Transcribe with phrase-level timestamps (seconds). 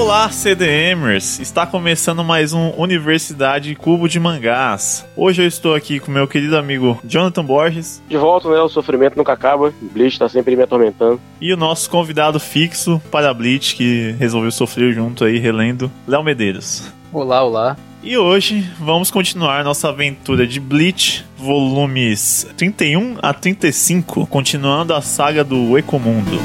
[0.00, 1.38] Olá, CDMers!
[1.40, 5.06] Está começando mais um Universidade Cubo de Mangás.
[5.14, 8.02] Hoje eu estou aqui com meu querido amigo Jonathan Borges.
[8.08, 8.58] De volta, né?
[8.62, 9.74] O sofrimento nunca acaba.
[9.92, 11.20] Bleach tá sempre me atormentando.
[11.38, 16.90] E o nosso convidado fixo para Bleach, que resolveu sofrer junto aí, relendo, Léo Medeiros.
[17.12, 17.76] Olá, olá.
[18.02, 25.44] E hoje vamos continuar nossa aventura de Bleach, volumes 31 a 35, continuando a saga
[25.44, 26.40] do Ecomundo.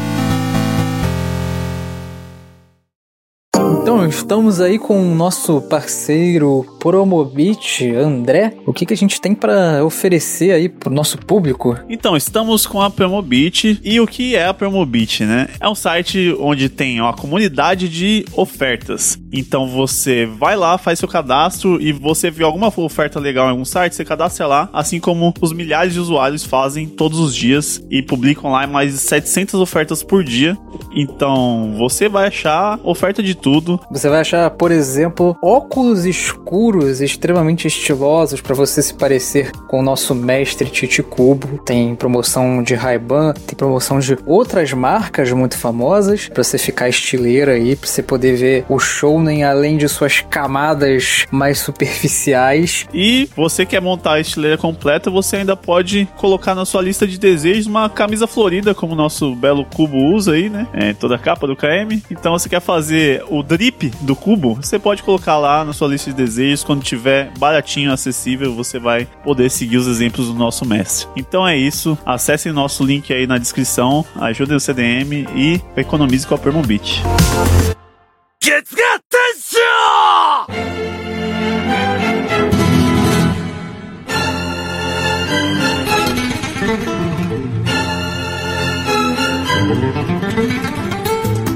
[4.07, 8.53] Estamos aí com o nosso parceiro Promobit, André.
[8.65, 11.75] O que, que a gente tem para oferecer aí pro nosso público?
[11.89, 13.79] Então, estamos com a Promobit.
[13.83, 15.47] E o que é a Promobit, né?
[15.59, 19.17] É um site onde tem uma comunidade de ofertas.
[19.33, 23.65] Então, você vai lá, faz seu cadastro e você viu alguma oferta legal em algum
[23.65, 28.01] site, você cadastra lá, assim como os milhares de usuários fazem todos os dias e
[28.01, 30.57] publicam lá mais de 700 ofertas por dia.
[30.93, 33.79] Então, você vai achar oferta de tudo.
[33.95, 39.81] Você vai achar, por exemplo, óculos escuros extremamente estilosos para você se parecer com o
[39.81, 41.59] nosso mestre Titi Cubo.
[41.59, 47.53] Tem promoção de Ray-Ban, tem promoção de outras marcas muito famosas para você ficar estileira
[47.53, 52.85] aí, para você poder ver o shounen além de suas camadas mais superficiais.
[52.93, 57.17] E você quer montar a estileira completa, você ainda pode colocar na sua lista de
[57.17, 60.67] desejos uma camisa florida, como o nosso belo cubo usa aí, né?
[60.73, 62.03] É, toda a capa do KM.
[62.11, 66.11] Então você quer fazer o drip do cubo, você pode colocar lá na sua lista
[66.11, 66.63] de desejos.
[66.63, 71.07] Quando tiver baratinho, acessível, você vai poder seguir os exemplos do nosso mestre.
[71.15, 71.97] Então é isso.
[72.05, 77.01] Acessem nosso link aí na descrição, ajudem o CDM e economize com a Permobit.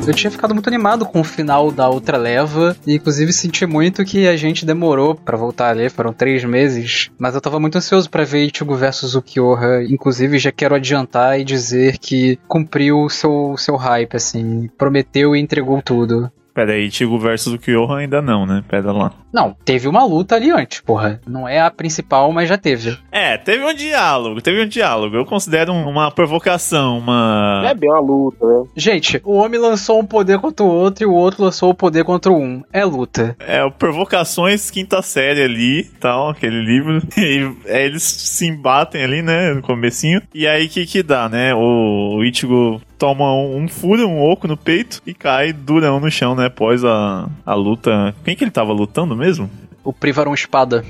[0.07, 4.03] Eu tinha ficado muito animado com o final da outra leva, e inclusive senti muito
[4.03, 7.77] que a gente demorou para voltar a ler, foram três meses, mas eu tava muito
[7.77, 13.55] ansioso para ver Ichigo versus Ukiyoha, inclusive já quero adiantar e dizer que cumpriu seu,
[13.57, 16.31] seu hype, assim, prometeu e entregou tudo.
[16.59, 18.61] Pera aí, Tigo versus o Kyohan ainda não, né?
[18.67, 19.13] Pera lá.
[19.31, 21.21] Não, teve uma luta ali antes, porra.
[21.25, 22.97] Não é a principal, mas já teve.
[23.09, 25.15] É, teve um diálogo, teve um diálogo.
[25.15, 27.63] Eu considero uma provocação, uma.
[27.65, 28.65] É bem uma luta, né?
[28.75, 32.03] Gente, o homem lançou um poder contra o outro e o outro lançou o poder
[32.03, 32.61] contra um.
[32.73, 33.37] É luta.
[33.39, 37.01] É, provocações quinta série ali, tal, aquele livro.
[37.19, 40.21] E é, eles se embatem ali, né, no comecinho.
[40.33, 41.53] E aí, o que que dá, né?
[41.53, 46.11] O, o Ichigo toma um, um furo, um oco no peito e cai durão no
[46.11, 46.47] chão, né?
[46.47, 48.13] Após a, a luta.
[48.23, 49.49] Quem que ele tava lutando mesmo?
[49.83, 50.85] O Privaron Espada.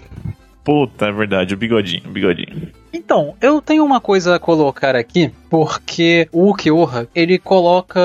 [0.64, 2.70] Puta, é verdade, o bigodinho, o bigodinho.
[2.92, 8.00] Então, eu tenho uma coisa a colocar aqui, porque o Ukiyoha, ele coloca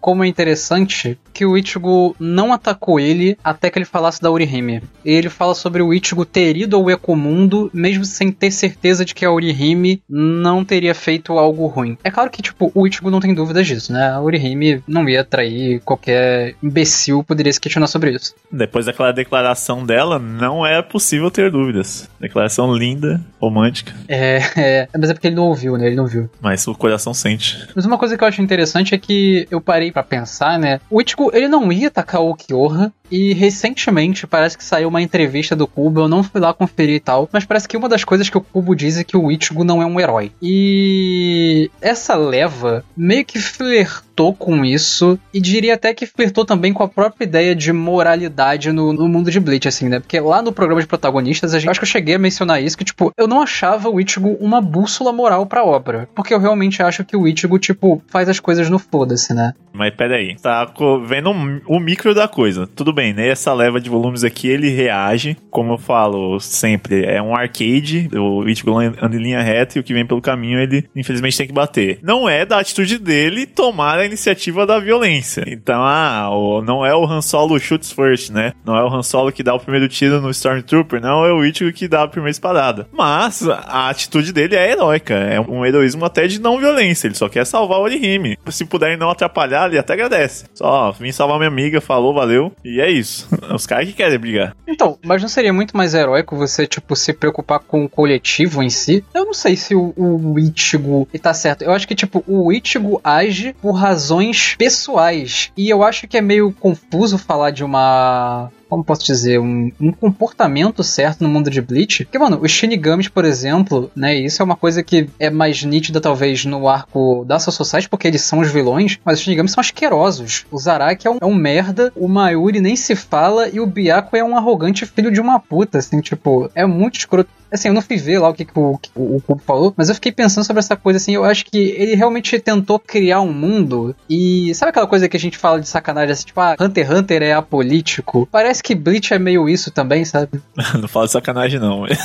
[0.00, 4.82] como interessante que o Ichigo não atacou ele até que ele falasse da Orihime.
[5.04, 9.24] Ele fala sobre o Ichigo ter ido ao Ecomundo, mesmo sem ter certeza de que
[9.24, 11.96] a Orihime não teria feito algo ruim.
[12.04, 14.10] É claro que, tipo, o Ichigo não tem dúvidas disso, né?
[14.10, 18.34] A Orihime não ia atrair qualquer imbecil poderia se questionar sobre isso.
[18.50, 22.08] Depois daquela declaração dela, não é possível ter dúvidas.
[22.20, 23.94] Declaração linda, romântica.
[24.08, 25.86] É, é, mas é porque ele não ouviu, né?
[25.86, 26.30] Ele não viu.
[26.40, 27.66] Mas o coração sente.
[27.74, 30.80] Mas uma coisa que eu acho interessante é que eu parei para pensar, né?
[30.90, 35.54] O Ichigo, ele não ia atacar o Kyoha, e recentemente parece que saiu uma entrevista
[35.54, 38.30] do Kubo, eu não fui lá conferir e tal, mas parece que uma das coisas
[38.30, 40.32] que o Kubo diz é que o Ichigo não é um herói.
[40.40, 46.82] E essa leva meio que flertou com isso e diria até que flertou também com
[46.82, 50.00] a própria ideia de moralidade no, no mundo de Bleach, assim, né?
[50.00, 52.76] Porque lá no programa de protagonistas, a gente, acho que eu cheguei a mencionar isso,
[52.76, 56.82] que tipo, eu não achava o Ichigo uma bússola moral pra obra, porque eu realmente
[56.82, 59.54] acho que o Ichigo, tipo, faz as coisas no foda-se, né?
[59.72, 60.70] Mas peraí, tá
[61.06, 61.30] vendo
[61.66, 62.66] o micro da coisa.
[62.66, 63.28] Tudo bem, né?
[63.28, 65.36] Essa leva de volumes aqui, ele reage.
[65.50, 68.10] Como eu falo sempre, é um arcade.
[68.12, 71.46] O Ichigo anda em linha reta e o que vem pelo caminho, ele infelizmente tem
[71.46, 71.98] que bater.
[72.02, 75.44] Não é da atitude dele tomar a iniciativa da violência.
[75.46, 78.52] Então, ah, o, não é o Han Solo shoots first, né?
[78.64, 81.44] Não é o Han Solo que dá o primeiro tiro no Stormtrooper, não é o
[81.44, 82.86] Ichigo que dá a primeira espadada.
[82.92, 85.14] Mas a atitude dele é heróica.
[85.14, 87.06] É um heroísmo até de não violência.
[87.06, 88.38] Ele só quer salvar o Orihime.
[88.50, 90.44] Se puderem não atrapalhar, ele até agradece.
[90.54, 92.52] Só, vim salvar minha amiga, falou, valeu.
[92.64, 93.28] E é isso.
[93.52, 94.54] Os caras que querem brigar.
[94.66, 98.70] Então, mas não seria muito mais heróico você, tipo, se preocupar com o coletivo em
[98.70, 99.04] si?
[99.14, 101.62] Eu não sei se o, o Ichigo tá certo.
[101.62, 105.52] Eu acho que, tipo, o Ichigo age por razões pessoais.
[105.54, 109.92] E eu acho que é meio confuso falar de uma como posso dizer, um, um
[109.92, 112.06] comportamento certo no mundo de Bleach.
[112.06, 116.00] Porque, mano, os Shinigamis, por exemplo, né, isso é uma coisa que é mais nítida
[116.00, 119.60] talvez no arco da Soul Society, porque eles são os vilões, mas os Shinigamis são
[119.60, 120.46] asquerosos.
[120.50, 124.16] O Zaraki é um, é um merda, o Mayuri nem se fala e o Byaku
[124.16, 127.28] é um arrogante filho de uma puta, assim, tipo, é muito escroto.
[127.52, 129.90] Assim, eu não fui ver lá o que, que o, o, o Cubo falou, mas
[129.90, 133.30] eu fiquei pensando sobre essa coisa, assim, eu acho que ele realmente tentou criar um
[133.30, 136.86] mundo e sabe aquela coisa que a gente fala de sacanagem, assim, tipo, ah, Hunter
[136.86, 138.26] x Hunter é apolítico?
[138.32, 140.40] Parece que Bleach é meio isso também, sabe?
[140.80, 141.84] não fala de sacanagem não.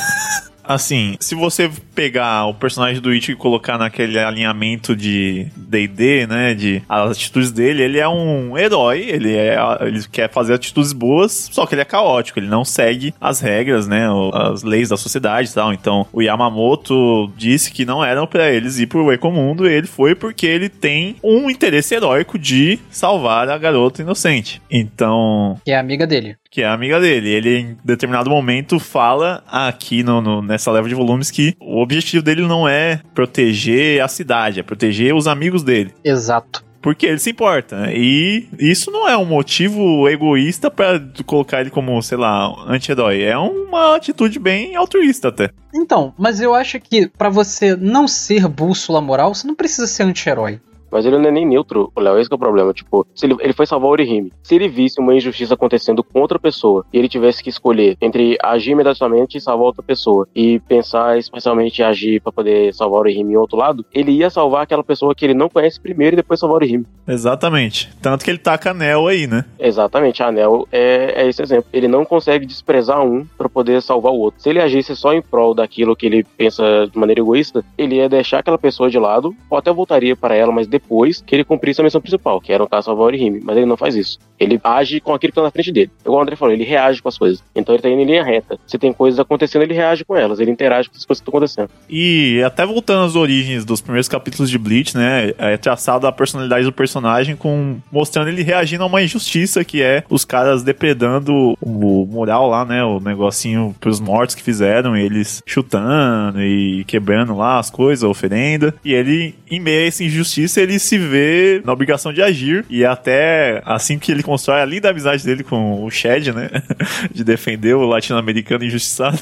[0.68, 6.52] Assim, se você pegar o personagem do Ichigo e colocar naquele alinhamento de D&D, né,
[6.52, 11.48] de as atitudes dele, ele é um herói, ele é ele quer fazer atitudes boas,
[11.50, 15.48] só que ele é caótico, ele não segue as regras, né, as leis da sociedade
[15.48, 15.72] e tal.
[15.72, 20.14] Então, o Yamamoto disse que não eram para eles ir pro Ecomundo, e ele foi
[20.14, 24.60] porque ele tem um interesse heróico de salvar a garota inocente.
[24.70, 27.28] Então, que é amiga dele que é amiga dele.
[27.28, 32.22] Ele, em determinado momento, fala aqui no, no, nessa leva de volumes que o objetivo
[32.22, 35.92] dele não é proteger a cidade, é proteger os amigos dele.
[36.04, 36.66] Exato.
[36.80, 37.88] Porque ele se importa.
[37.92, 43.22] E isso não é um motivo egoísta para colocar ele como, sei lá, anti-herói.
[43.22, 45.50] É uma atitude bem altruísta até.
[45.74, 50.04] Então, mas eu acho que para você não ser bússola moral, você não precisa ser
[50.04, 50.60] anti-herói.
[50.90, 52.72] Mas ele não é nem neutro, Léo, esse é o problema.
[52.72, 54.32] Tipo, se ele, ele foi salvar o Orihime.
[54.42, 58.36] Se ele visse uma injustiça acontecendo com outra pessoa e ele tivesse que escolher entre
[58.42, 63.00] agir imediatamente e salvar outra pessoa e pensar especialmente em agir para poder salvar o
[63.00, 66.18] Orihime em outro lado, ele ia salvar aquela pessoa que ele não conhece primeiro e
[66.18, 66.86] depois salvar o Orihime.
[67.06, 67.90] Exatamente.
[68.00, 69.44] Tanto que ele taca anel aí, né?
[69.58, 70.22] Exatamente.
[70.22, 71.68] A anel é, é esse exemplo.
[71.72, 74.40] Ele não consegue desprezar um para poder salvar o outro.
[74.40, 78.08] Se ele agisse só em prol daquilo que ele pensa de maneira egoísta, ele ia
[78.08, 81.44] deixar aquela pessoa de lado ou até voltaria para ela, mas depois depois que ele
[81.44, 83.40] cumprisse a missão principal, que era caso salvar o Orihime.
[83.42, 84.18] Mas ele não faz isso.
[84.38, 85.90] Ele age com aquilo que tá na frente dele.
[86.00, 87.42] Igual o André falou, ele reage com as coisas.
[87.54, 88.58] Então ele tá indo em linha reta.
[88.66, 90.38] Se tem coisas acontecendo, ele reage com elas.
[90.38, 91.70] Ele interage com as coisas que estão acontecendo.
[91.88, 95.32] E até voltando às origens dos primeiros capítulos de Bleach, né?
[95.38, 100.04] É traçado a personalidade do personagem com mostrando ele reagindo a uma injustiça que é
[100.08, 102.84] os caras depredando o mural lá, né?
[102.84, 108.74] O negocinho pros mortos que fizeram, eles chutando e quebrando lá as coisas, a oferenda.
[108.84, 112.64] E ele, em meio a essa injustiça, ele se vê na obrigação de agir.
[112.68, 116.50] E até assim que ele constrói a linda amizade dele com o Shed, né?
[117.12, 119.18] de defender o latino-americano injustiçado.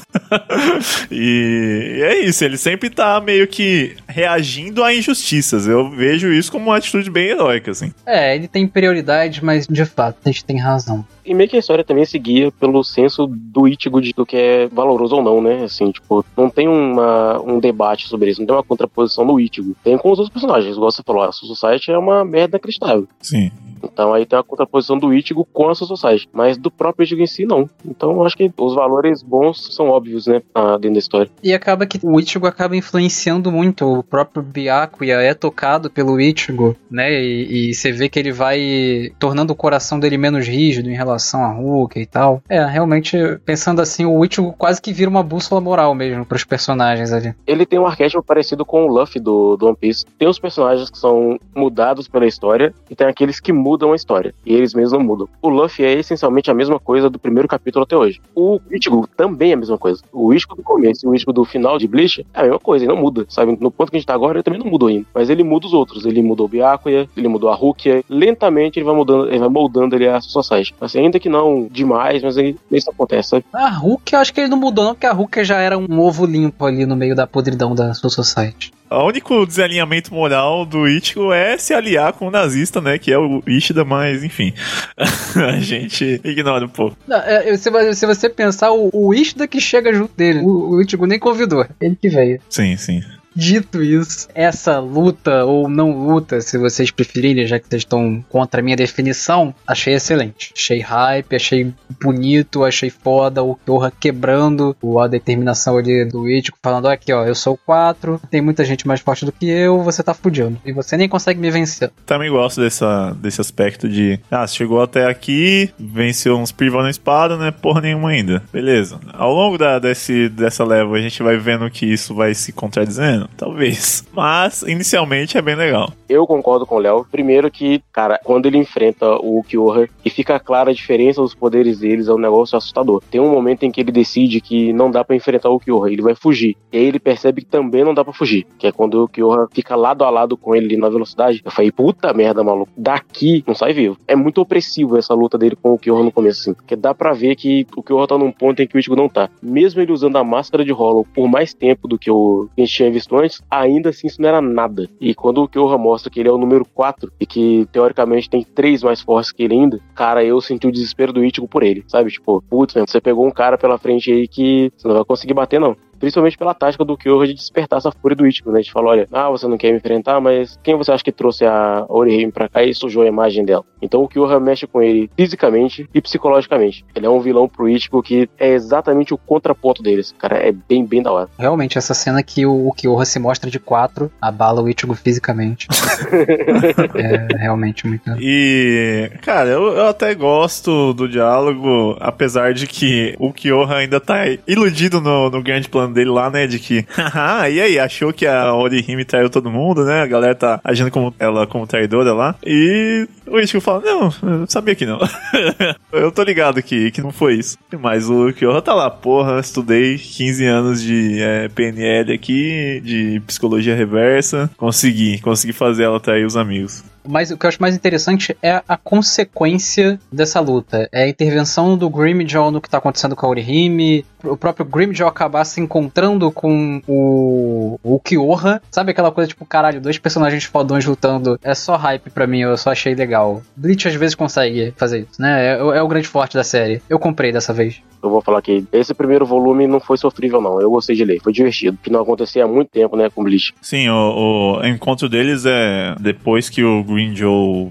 [1.09, 5.67] e é isso, ele sempre tá meio que reagindo a injustiças.
[5.67, 7.93] Eu vejo isso como uma atitude bem heróica, assim.
[8.05, 11.05] É, ele tem prioridade, mas de fato, a gente tem razão.
[11.27, 14.67] E meio que a história também seguia pelo senso do Ichigo de do que é
[14.67, 15.65] valoroso ou não, né?
[15.65, 19.75] Assim, tipo, não tem uma, um debate sobre isso, não tem uma contraposição no Ichigo.
[19.83, 23.07] Tem com os outros personagens, igual você falou, a Society é uma merda inacreditável.
[23.21, 23.51] Sim.
[23.83, 27.27] Então aí tem a contraposição do Ichigo com a Society, mas do próprio Ichigo em
[27.27, 27.69] si não.
[27.85, 30.41] Então eu acho que os valores bons são óbvios, né,
[30.79, 31.31] dentro da história.
[31.43, 36.75] E acaba que o Ichigo acaba influenciando muito o próprio Byakuya é tocado pelo Ichigo,
[36.89, 37.11] né?
[37.11, 41.16] E, e, você vê que ele vai tornando o coração dele menos rígido em relação
[41.41, 42.41] a Hulk e tal.
[42.49, 46.43] É, realmente pensando assim, o Ichigo quase que vira uma bússola moral mesmo para os
[46.43, 47.33] personagens ali.
[47.45, 50.05] Ele tem um arquétipo parecido com o Luffy do, do One Piece.
[50.17, 54.33] Tem os personagens que são mudados pela história e tem aqueles que mudam a história.
[54.45, 55.29] E eles mesmos não mudam.
[55.41, 58.21] O Luffy é essencialmente a mesma coisa do primeiro capítulo até hoje.
[58.35, 60.01] O Ichigo também é a mesma coisa.
[60.11, 62.85] O Ichigo do começo e o Ichigo do final de Bleach é a mesma coisa,
[62.85, 63.57] ele não muda, sabe?
[63.59, 65.05] No ponto que a gente tá agora, ele também não mudou ainda.
[65.13, 66.05] Mas ele muda os outros.
[66.05, 68.03] Ele mudou o Byakuya, ele mudou a Rukia.
[68.09, 70.75] Lentamente ele vai mudando, ele vai moldando ele a Society.
[70.79, 73.45] Assim, ainda que não demais, mas aí isso acontece, sabe?
[73.53, 75.99] A Rukia, eu acho que ele não mudou não, porque a Rukia já era um
[75.99, 78.71] ovo limpo ali no meio da podridão da Society.
[78.89, 82.97] O único desalinhamento moral do Ichigo é se aliar com o nazista, né?
[82.97, 84.53] Que é o Ishida, mas enfim.
[84.95, 86.95] a gente ignora um pouco.
[87.05, 90.81] Não, é, se, se, você pensar, o, o Ishida que chega junto dele, o, o
[90.81, 91.65] Ichigo nem convidou.
[91.81, 92.39] Ele que veio.
[92.49, 93.01] Sim, sim.
[93.37, 98.61] Dito isso, essa luta ou não luta, se vocês preferirem, já que vocês estão contra
[98.61, 100.51] a minha definição, achei excelente.
[100.57, 106.87] Achei hype, achei bonito, achei foda o Torra quebrando a determinação ali do Ichigo, falando
[106.87, 110.01] aqui, ó, eu sou o 4, tem muita gente mais forte do que eu, você
[110.01, 110.59] tá fudindo.
[110.65, 111.91] E você nem consegue me vencer.
[112.07, 117.37] Também gosto dessa, desse aspecto de, ah, chegou até aqui, venceu uns privos na espada,
[117.37, 117.51] né?
[117.51, 118.41] Porra nenhuma ainda.
[118.51, 118.99] Beleza.
[119.13, 123.26] Ao longo da, desse, dessa leva, a gente vai vendo que isso vai se contradizendo
[123.35, 124.05] talvez.
[124.13, 125.91] Mas, inicialmente, é bem legal.
[126.07, 127.05] Eu concordo com o Léo.
[127.11, 131.79] Primeiro que, cara, quando ele enfrenta o Kyoha e fica clara a diferença dos poderes
[131.79, 133.01] deles, é um negócio assustador.
[133.11, 136.01] Tem um momento em que ele decide que não dá para enfrentar o Kyoha, ele
[136.01, 136.55] vai fugir.
[136.71, 139.47] E aí ele percebe que também não dá para fugir, que é quando o Kyoha
[139.51, 141.41] fica lado a lado com ele na velocidade.
[141.43, 143.97] Eu falei, puta merda, maluco, daqui não sai vivo.
[144.07, 147.13] É muito opressivo essa luta dele com o Kyoha no começo, assim, porque dá para
[147.13, 149.29] ver que o Kyoha tá num ponto em que o Ichigo não tá.
[149.41, 152.65] Mesmo ele usando a máscara de Hollow por mais tempo do que o que a
[152.65, 154.89] gente tinha visto antes, ainda assim isso não era nada.
[154.99, 158.43] E quando o Kyoha mostra que ele é o número 4 e que teoricamente tem
[158.43, 161.83] três mais fortes que ele ainda, cara, eu senti o desespero do Ichigo por ele,
[161.87, 162.11] sabe?
[162.11, 165.59] Tipo, putz, você pegou um cara pela frente aí que você não vai conseguir bater,
[165.59, 168.59] não principalmente pela tática do Kyoha de despertar essa fúria do Ichigo, né?
[168.59, 171.11] A gente falou, olha, ah, você não quer me enfrentar, mas quem você acha que
[171.11, 173.63] trouxe a Orihime pra cá e sujou a imagem dela?
[173.81, 176.85] Então o Kyoha mexe com ele fisicamente e psicologicamente.
[176.95, 180.13] Ele é um vilão pro Ichigo que é exatamente o contraponto deles.
[180.17, 181.29] Cara, é bem, bem da hora.
[181.37, 185.67] Realmente, essa cena que o, o Kyoha se mostra de quatro, abala o Ichigo fisicamente.
[186.95, 188.09] é realmente muito...
[188.19, 194.25] E, cara, eu, eu até gosto do diálogo, apesar de que o Kyoha ainda tá
[194.47, 196.47] iludido no, no grande plano dele lá, né?
[196.47, 200.01] De que, haha, e aí, achou que a Orihime traiu todo mundo, né?
[200.01, 202.35] A galera tá agindo como ela como traidora lá.
[202.45, 204.99] E o Ichigo fala, não, sabia que não.
[205.91, 207.57] eu tô ligado que, que não foi isso.
[207.79, 213.75] Mas o Kyoha tá lá, porra, estudei 15 anos de é, PNL aqui, de psicologia
[213.75, 216.83] reversa, consegui, consegui fazer ela trair os amigos.
[217.07, 220.87] Mas o que eu acho mais interessante é a consequência dessa luta.
[220.91, 225.07] É a intervenção do Grimjaw no que tá acontecendo com a Orihime, o próprio Grimjaw
[225.07, 228.61] acabar se encontrando com o, o Kyoha.
[228.71, 231.39] Sabe aquela coisa tipo, caralho, dois personagens fodões lutando.
[231.43, 233.41] É só hype pra mim, eu só achei legal.
[233.55, 235.53] Bleach às vezes consegue fazer isso, né?
[235.53, 236.81] É, é o grande forte da série.
[236.89, 237.81] Eu comprei dessa vez.
[238.01, 240.61] Eu vou falar que esse primeiro volume não foi sofrível, não.
[240.61, 241.77] Eu gostei de ler, foi divertido.
[241.81, 243.53] Que não acontecia há muito tempo, né, com Bleach.
[243.61, 247.13] Sim, o, o encontro deles é depois que o Green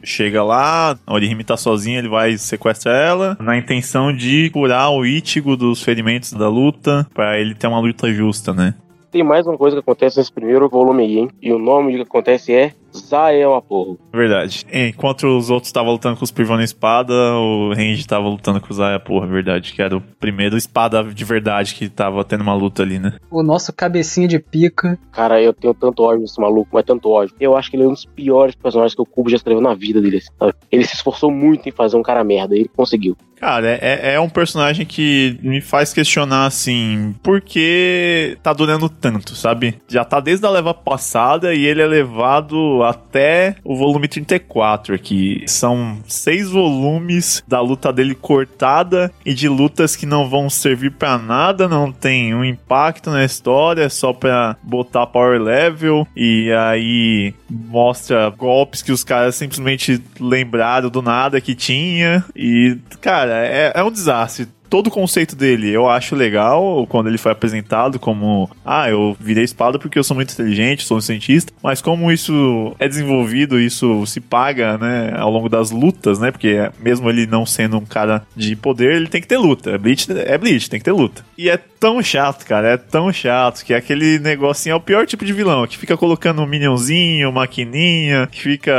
[0.04, 5.04] chega lá, a Orihime tá sozinha, ele vai sequestrar ela, na intenção de curar o
[5.04, 8.75] Ichigo dos ferimentos da luta, para ele ter uma luta justa, né?
[9.10, 11.28] Tem mais uma coisa que acontece nesse primeiro volume aí, hein?
[11.40, 13.98] E o nome que acontece é Zael Aporro.
[14.12, 14.66] Verdade.
[14.72, 18.75] Enquanto os outros estavam lutando com os Privana Espada, o Range estava lutando com o
[18.75, 19.72] Zael Aporro, verdade.
[19.72, 23.14] Que era o primeiro espada de verdade que tava tendo uma luta ali, né?
[23.30, 24.98] O nosso cabecinha de pica.
[25.12, 27.34] Cara, eu tenho tanto ódio desse maluco, mas tanto ódio.
[27.38, 29.75] Eu acho que ele é um dos piores personagens que o Cubo já escreveu na
[29.75, 30.20] vida dele.
[30.20, 30.54] Sabe?
[30.70, 33.16] Ele se esforçou muito em fazer um cara merda e ele conseguiu.
[33.38, 39.35] Cara, é, é um personagem que me faz questionar, assim, por que tá durando tanto,
[39.35, 39.76] sabe?
[39.88, 45.45] Já tá desde a leva passada e ele é levado até o volume 34 aqui.
[45.47, 51.19] São seis volumes da luta dele cortada e de lutas que não vão servir para
[51.19, 57.35] nada, não tem um impacto na história, é só pra botar power level e aí
[57.50, 63.85] mostra golpes que os caras simplesmente lembraram do nada que tinha e, cara, é, é
[63.85, 68.88] um desastre todo o conceito dele eu acho legal quando ele foi apresentado como ah,
[68.90, 72.88] eu virei espada porque eu sou muito inteligente, sou um cientista, mas como isso é
[72.88, 77.78] desenvolvido, isso se paga, né, ao longo das lutas, né, porque mesmo ele não sendo
[77.78, 79.70] um cara de poder, ele tem que ter luta.
[79.70, 81.25] É Bleach, é Bleach, tem que ter luta.
[81.37, 85.25] E é tão chato, cara, é tão chato que aquele negocinho é o pior tipo
[85.25, 88.73] de vilão, que fica colocando um minionzinho, maquininha, que fica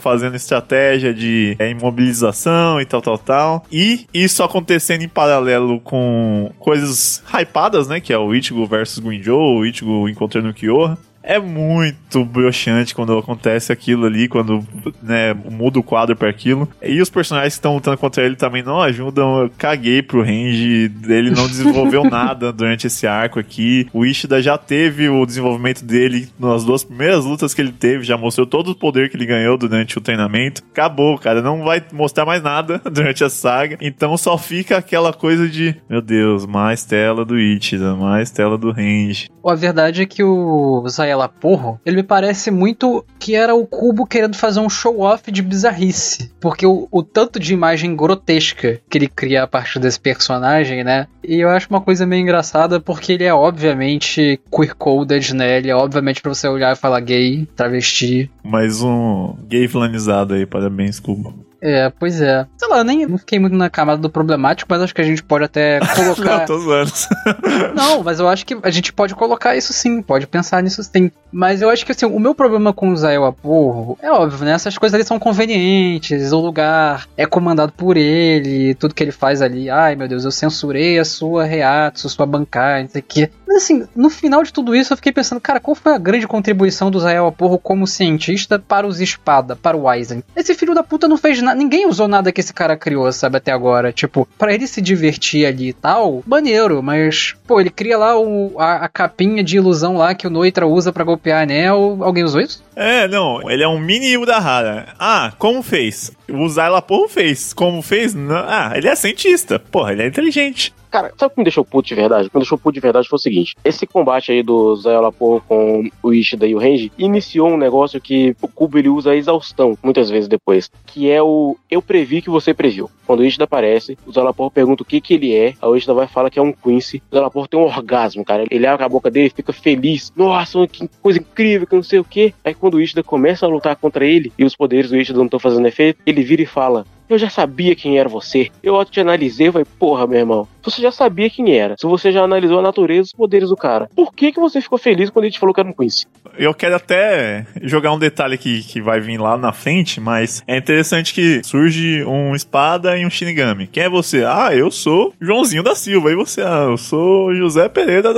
[0.00, 3.66] fazendo estratégia de é, imobilização e tal, tal, tal.
[3.70, 8.00] E isso acontecendo em paralelo paralelo com coisas hypadas, né?
[8.00, 13.16] Que é o Ichigo versus Guinjo, o Ichigo encontrando o Kyoha é muito broxante quando
[13.16, 14.64] acontece aquilo ali, quando
[15.02, 16.68] né, muda o quadro para aquilo.
[16.82, 19.42] E os personagens que estão lutando contra ele também não ajudam.
[19.42, 23.88] Eu caguei pro range, ele não desenvolveu nada durante esse arco aqui.
[23.92, 28.18] O Ishida já teve o desenvolvimento dele nas duas primeiras lutas que ele teve, já
[28.18, 30.62] mostrou todo o poder que ele ganhou durante o treinamento.
[30.70, 33.78] Acabou, cara, não vai mostrar mais nada durante a saga.
[33.80, 38.70] Então só fica aquela coisa de, meu Deus, mais tela do Ishida, mais tela do
[38.70, 39.33] range.
[39.44, 43.66] A verdade é que o Zaya ela porro, ele me parece muito que era o
[43.66, 46.32] Cubo querendo fazer um show-off de bizarrice.
[46.40, 51.06] Porque o, o, tanto de imagem grotesca que ele cria a partir desse personagem, né?
[51.22, 55.58] E eu acho uma coisa meio engraçada porque ele é obviamente queer-coded, né?
[55.58, 58.30] Ele é obviamente pra você olhar e falar gay, travesti.
[58.42, 61.43] Mais um gay flanizado aí, parabéns, Cubo.
[61.64, 62.46] É, pois é.
[62.58, 65.22] Sei lá, nem não fiquei muito na camada do problemático, mas acho que a gente
[65.22, 66.40] pode até colocar.
[66.40, 66.92] não, tô zoando.
[67.74, 70.82] não, mas eu acho que a gente pode colocar isso sim, pode pensar nisso.
[70.90, 74.44] Tem Mas eu acho que assim, o meu problema com o Zael Aporro é óbvio,
[74.44, 74.52] né?
[74.52, 79.40] Essas coisas ali são convenientes, o lugar é comandado por ele, tudo que ele faz
[79.40, 83.30] ali, ai meu Deus, eu censurei a sua reato, sua bancada, não sei o quê.
[83.54, 86.90] Assim, no final de tudo isso eu fiquei pensando, cara, qual foi a grande contribuição
[86.90, 90.22] do Zael Aporro como cientista para os espada, para o Eisen?
[90.34, 93.36] Esse filho da puta não fez nada, ninguém usou nada que esse cara criou, sabe,
[93.36, 93.92] até agora.
[93.92, 98.58] Tipo, para ele se divertir ali e tal, maneiro, mas, pô, ele cria lá o,
[98.58, 101.98] a, a capinha de ilusão lá que o Noitra usa para golpear anel.
[102.00, 102.62] Alguém usou isso?
[102.76, 104.94] É, não, ele é um mini Udahara.
[104.98, 106.12] Ah, como fez?
[106.28, 107.52] O Zyla Porro fez.
[107.52, 108.14] Como fez?
[108.14, 108.36] Não.
[108.36, 109.58] Ah, ele é cientista.
[109.58, 110.74] Porra, ele é inteligente.
[110.94, 112.28] Cara, sabe o que me deixou puto de verdade?
[112.28, 114.78] O que me deixou puto de verdade foi o seguinte: esse combate aí do
[115.18, 119.10] Porro com o Ishida e o Renji iniciou um negócio que o Kubo ele usa
[119.10, 122.88] a exaustão muitas vezes depois, que é o eu previ que você previu.
[123.04, 126.06] Quando o Ishida aparece, o Porro pergunta o que que ele é, o Ishida vai
[126.06, 127.02] falar que é um Quincy.
[127.10, 128.44] O Porro tem um orgasmo, cara.
[128.48, 130.12] Ele abre a boca dele, fica feliz.
[130.14, 132.32] Nossa, que coisa incrível, que não sei o que.
[132.44, 135.24] Aí quando o Ishida começa a lutar contra ele e os poderes do Ishida não
[135.24, 138.50] estão fazendo efeito, ele vira e fala: eu já sabia quem era você.
[138.62, 140.48] Eu te analisei e falei, porra, meu irmão.
[140.62, 141.76] Você já sabia quem era.
[141.78, 143.88] Se você já analisou a natureza e os poderes do cara.
[143.94, 146.06] Por que, que você ficou feliz quando ele te falou que era um Quincy?
[146.38, 150.56] Eu quero até jogar um detalhe aqui que vai vir lá na frente, mas é
[150.56, 153.66] interessante que surge um espada e um Shinigami.
[153.66, 154.24] Quem é você?
[154.24, 156.10] Ah, eu sou Joãozinho da Silva.
[156.10, 156.40] E você?
[156.40, 158.14] Ah, eu sou José Pereira.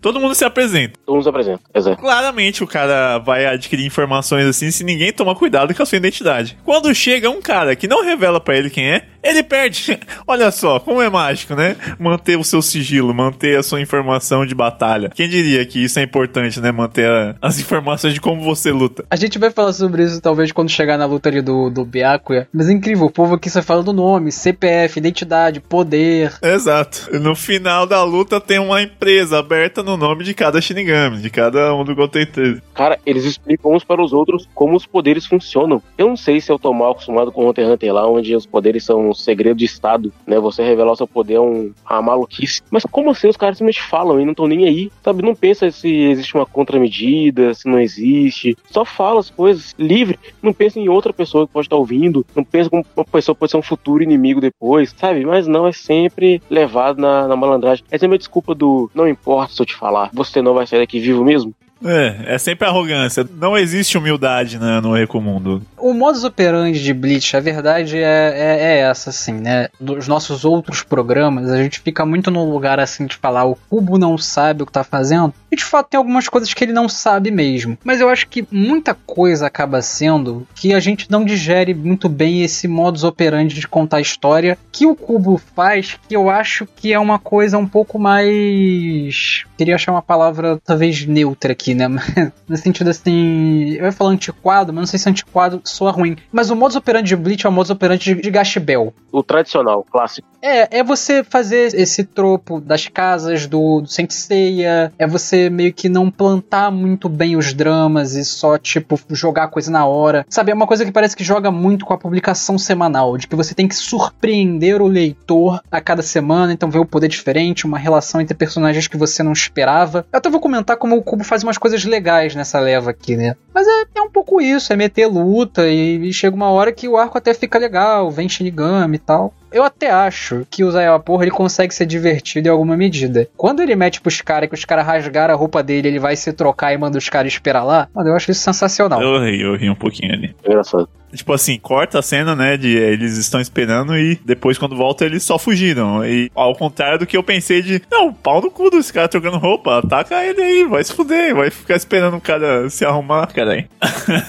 [0.00, 0.98] Todo mundo se apresenta.
[1.04, 2.00] Todo mundo se apresenta, exato.
[2.00, 6.56] Claramente o cara vai adquirir informações assim se ninguém tomar cuidado com a sua identidade.
[6.64, 9.98] Quando chega um cara que não revela para ele quem é, ele perde.
[10.26, 11.76] Olha só, como é mágico, né?
[11.98, 15.10] Manter o seu sigilo, manter a sua informação de batalha.
[15.14, 16.70] Quem diria que isso é importante, né?
[16.70, 19.04] Manter a, as informações de como você luta.
[19.10, 22.48] A gente vai falar sobre isso talvez quando chegar na luta ali do, do Byakuya.
[22.52, 26.34] Mas é incrível, o povo aqui só fala do nome, CPF, identidade, poder.
[26.42, 27.18] Exato.
[27.18, 31.74] No final da luta tem uma empresa aberta no nome de cada Shinigami, de cada
[31.74, 32.62] um do Goten 13.
[32.74, 35.82] Cara, eles explicam uns para os outros como os poderes funcionam.
[35.96, 38.34] Eu não sei se eu tô mal acostumado com o Hunter x Hunter lá, onde
[38.34, 40.38] os poderes são segredo de Estado, né?
[40.38, 42.62] Você revelar o seu poder é um, uma maluquice.
[42.70, 45.22] Mas como assim os caras simplesmente falam e não estão nem aí, sabe?
[45.22, 48.56] Não pensa se existe uma contramedida, se não existe.
[48.70, 50.18] Só fala as coisas livre.
[50.42, 52.24] Não pensa em outra pessoa que pode estar ouvindo.
[52.34, 55.24] Não pensa como uma pessoa pode ser um futuro inimigo depois, sabe?
[55.24, 57.84] Mas não, é sempre levado na, na malandragem.
[57.90, 60.80] É a minha desculpa do não importa se eu te falar, você não vai sair
[60.80, 61.54] daqui vivo mesmo.
[61.82, 63.26] É, é sempre arrogância.
[63.36, 65.62] Não existe humildade né, no Recomundo.
[65.76, 69.68] O modus operandi de Bleach, a verdade é, é, é, essa, assim, né?
[69.78, 73.98] Dos nossos outros programas, a gente fica muito no lugar, assim, de falar o Cubo
[73.98, 75.34] não sabe o que tá fazendo.
[75.52, 77.78] E, de fato, tem algumas coisas que ele não sabe mesmo.
[77.84, 82.42] Mas eu acho que muita coisa acaba sendo que a gente não digere muito bem
[82.42, 86.98] esse modus operandi de contar história que o Cubo faz, que eu acho que é
[86.98, 89.44] uma coisa um pouco mais...
[89.56, 91.88] Queria achar uma palavra, talvez, neutra aqui, né?
[92.48, 93.74] no sentido assim.
[93.74, 96.16] Eu ia falar antiquado, mas não sei se antiquado soa ruim.
[96.32, 98.92] Mas o modus operandi de Bleach é o modus operandi de, de Gashbel.
[99.12, 100.26] O tradicional, clássico.
[100.42, 105.88] É, é você fazer esse tropo das casas do, do Seiya, é você meio que
[105.88, 110.26] não plantar muito bem os dramas e só, tipo, jogar coisa na hora.
[110.28, 113.36] Sabe, é uma coisa que parece que joga muito com a publicação semanal, de que
[113.36, 117.78] você tem que surpreender o leitor a cada semana, então ver o poder diferente, uma
[117.78, 120.04] relação entre personagens que você não esperava.
[120.12, 123.36] Eu até vou comentar como o Cubo faz umas coisas legais nessa leva aqui, né?
[123.52, 126.88] Mas é, é um pouco isso, é meter luta e, e chega uma hora que
[126.88, 130.98] o arco até fica legal, vem Shinigami e tal eu até acho que o Zaya
[130.98, 133.28] Porra ele consegue ser divertido em alguma medida.
[133.36, 136.32] Quando ele mete pros caras que os caras rasgaram a roupa dele, ele vai se
[136.32, 139.00] trocar e manda os caras esperar lá, mano, eu acho isso sensacional.
[139.00, 140.34] Eu ri, eu ri um pouquinho ali.
[140.44, 140.88] Engraçado.
[141.14, 142.56] Tipo assim, corta a cena, né?
[142.56, 146.04] De eles estão esperando e depois, quando volta, eles só fugiram.
[146.04, 149.38] E ao contrário do que eu pensei de, não, pau no cu desse cara trocando
[149.38, 153.52] roupa, ataca ele aí, vai se fuder, vai ficar esperando o cara se arrumar, cara
[153.52, 153.66] aí.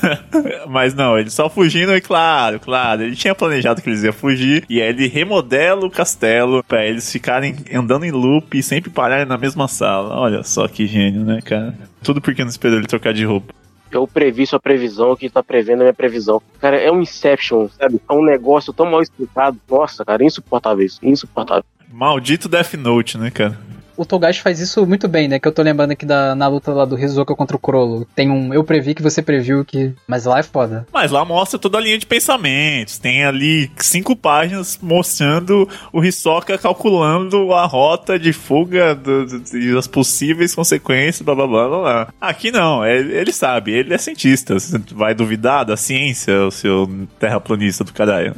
[0.69, 4.63] Mas não, eles só fugindo e claro, claro, ele tinha planejado que eles iam fugir
[4.69, 9.25] e aí ele remodela o castelo para eles ficarem andando em loop e sempre pararem
[9.25, 10.13] na mesma sala.
[10.19, 11.73] Olha só que gênio, né, cara?
[12.03, 13.53] Tudo porque não esperou ele trocar de roupa
[13.91, 16.41] eu previ sua previsão, que tá prevendo a minha previsão.
[16.59, 18.01] Cara, é um Inception, sabe?
[18.09, 19.57] É um negócio tão mal explicado.
[19.69, 20.99] Nossa, cara, insuportável isso.
[21.01, 21.63] Insuportável.
[21.93, 23.57] Maldito Death Note, né, cara?
[23.97, 25.39] O Togashi faz isso muito bem, né?
[25.39, 28.07] Que eu tô lembrando aqui da, na luta lá do Hisoka contra o Crollo.
[28.15, 29.93] Tem um eu previ que você previu que.
[30.07, 30.85] Mas lá é foda.
[30.91, 32.97] Mas lá mostra toda a linha de pensamentos.
[32.97, 39.77] Tem ali cinco páginas mostrando o Hisoka calculando a rota de fuga do, do, e
[39.77, 42.07] as possíveis consequências, blá blá blá blá.
[42.19, 44.59] Aqui não, ele, ele sabe, ele é cientista.
[44.59, 48.33] Você vai duvidar da ciência, o seu terraplanista do caralho.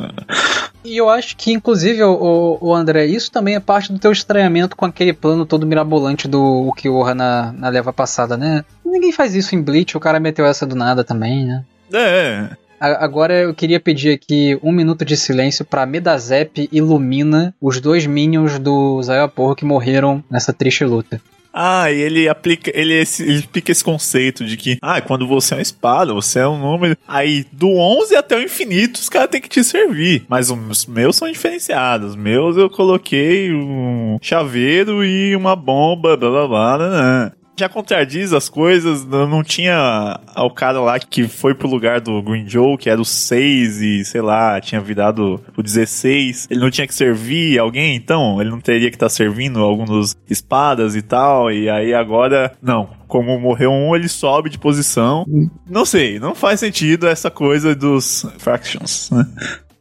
[0.88, 4.76] E eu acho que, inclusive, o, o, André, isso também é parte do teu estranhamento
[4.76, 8.64] com aquele plano todo mirabolante do Ukiora na, na leva passada, né?
[8.86, 11.64] Ninguém faz isso em Bleach, o cara meteu essa do nada também, né?
[11.94, 12.50] É.
[12.80, 18.06] Agora eu queria pedir aqui um minuto de silêncio para Medazep e Lumina, os dois
[18.06, 21.20] minions do Zayaporro que morreram nessa triste luta.
[21.60, 25.58] Ah, e ele aplica, ele, ele explica esse conceito de que, ah, quando você é
[25.58, 26.96] uma espada, você é um número.
[27.08, 30.24] Aí, do 11 até o infinito, os caras têm que te servir.
[30.30, 32.12] Mas os meus são diferenciados.
[32.12, 36.78] Os meus eu coloquei um chaveiro e uma bomba, blá blá blá.
[36.78, 39.06] blá, blá já contradiz as coisas.
[39.06, 43.06] Não tinha o cara lá que foi pro lugar do Green Joe, que era o
[43.06, 46.48] 6 e, sei lá, tinha virado o 16.
[46.50, 48.40] Ele não tinha que servir alguém, então?
[48.40, 51.52] Ele não teria que estar tá servindo alguns espadas e tal.
[51.52, 52.90] E aí agora, não.
[53.08, 55.26] Como morreu um, ele sobe de posição.
[55.28, 55.50] Hum.
[55.68, 59.26] Não sei, não faz sentido essa coisa dos fractions, né?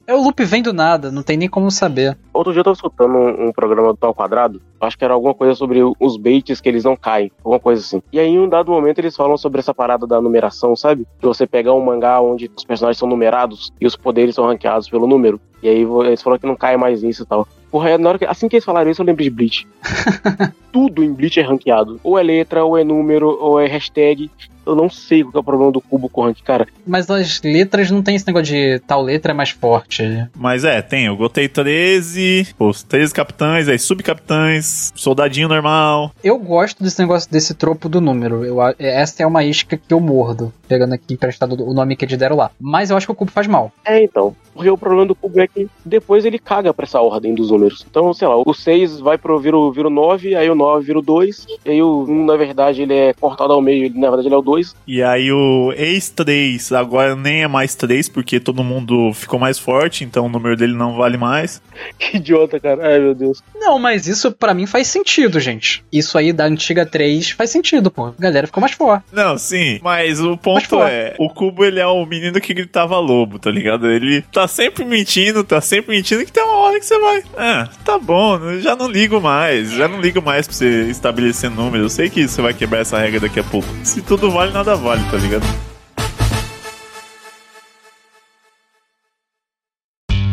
[0.07, 2.17] É o loop vem do nada, não tem nem como saber.
[2.33, 5.35] Outro dia eu tava escutando um, um programa do Tal Quadrado, acho que era alguma
[5.35, 8.01] coisa sobre os baits que eles não caem, alguma coisa assim.
[8.13, 11.07] E aí, em um dado momento, eles falam sobre essa parada da numeração, sabe?
[11.21, 14.89] De você pegar um mangá onde os personagens são numerados e os poderes são ranqueados
[14.89, 15.41] pelo número.
[15.61, 17.49] E aí eles falaram que não cai mais nisso e tal.
[17.69, 19.67] Porra, na hora que, assim que eles falaram isso, eu lembro de Bleach.
[20.71, 21.99] Tudo em Bleach é ranqueado.
[22.05, 24.31] Ou é letra, ou é número, ou é hashtag
[24.67, 26.67] eu não sei qual é o problema do cubo com rank, cara.
[26.87, 30.03] Mas as letras não tem esse negócio de tal letra é mais forte.
[30.35, 31.07] Mas é, tem.
[31.07, 36.13] Eu botei 13, os 13 capitães, aí subcapitães, soldadinho normal.
[36.23, 38.45] Eu gosto desse negócio desse tropo do número.
[38.45, 42.19] Eu, essa é uma isca que eu mordo, pegando aqui emprestado o nome que eles
[42.19, 42.51] deram lá.
[42.61, 43.73] Mas eu acho que o cubo faz mal.
[43.85, 44.35] É, então.
[44.57, 47.85] Porque o problema do cubo é que depois ele caga pra essa ordem dos números.
[47.89, 50.87] Então, sei lá, o 6 vai pro vira o, vira o 9, aí o 9
[50.87, 53.99] vira o 2, e aí o 1, na verdade, ele é cortado ao meio, ele,
[53.99, 54.77] na verdade ele é o 2 2.
[54.87, 60.05] E aí o ex-3 agora nem é mais 3, porque todo mundo ficou mais forte,
[60.05, 61.61] então o número dele não vale mais.
[61.99, 62.87] Que idiota, cara.
[62.87, 63.43] Ai, meu Deus.
[63.55, 65.85] Não, mas isso para mim faz sentido, gente.
[65.91, 68.07] Isso aí da antiga 3 faz sentido, pô.
[68.07, 69.05] A galera ficou mais forte.
[69.13, 73.39] Não, sim, mas o ponto é, o Cubo ele é o menino que gritava lobo,
[73.39, 73.89] tá ligado?
[73.89, 77.23] Ele tá sempre mentindo, tá sempre mentindo que tem uma hora que você vai.
[77.37, 81.85] Ah, tá bom, já não ligo mais, já não ligo mais pra você estabelecer números.
[81.85, 83.69] Eu sei que você vai quebrar essa regra daqui a pouco.
[83.83, 85.47] Se tudo vale nada vale, tá ligado?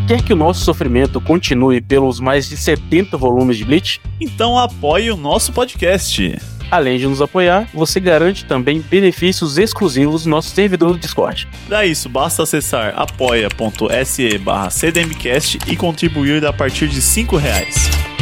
[0.08, 4.02] Quer que o nosso sofrimento continue pelos mais de 70 volumes de Bleach?
[4.20, 6.38] Então apoie o nosso podcast.
[6.70, 11.48] Além de nos apoiar, você garante também benefícios exclusivos no nosso servidor do Discord.
[11.68, 18.13] Para isso, basta acessar apoia.se barra cdmcast e contribuir a partir de 5 reais.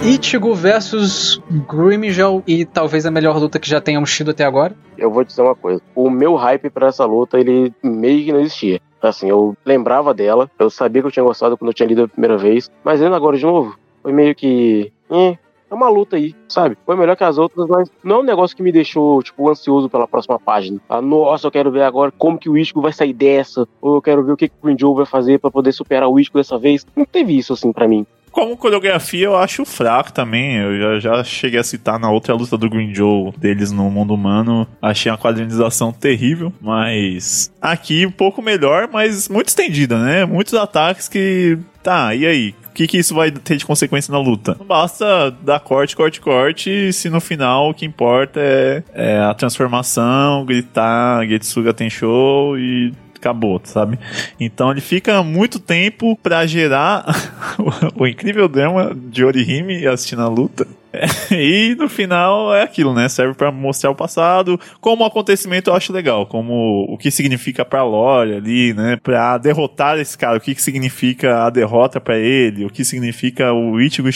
[0.00, 4.74] Ichigo versus Grimgel e talvez a melhor luta que já tenhamos tido até agora.
[4.96, 5.82] Eu vou dizer uma coisa.
[5.94, 8.80] O meu hype para essa luta, ele meio que não existia.
[9.02, 12.08] Assim, eu lembrava dela, eu sabia que eu tinha gostado quando eu tinha lido a
[12.08, 14.90] primeira vez, mas lendo agora de novo, foi meio que.
[15.10, 15.36] Eh,
[15.70, 16.76] é uma luta aí, sabe?
[16.84, 19.88] Foi melhor que as outras, mas não é um negócio que me deixou, tipo, ansioso
[19.88, 20.80] pela próxima página.
[20.88, 24.02] Ah, nossa, eu quero ver agora como que o Ichigo vai sair dessa, ou eu
[24.02, 26.38] quero ver o que, que o Green Joe vai fazer para poder superar o Ichigo
[26.38, 26.86] dessa vez.
[26.96, 28.04] Não teve isso, assim, para mim.
[28.30, 30.56] Como coreografia, eu acho fraco também.
[30.56, 34.14] Eu já, já cheguei a citar na outra luta do Green Joe deles no mundo
[34.14, 34.66] humano.
[34.80, 40.24] Achei a quadrinização terrível, mas aqui um pouco melhor, mas muito estendida, né?
[40.24, 41.58] Muitos ataques que.
[41.82, 42.54] Tá, e aí?
[42.80, 44.56] O que, que isso vai ter de consequência na luta?
[44.58, 49.34] Não basta dar corte, corte, corte, se no final o que importa é, é a
[49.34, 53.98] transformação, gritar Getsuga tem show e acabou, sabe?
[54.40, 57.04] Então ele fica muito tempo para gerar
[57.94, 60.66] o, incrível drama de Orihime assistindo a luta.
[61.30, 63.08] e no final é aquilo, né?
[63.08, 67.84] Serve para mostrar o passado, como acontecimento eu acho legal, como o que significa pra
[67.84, 68.96] lore ali, né?
[69.02, 73.52] Pra derrotar esse cara, o que, que significa a derrota para ele, o que significa
[73.52, 74.08] o Ichigo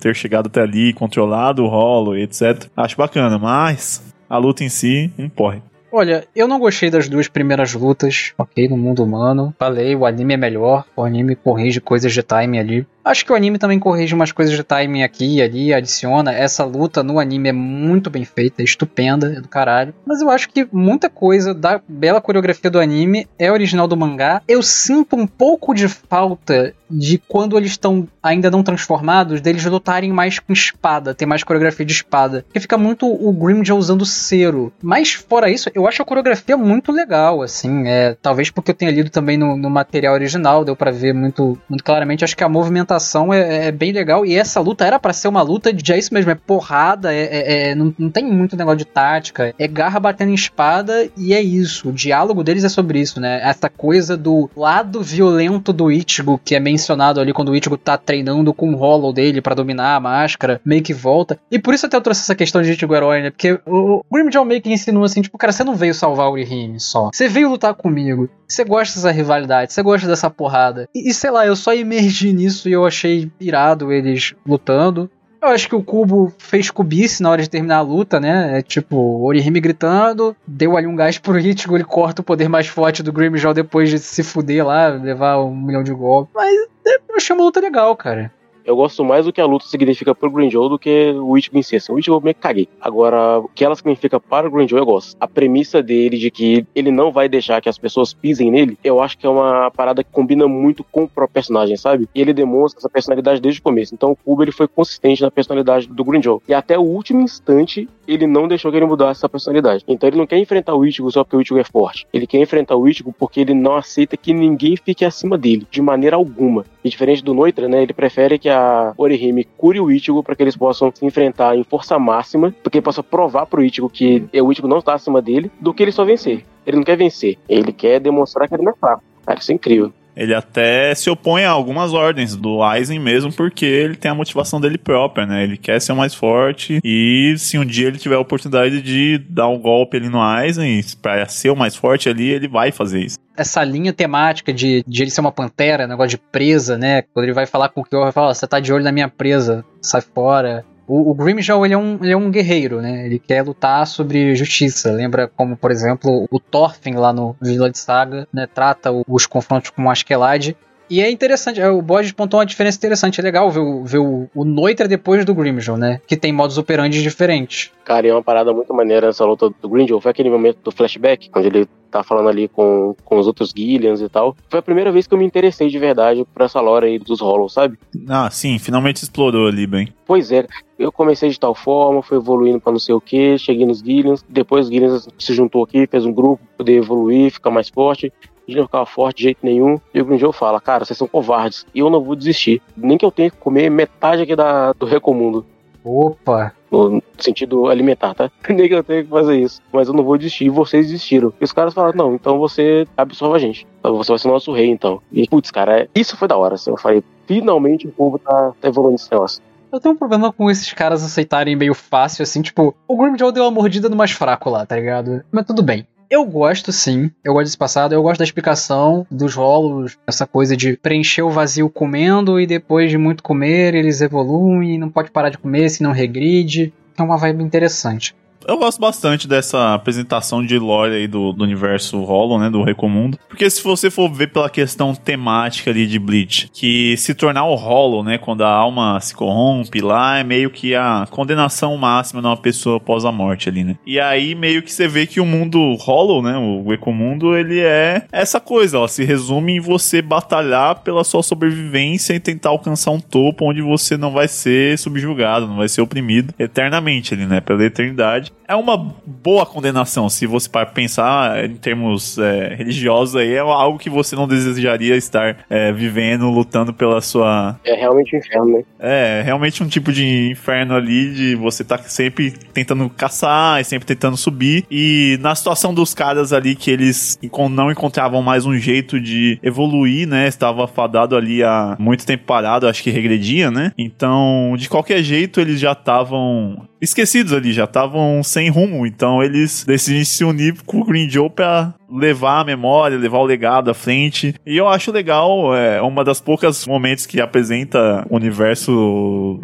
[0.00, 2.66] ter, chegado até ali, controlado o rolo, etc.
[2.76, 5.62] Acho bacana, mas a luta em si, um porre.
[5.90, 9.54] Olha, eu não gostei das duas primeiras lutas, ok, no mundo humano.
[9.58, 12.86] Falei, o anime é melhor, o anime corrige coisas de time ali.
[13.08, 16.30] Acho que o anime também corrige umas coisas de timing aqui e ali, adiciona.
[16.30, 19.94] Essa luta no anime é muito bem feita, é estupenda, é do caralho.
[20.04, 24.42] Mas eu acho que muita coisa da bela coreografia do anime é original do mangá.
[24.46, 30.12] Eu sinto um pouco de falta de quando eles estão ainda não transformados, deles lutarem
[30.12, 32.42] mais com espada, ter mais coreografia de espada.
[32.46, 34.72] Porque fica muito o Grimjaw usando cero.
[34.82, 37.86] Mas fora isso, eu acho a coreografia muito legal, assim.
[37.86, 41.58] É, talvez porque eu tenha lido também no, no material original, deu para ver muito,
[41.68, 42.24] muito claramente.
[42.24, 42.97] Acho que a movimentação
[43.32, 44.24] é, é bem legal.
[44.24, 47.22] E essa luta era para ser uma luta de é isso mesmo, é porrada, é,
[47.22, 49.54] é, é, não, não tem muito negócio de tática.
[49.58, 51.88] É garra batendo em espada e é isso.
[51.88, 53.40] O diálogo deles é sobre isso, né?
[53.42, 57.96] Essa coisa do lado violento do Ichigo, que é mencionado ali quando o Ichigo tá
[57.96, 61.38] treinando com o Hollow dele para dominar a máscara, meio que volta.
[61.50, 63.30] E por isso até eu trouxe essa questão de Ichigo herói, né?
[63.30, 64.68] Porque o Grimjaw meio que
[65.04, 67.10] assim, tipo, cara, você não veio salvar o Orihime só.
[67.12, 68.28] Você veio lutar comigo.
[68.48, 70.88] Você gosta dessa rivalidade, você gosta dessa porrada.
[70.94, 75.10] E, e sei lá, eu só emergi nisso e eu achei irado eles lutando.
[75.40, 78.58] Eu acho que o Cubo fez cubice na hora de terminar a luta, né?
[78.58, 82.66] É tipo, Orihime gritando, deu ali um gás pro Ichigo, ele corta o poder mais
[82.66, 86.32] forte do Grimjaw depois de se fuder lá, levar um milhão de golpes.
[86.34, 86.52] Mas
[86.84, 88.32] é, eu achei uma luta legal, cara
[88.68, 91.56] eu gosto mais do que a luta significa pro Green Joe do que o Ichigo
[91.56, 91.76] em si.
[91.76, 92.68] Assim, o Ichigo eu meio que caguei.
[92.78, 95.16] Agora, o que ela significa para o Green Joe eu gosto.
[95.18, 99.00] A premissa dele de que ele não vai deixar que as pessoas pisem nele, eu
[99.00, 102.06] acho que é uma parada que combina muito com o próprio personagem, sabe?
[102.14, 103.94] E ele demonstra essa personalidade desde o começo.
[103.94, 106.40] Então o Kubo ele foi consistente na personalidade do Green Joe.
[106.46, 109.82] E até o último instante ele não deixou que ele mudasse essa personalidade.
[109.88, 112.06] Então ele não quer enfrentar o Ichigo só porque o Ichigo é forte.
[112.12, 115.80] Ele quer enfrentar o Ichigo porque ele não aceita que ninguém fique acima dele, de
[115.80, 116.66] maneira alguma.
[116.84, 118.57] E diferente do Noitra, né, ele prefere que a
[118.96, 122.84] Orihime cure o Ichigo para que eles possam se enfrentar em força máxima, porque ele
[122.84, 126.04] possa provar pro Ichigo que o Ichigo não está acima dele, do que ele só
[126.04, 126.44] vencer.
[126.66, 129.02] Ele não quer vencer, ele quer demonstrar que ele não é fraco.
[129.24, 129.92] Cara, isso é incrível.
[130.18, 134.60] Ele até se opõe a algumas ordens do Aizen mesmo, porque ele tem a motivação
[134.60, 135.44] dele própria, né?
[135.44, 139.46] Ele quer ser mais forte e se um dia ele tiver a oportunidade de dar
[139.46, 143.27] um golpe ali no Aizen, para ser o mais forte ali, ele vai fazer isso
[143.38, 147.02] essa linha temática de, de ele ser uma pantera, negócio de presa, né?
[147.02, 149.08] Quando ele vai falar com o Kyo, ele fala, você tá de olho na minha
[149.08, 150.64] presa, sai fora.
[150.88, 153.06] O, o Grimjaw, ele é, um, ele é um guerreiro, né?
[153.06, 154.90] Ele quer lutar sobre justiça.
[154.90, 158.48] Lembra como, por exemplo, o Thorfinn lá no Village Saga, né?
[158.52, 160.56] Trata os confrontos com o Askeladd.
[160.90, 163.20] E é interessante, é, o Borges pontou uma diferença interessante.
[163.20, 166.00] É legal ver, o, ver o, o Noitra depois do Grimjaw, né?
[166.06, 167.70] Que tem modos operantes diferentes.
[167.84, 170.00] Cara, e é uma parada muito maneira essa luta do Grimjaw.
[170.00, 174.00] Foi aquele momento do flashback, onde ele tá falando ali com, com os outros Gillians
[174.00, 174.36] e tal.
[174.48, 177.20] Foi a primeira vez que eu me interessei de verdade por essa lore aí dos
[177.20, 177.78] Hollows, sabe?
[178.08, 179.88] Ah, sim, finalmente explorou ali bem.
[180.06, 180.46] Pois é,
[180.78, 184.24] eu comecei de tal forma, fui evoluindo para não sei o que, cheguei nos Gillians,
[184.28, 188.12] depois os Gillians se juntou aqui, fez um grupo, poder evoluir, ficar mais forte.
[188.48, 189.78] A gente não ficava forte de jeito nenhum.
[189.92, 191.66] E o Grinjou fala, cara, vocês são covardes.
[191.74, 192.62] E eu não vou desistir.
[192.74, 195.44] Nem que eu tenha que comer metade aqui da, do Recomundo.
[195.84, 196.54] Opa!
[196.70, 198.30] No sentido alimentar, tá?
[198.48, 199.60] Nem que eu tenha que fazer isso.
[199.70, 200.46] Mas eu não vou desistir.
[200.46, 201.32] E vocês desistiram.
[201.38, 203.66] E os caras falaram, não, então você absorve a gente.
[203.82, 205.02] Você vai ser nosso rei, então.
[205.12, 205.88] E, putz, cara, é...
[205.94, 206.54] isso foi da hora.
[206.54, 206.70] Assim.
[206.70, 209.42] Eu falei, finalmente o povo tá, tá evoluindo esse negócio.
[209.70, 213.44] Eu tenho um problema com esses caras aceitarem meio fácil, assim, tipo, o Grimjaw deu
[213.44, 215.22] uma mordida no mais fraco lá, tá ligado?
[215.30, 215.86] Mas tudo bem.
[216.10, 217.10] Eu gosto, sim.
[217.22, 217.92] Eu gosto desse passado.
[217.92, 219.98] Eu gosto da explicação dos rolos.
[220.06, 224.88] Essa coisa de preencher o vazio comendo e depois de muito comer eles evoluem não
[224.88, 226.72] pode parar de comer se não regride.
[226.96, 228.14] É uma vibe interessante.
[228.48, 233.18] Eu gosto bastante dessa apresentação de lore aí do, do universo Hollow, né, do Recomundo.
[233.28, 237.54] Porque se você for ver pela questão temática ali de Bleach, que se tornar o
[237.54, 242.26] Hollow, né, quando a alma se corrompe lá, é meio que a condenação máxima de
[242.26, 243.76] uma pessoa após a morte ali, né.
[243.84, 248.06] E aí meio que você vê que o mundo Hollow, né, o Recomundo, ele é
[248.10, 253.00] essa coisa, ó, se resume em você batalhar pela sua sobrevivência e tentar alcançar um
[253.00, 257.62] topo onde você não vai ser subjugado, não vai ser oprimido eternamente ali, né, pela
[257.62, 263.40] eternidade é uma boa condenação, se você para pensar em termos é, religiosos aí, é
[263.40, 267.58] algo que você não desejaria estar é, vivendo, lutando pela sua...
[267.64, 268.64] É realmente um inferno, né?
[268.78, 273.64] É, realmente um tipo de inferno ali, de você estar tá sempre tentando caçar e
[273.64, 277.18] sempre tentando subir, e na situação dos caras ali que eles
[277.50, 282.66] não encontravam mais um jeito de evoluir, né, estava fadado ali há muito tempo parado,
[282.66, 288.22] acho que regredia, né, então de qualquer jeito eles já estavam esquecidos ali, já estavam
[288.28, 288.86] sem rumo.
[288.86, 293.24] Então eles decidem se unir com o Green Joe pra levar a memória, levar o
[293.24, 294.34] legado à frente.
[294.46, 299.40] E eu acho legal, é uma das poucas momentos que apresenta o universo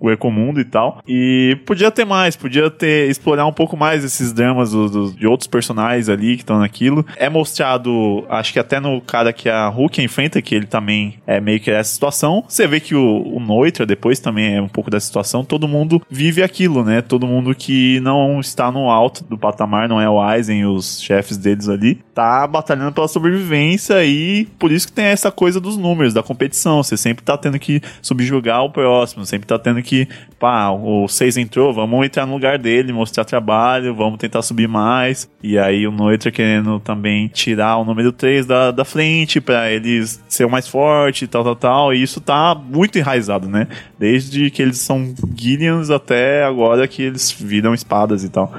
[0.00, 1.02] do Ecomundo e tal.
[1.06, 5.26] E podia ter mais, podia ter explorar um pouco mais esses dramas do, do, de
[5.26, 7.04] outros personagens ali que estão naquilo.
[7.16, 11.40] É mostrado, acho que até no cara que a Hulk enfrenta, que ele também é
[11.40, 12.44] meio que essa situação.
[12.48, 15.44] Você vê que o, o Noitra depois também é um pouco dessa situação.
[15.44, 17.00] Todo mundo vive aquilo, né?
[17.00, 21.36] Todo mundo que não está no alto do patamar, não é o Aizen, os chefes
[21.36, 26.14] deles ali, tá batalhando pela sobrevivência e por isso que tem essa coisa dos números,
[26.14, 26.82] da competição.
[26.82, 31.36] Você sempre tá tendo que subjugar o próximo, sempre tá tendo que, pá, o 6
[31.36, 35.28] entrou, vamos entrar no lugar dele, mostrar trabalho, vamos tentar subir mais.
[35.42, 40.22] E aí o Noitra querendo também tirar o número 3 da, da frente para eles
[40.28, 41.94] ser mais forte, tal, tal, tal.
[41.94, 43.66] E isso tá muito enraizado, né?
[43.98, 48.52] Desde que eles são Guillians até agora que eles viram espadas e tal.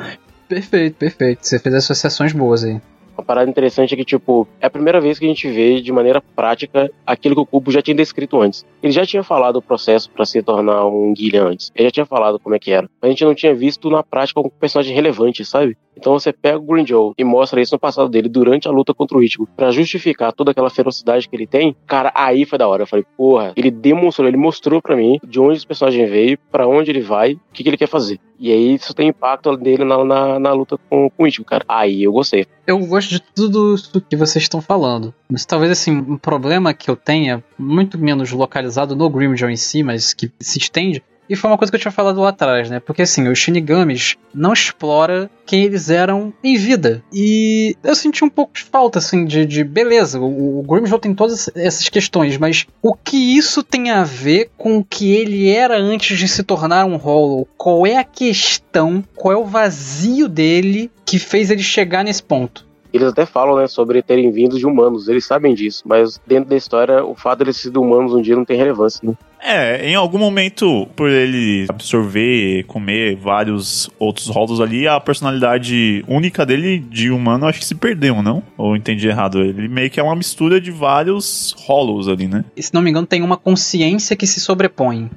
[0.47, 1.47] Perfeito, perfeito.
[1.47, 2.81] Você fez associações boas aí.
[3.21, 5.91] Uma parada interessante é que, tipo, é a primeira vez que a gente vê de
[5.91, 8.65] maneira prática aquilo que o Cubo já tinha descrito antes.
[8.81, 11.71] Ele já tinha falado o processo para se tornar um Guilherme antes.
[11.75, 12.89] Ele já tinha falado como é que era.
[12.99, 15.77] Mas a gente não tinha visto na prática um personagem relevante, sabe?
[15.95, 18.91] Então você pega o Green Joe e mostra isso no passado dele durante a luta
[18.91, 21.75] contra o Ichigo, para justificar toda aquela ferocidade que ele tem.
[21.85, 22.83] Cara, aí foi da hora.
[22.83, 26.67] Eu falei, porra, ele demonstrou, ele mostrou para mim de onde esse personagem veio, para
[26.67, 28.19] onde ele vai, o que, que, ele quer fazer.
[28.41, 31.63] E aí isso tem impacto dele na, na, na luta com, com o Ichigo, cara.
[31.67, 32.47] Aí eu gostei.
[32.65, 35.13] Eu gosto de tudo isso que vocês estão falando.
[35.31, 39.83] Mas talvez assim, um problema que eu tenha, muito menos localizado no Grimjaw em si,
[39.83, 42.81] mas que se estende, e foi uma coisa que eu tinha falado lá atrás, né?
[42.81, 47.01] Porque assim, os Shinigamis não explora quem eles eram em vida.
[47.13, 50.19] E eu senti um pouco de falta, assim, de, de beleza.
[50.19, 54.83] O, o tem todas essas questões, mas o que isso tem a ver com o
[54.83, 57.47] que ele era antes de se tornar um Hollow?
[57.57, 59.01] Qual é a questão?
[59.15, 62.67] Qual é o vazio dele que fez ele chegar nesse ponto?
[62.91, 66.57] Eles até falam, né, sobre terem vindo de humanos, eles sabem disso, mas dentro da
[66.57, 69.15] história, o fato de eles serem humanos um dia não tem relevância, né?
[69.41, 76.45] É, em algum momento, por ele absorver, comer vários outros rolos ali, a personalidade única
[76.45, 78.43] dele de humano acho que se perdeu, não?
[78.55, 79.41] Ou entendi errado?
[79.41, 82.45] Ele meio que é uma mistura de vários rolos ali, né?
[82.55, 85.09] E, se não me engano, tem uma consciência que se sobrepõe.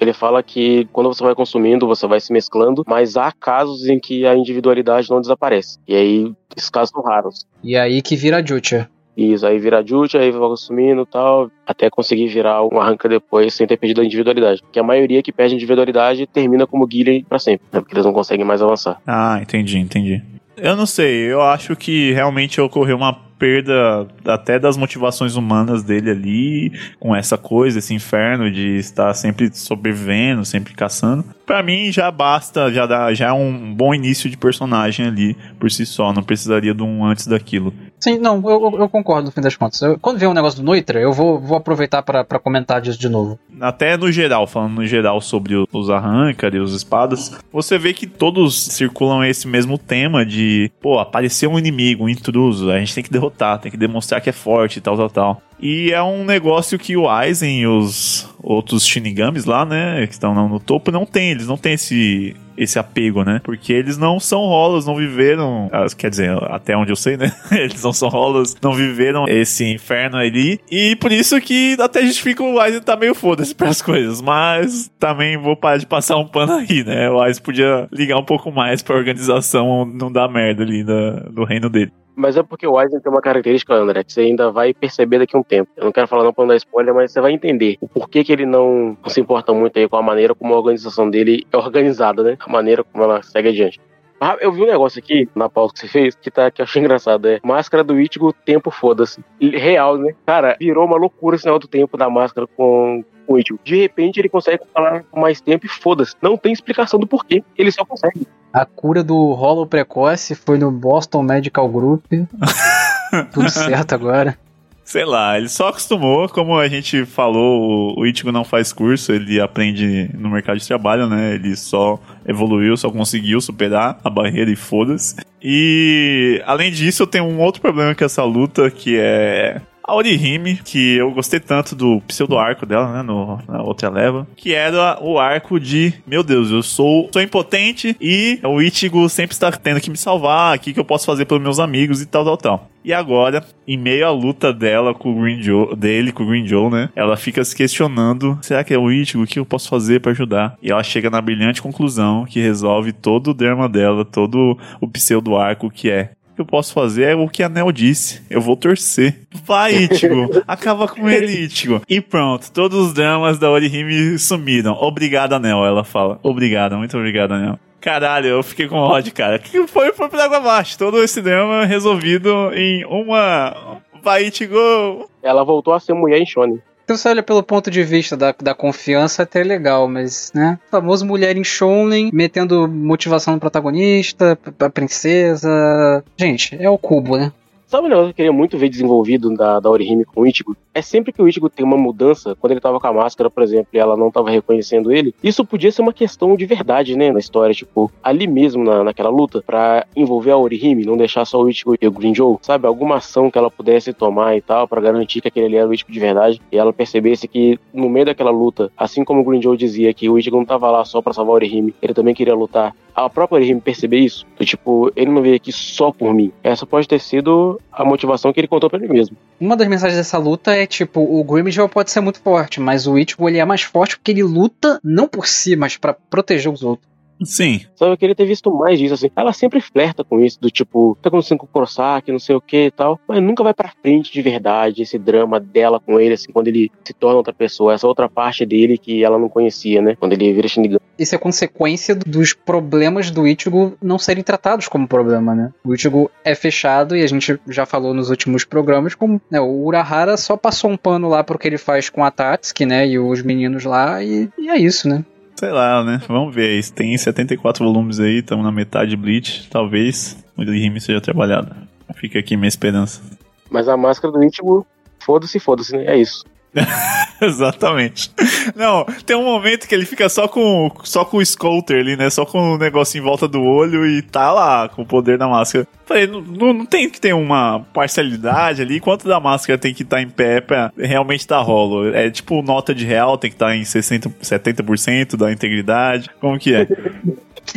[0.00, 4.00] Ele fala que quando você vai consumindo, você vai se mesclando, mas há casos em
[4.00, 5.78] que a individualidade não desaparece.
[5.86, 7.46] E aí, esses casos são raros.
[7.62, 8.90] E aí que vira Jutcha.
[9.16, 13.52] Isso, aí vira Jute, aí vai consumindo e tal, até conseguir virar um arranca depois
[13.54, 14.62] sem ter perdido a individualidade.
[14.62, 17.80] Porque a maioria que perde a individualidade termina como Guilherme para sempre, né?
[17.80, 19.00] porque eles não conseguem mais avançar.
[19.06, 20.22] Ah, entendi, entendi.
[20.56, 26.10] Eu não sei, eu acho que realmente ocorreu uma perda até das motivações humanas dele
[26.12, 31.24] ali, com essa coisa, esse inferno de estar sempre sobrevivendo, sempre caçando.
[31.44, 35.68] Para mim já basta, já dá, já é um bom início de personagem ali por
[35.72, 37.74] si só, não precisaria de um antes daquilo.
[38.02, 39.80] Sim, não, eu, eu concordo no fim das contas.
[39.80, 43.08] Eu, quando vier um negócio do Noitra, eu vou, vou aproveitar para comentar disso de
[43.08, 43.38] novo.
[43.60, 48.08] Até no geral, falando no geral sobre os arrancar e os espadas, você vê que
[48.08, 53.04] todos circulam esse mesmo tema de, pô, apareceu um inimigo, um intruso, a gente tem
[53.04, 55.42] que derrotar, tem que demonstrar que é forte e tal, tal, tal.
[55.62, 60.34] E é um negócio que o Aizen e os outros Shinigamis lá, né, que estão
[60.48, 61.30] no topo, não tem.
[61.30, 63.40] Eles não têm esse, esse apego, né?
[63.44, 65.70] Porque eles não são rolas, não viveram.
[65.72, 67.32] Ah, quer dizer, até onde eu sei, né?
[67.52, 70.60] Eles não são rolas, não viveram esse inferno ali.
[70.68, 74.20] E por isso que até justifica o Aizen tá meio foda-se pras coisas.
[74.20, 77.08] Mas também vou parar de passar um pano aí, né?
[77.08, 81.44] O Aizen podia ligar um pouco mais pra organização não dar merda ali da, do
[81.44, 81.92] reino dele.
[82.14, 85.36] Mas é porque o Eisen tem uma característica, André, que você ainda vai perceber daqui
[85.36, 85.70] a um tempo.
[85.76, 88.22] Eu não quero falar não pra não dar spoiler, mas você vai entender o porquê
[88.22, 91.56] que ele não, se importa muito aí com a maneira como a organização dele é
[91.56, 92.36] organizada, né?
[92.38, 93.80] A maneira como ela segue adiante.
[94.24, 96.64] Ah, eu vi um negócio aqui na pausa que você fez que, tá, que eu
[96.64, 97.26] achei engraçado.
[97.26, 99.20] É máscara do Ichigo, tempo foda-se.
[99.40, 100.14] Real, né?
[100.24, 103.58] Cara, virou uma loucura esse negócio do tempo da máscara com, com o Ichigo.
[103.64, 106.14] De repente ele consegue falar mais tempo e foda-se.
[106.20, 107.42] Não tem explicação do porquê.
[107.56, 108.26] Ele só consegue.
[108.52, 112.04] A cura do rolo precoce foi no Boston Medical Group.
[113.32, 114.36] Tudo certo agora.
[114.84, 119.40] Sei lá, ele só acostumou, como a gente falou, o Ichigo não faz curso, ele
[119.40, 121.34] aprende no mercado de trabalho, né?
[121.34, 125.16] Ele só evoluiu, só conseguiu superar a barreira e foda-se.
[125.40, 130.56] E além disso, eu tenho um outro problema com essa luta, que é a Orihime,
[130.56, 134.98] que eu gostei tanto do pseudo arco dela, né, no, na outra leva, que era
[135.00, 139.80] o arco de, meu Deus, eu sou, sou impotente e o Ichigo sempre está tendo
[139.80, 142.36] que me salvar, o que, que eu posso fazer pelos meus amigos e tal, tal,
[142.36, 142.72] tal.
[142.84, 146.46] E agora, em meio à luta dela com o Green Joe, dele com o Green
[146.46, 146.88] Joe, né?
[146.96, 149.22] Ela fica se questionando: será que é o Ichigo?
[149.22, 150.56] O que eu posso fazer para ajudar?
[150.60, 155.36] E ela chega na brilhante conclusão que resolve todo o drama dela, todo o pseudo
[155.36, 158.22] arco que é que eu posso fazer é o que a Nel disse.
[158.30, 159.20] Eu vou torcer.
[159.44, 160.30] Vai, Ichigo.
[160.46, 161.82] Acaba com ele, Ichigo.
[161.88, 162.50] E pronto.
[162.50, 164.72] Todos os dramas da Orihime sumiram.
[164.72, 165.64] Obrigada, Nel.
[165.64, 166.18] Ela fala.
[166.22, 166.76] Obrigada.
[166.76, 167.58] Muito obrigada, Nel.
[167.80, 169.38] Caralho, eu fiquei com ódio, cara.
[169.38, 170.78] Que foi, foi pra água abaixo.
[170.78, 173.80] Todo esse drama resolvido em uma.
[174.02, 175.08] Vai, Ichigo.
[175.22, 176.60] Ela voltou a ser mulher em Shonen.
[176.92, 180.58] Se você olha pelo ponto de vista da, da confiança, é até legal, mas, né?
[180.68, 186.04] O famoso mulher em shonen, metendo motivação no protagonista, pra princesa.
[186.18, 187.32] Gente, é o cubo, né?
[187.72, 190.54] Sabe um negócio que eu queria muito ver desenvolvido da, da Orihime com o Ichigo?
[190.74, 193.42] É sempre que o Ichigo tem uma mudança, quando ele tava com a máscara, por
[193.42, 197.10] exemplo, e ela não tava reconhecendo ele, isso podia ser uma questão de verdade, né,
[197.10, 201.40] na história, tipo, ali mesmo na, naquela luta, pra envolver a Orihime, não deixar só
[201.40, 202.66] o Ichigo e o Green sabe?
[202.66, 205.72] Alguma ação que ela pudesse tomar e tal, pra garantir que aquele ali era o
[205.72, 209.40] Ichigo de verdade, e ela percebesse que no meio daquela luta, assim como o Green
[209.56, 212.34] dizia que o Ichigo não tava lá só pra salvar a Orihime, ele também queria
[212.34, 216.30] lutar, a própria Orihime perceber isso, do tipo, ele não veio aqui só por mim.
[216.42, 219.16] Essa pode ter sido a motivação que ele contou pra ele mesmo.
[219.40, 222.98] Uma das mensagens dessa luta é tipo, o Grimjaw pode ser muito forte, mas o
[222.98, 226.62] Ichigo ele é mais forte porque ele luta não por si, mas pra proteger os
[226.62, 226.91] outros.
[227.24, 227.60] Sim.
[227.74, 229.10] Só que eu queria ter visto mais disso, assim.
[229.16, 232.40] Ela sempre flerta com isso, do tipo, tá acontecendo com o Kurosaki, não sei o
[232.40, 232.98] que e tal.
[233.06, 236.70] Mas nunca vai pra frente de verdade, esse drama dela com ele, assim, quando ele
[236.84, 237.74] se torna outra pessoa.
[237.74, 239.96] Essa outra parte dele que ela não conhecia, né?
[239.98, 240.80] Quando ele vira Shinigami.
[240.98, 245.52] Isso é consequência dos problemas do Ichigo não serem tratados como problema, né?
[245.64, 249.64] O Ichigo é fechado e a gente já falou nos últimos programas como né, o
[249.64, 252.86] Urahara só passou um pano lá pro que ele faz com a Tatsuki, né?
[252.86, 255.04] E os meninos lá e, e é isso, né?
[255.34, 256.00] Sei lá, né?
[256.06, 256.62] Vamos ver.
[256.70, 259.48] Tem 74 volumes aí, estamos na metade de Bleach.
[259.48, 261.54] Talvez o Rime seja trabalhado.
[261.94, 263.02] Fica aqui minha esperança.
[263.50, 264.66] Mas a máscara do Ichigo,
[265.00, 265.84] foda-se, foda-se, né?
[265.86, 266.24] É isso.
[267.20, 268.10] Exatamente.
[268.54, 272.10] Não, tem um momento que ele fica só com só com o Scouter ali, né?
[272.10, 275.28] Só com o negócio em volta do olho e tá lá com o poder da
[275.28, 275.66] máscara.
[275.86, 278.80] Falei, não, não tem que ter uma parcialidade ali.
[278.80, 281.94] Quanto da máscara tem que estar tá em pé pra realmente estar tá rolo?
[281.94, 286.10] É tipo nota de real, tem que estar tá em 60, 70% da integridade.
[286.20, 286.66] Como que é?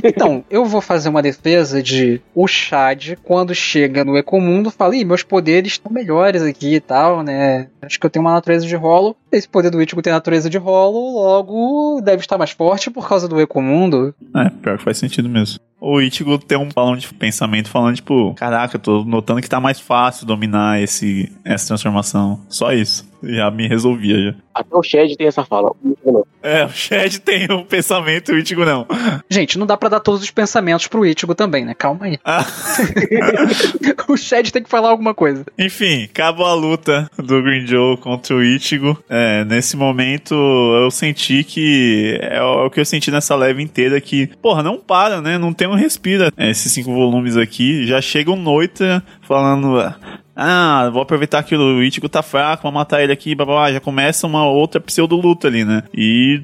[0.04, 5.06] Então, eu vou fazer uma defesa de o Chad, quando chega no Ecomundo, fala: Ih,
[5.06, 7.68] meus poderes estão melhores aqui e tal, né?
[7.82, 9.16] Acho que eu tenho uma natureza de rolo.
[9.32, 13.28] Esse poder do Ichigo tem natureza de rolo, logo deve estar mais forte por causa
[13.28, 14.14] do Ecomundo.
[14.36, 15.60] É, pior que faz sentido mesmo.
[15.80, 19.60] O Ichigo tem um balão de pensamento falando, tipo, caraca, eu tô notando que tá
[19.60, 22.40] mais fácil dominar esse, essa transformação.
[22.48, 23.06] Só isso.
[23.26, 24.36] Já me resolvia já.
[24.53, 25.71] Até o Shed tem essa fala.
[26.03, 26.26] O.
[26.41, 28.86] É, o Shed tem um pensamento, o Ichigo não.
[29.30, 31.73] Gente, não dá pra dar todos os pensamentos pro Ichigo também, né?
[31.73, 32.19] Calma aí.
[32.23, 32.45] Ah.
[34.07, 35.43] o Shed tem que falar alguma coisa.
[35.57, 38.97] Enfim, acabou a luta do Green Joe contra o Ichigo.
[39.09, 44.28] É, nesse momento eu senti que é o que eu senti nessa leve inteira que,
[44.41, 45.38] porra, não para, né?
[45.38, 46.32] Não tem um respiro.
[46.38, 48.84] É, esses cinco volumes aqui já chegam noite
[49.21, 49.78] falando
[50.36, 53.72] ah, vou aproveitar que o Ichigo tá fraco, vou matar ele aqui, blá, blá, blá.
[53.72, 55.84] já começa uma outra pseudo-luta ali, né?
[55.94, 56.42] E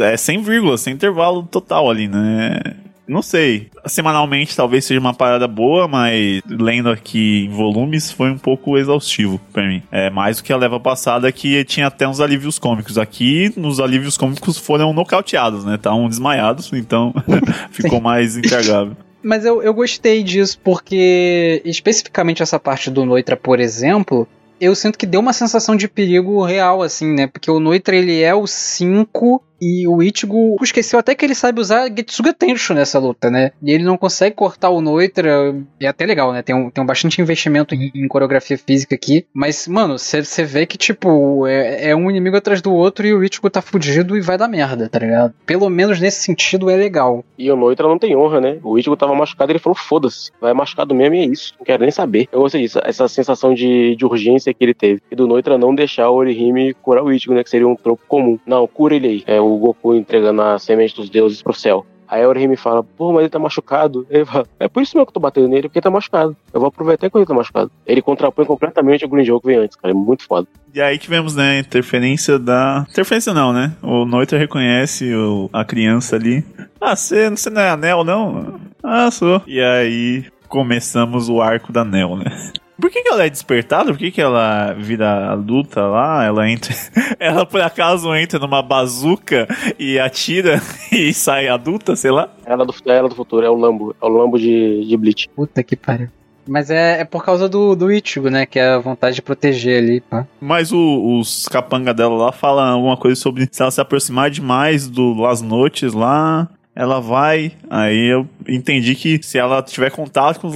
[0.00, 2.60] é sem vírgula, sem intervalo total ali, né?
[3.08, 3.70] Não sei.
[3.86, 9.40] Semanalmente talvez seja uma parada boa, mas lendo aqui em volumes foi um pouco exaustivo
[9.50, 9.82] para mim.
[9.90, 12.98] É mais do que a leva passada que tinha até uns alívios cômicos.
[12.98, 15.76] Aqui, nos alívios cômicos foram nocauteados, né?
[15.76, 17.14] Estavam desmaiados, então
[17.72, 18.94] ficou mais intragável.
[19.22, 24.28] Mas eu, eu gostei disso porque, especificamente essa parte do Noitra, por exemplo,
[24.60, 27.26] eu sinto que deu uma sensação de perigo real, assim, né?
[27.26, 31.60] Porque o Noitra ele é o 5 e o Ichigo esqueceu até que ele sabe
[31.60, 33.52] usar Getsuga Tensho nessa luta, né?
[33.62, 35.54] E ele não consegue cortar o Noitra.
[35.80, 36.42] É até legal, né?
[36.42, 39.26] Tem um, tem um bastante investimento em, em coreografia física aqui.
[39.32, 43.24] Mas, mano, você vê que, tipo, é, é, um inimigo atrás do outro e o
[43.24, 45.34] Ichigo tá fudido e vai dar merda, tá ligado?
[45.44, 47.24] Pelo menos nesse sentido é legal.
[47.36, 48.58] E o Noitra não tem honra, né?
[48.62, 51.54] O Ichigo tava machucado e ele falou: foda-se, vai machucado mesmo e é isso.
[51.58, 52.28] Não quero nem saber.
[52.30, 55.02] Eu gostei disso, essa sensação de, de urgência que ele teve.
[55.10, 57.42] E do Noitra não deixar o Orihime curar o Ichigo, né?
[57.42, 58.38] Que seria um troco comum.
[58.46, 59.24] Não, cura ele aí.
[59.26, 61.86] É, o Goku entregando a semente dos deuses pro céu.
[62.08, 64.06] Aí a Orihime fala, pô, mas ele tá machucado.
[64.08, 66.34] Ele fala, é por isso mesmo que eu tô batendo nele, porque ele tá machucado.
[66.54, 67.70] Eu vou aproveitar enquanto ele tá machucado.
[67.86, 69.92] Ele contrapõe completamente o Green Joe que veio antes, cara.
[69.92, 70.48] É muito foda.
[70.72, 72.86] E aí tivemos, né, interferência da.
[72.88, 73.72] Interferência não, né?
[73.82, 75.50] O Noiter reconhece o...
[75.52, 76.42] a criança ali.
[76.80, 78.58] Ah, você, não é anel, não?
[78.82, 79.42] Ah, sou.
[79.46, 82.52] E aí começamos o arco da Nel, né?
[82.80, 83.90] Por que, que ela é despertada?
[83.90, 86.24] Por que, que ela vira adulta lá?
[86.24, 86.74] Ela entra.
[87.18, 89.48] Ela por acaso entra numa bazuca
[89.78, 90.60] e atira
[90.92, 92.30] e sai adulta, sei lá?
[92.46, 93.94] Ela do, ela do futuro, é o Lambo.
[94.00, 95.28] É o Lambo de, de Bleach.
[95.34, 96.08] Puta que pariu.
[96.46, 98.46] Mas é, é por causa do, do Ichigo, né?
[98.46, 100.26] Que é a vontade de proteger ali, pá.
[100.40, 104.88] Mas o, os capanga dela lá falam alguma coisa sobre se ela se aproximar demais
[104.88, 106.48] do Las Noites lá,
[106.78, 107.50] ela vai.
[107.68, 110.46] Aí eu entendi que se ela tiver contato com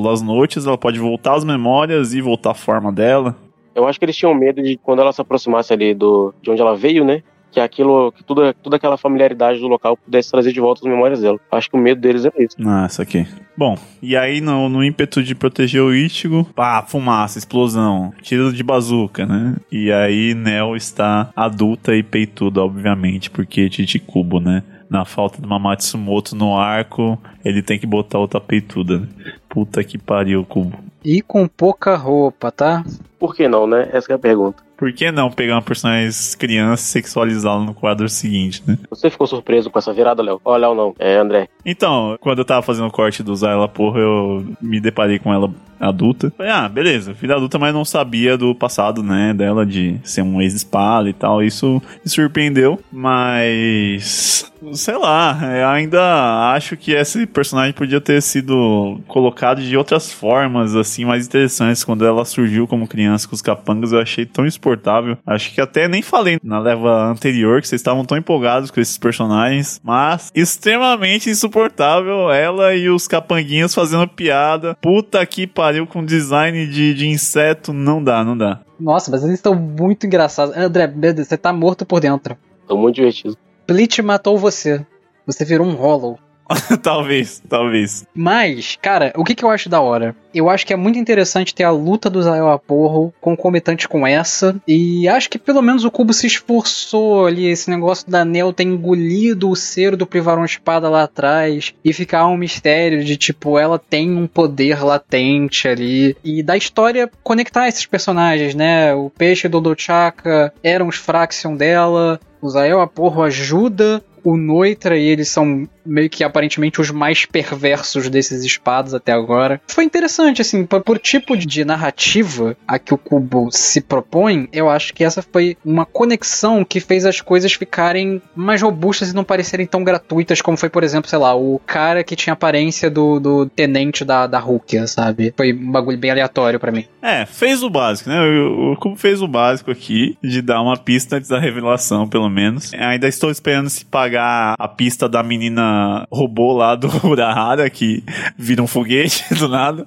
[0.00, 3.36] Las Noites, ela pode voltar às memórias e voltar à forma dela.
[3.74, 6.62] Eu acho que eles tinham medo de quando ela se aproximasse ali do, de onde
[6.62, 7.20] ela veio, né?
[7.50, 11.20] Que aquilo, que tudo, toda aquela familiaridade do local pudesse trazer de volta as memórias
[11.20, 11.38] dela.
[11.50, 12.56] Acho que o medo deles é isso.
[12.64, 13.26] Ah, isso aqui.
[13.56, 18.62] Bom, e aí no, no ímpeto de proteger o Ichigo, pá, fumaça, explosão, tiro de
[18.62, 19.56] bazuca, né?
[19.72, 24.62] E aí Nel está adulta e peituda, obviamente, porque Chichikubo, né?
[24.88, 28.98] Na falta de uma Matsumoto no arco, ele tem que botar outra peituda.
[29.00, 29.08] né?
[29.48, 30.78] Puta que pariu, Kubo.
[31.04, 32.84] E com pouca roupa, tá?
[33.18, 33.88] Por que não, né?
[33.92, 34.62] Essa que é a pergunta.
[34.76, 38.76] Por que não pegar uma personagem criança e sexualizá-la no quadro seguinte, né?
[38.90, 40.40] Você ficou surpreso com essa virada, Léo?
[40.44, 40.94] Ó, Léo não.
[40.98, 41.48] É, André.
[41.64, 45.50] Então, quando eu tava fazendo o corte do Zyla, porra, eu me deparei com ela
[45.78, 46.32] adulta.
[46.36, 50.40] Falei, ah, beleza, filha adulta, mas não sabia do passado, né, dela de ser um
[50.40, 51.42] ex-espada e tal.
[51.42, 54.50] Isso me surpreendeu, mas.
[54.72, 60.74] Sei lá, eu ainda acho que esse personagem podia ter sido colocado de outras formas,
[60.74, 61.84] assim, mais interessantes.
[61.84, 65.18] Quando ela surgiu como criança com os capangas, eu achei tão insuportável.
[65.26, 68.96] Acho que até nem falei na leva anterior que vocês estavam tão empolgados com esses
[68.96, 74.76] personagens, mas extremamente insuportável ela e os capanguinhos fazendo piada.
[74.80, 78.60] Puta que pariu com design de, de inseto, não dá, não dá.
[78.78, 80.56] Nossa, mas eles estão muito engraçados.
[80.56, 82.36] André, meu Deus, você tá morto por dentro.
[82.66, 83.36] Tô muito divertido.
[83.66, 84.84] Bleach matou você.
[85.26, 86.18] Você virou um Hollow.
[86.82, 88.06] talvez, talvez.
[88.14, 90.14] Mas, cara, o que, que eu acho da hora?
[90.32, 94.54] Eu acho que é muito interessante ter a luta do Zael Aporro concomitante com essa.
[94.68, 97.46] E acho que pelo menos o Cubo se esforçou ali.
[97.46, 101.74] Esse negócio da Nel ter engolido o cero do Privaron Espada lá atrás.
[101.84, 106.16] E ficar um mistério de tipo, ela tem um poder latente ali.
[106.22, 108.94] E da história conectar esses personagens, né?
[108.94, 112.20] O Peixe do Chaka eram os Fraction dela.
[112.40, 118.08] O Zael Aporro ajuda o Noitra e eles são meio que aparentemente os mais perversos
[118.08, 119.60] desses espadas até agora.
[119.68, 124.68] Foi interessante, assim, por, por tipo de narrativa a que o Kubo se propõe, eu
[124.68, 129.22] acho que essa foi uma conexão que fez as coisas ficarem mais robustas e não
[129.22, 133.20] parecerem tão gratuitas como foi, por exemplo, sei lá, o cara que tinha aparência do,
[133.20, 135.32] do tenente da, da Rukia, sabe?
[135.36, 136.84] Foi um bagulho bem aleatório para mim.
[137.06, 138.20] É, fez o básico, né?
[138.20, 142.28] O, o Kubo fez o básico aqui, de dar uma pista antes da revelação, pelo
[142.28, 142.74] menos.
[142.74, 148.02] Ainda estou esperando se pagar a pista da menina robô lá do Urahara, que
[148.36, 149.86] vira um foguete do nada.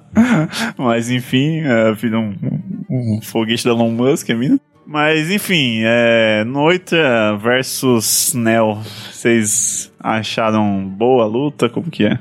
[0.78, 2.34] Mas enfim, é, vira um,
[2.88, 4.58] um, um foguete da Elon Musk, a mina.
[4.86, 8.78] Mas enfim, é, Noitra versus Nel.
[9.12, 11.68] Vocês acharam boa a luta?
[11.68, 12.18] Como que é?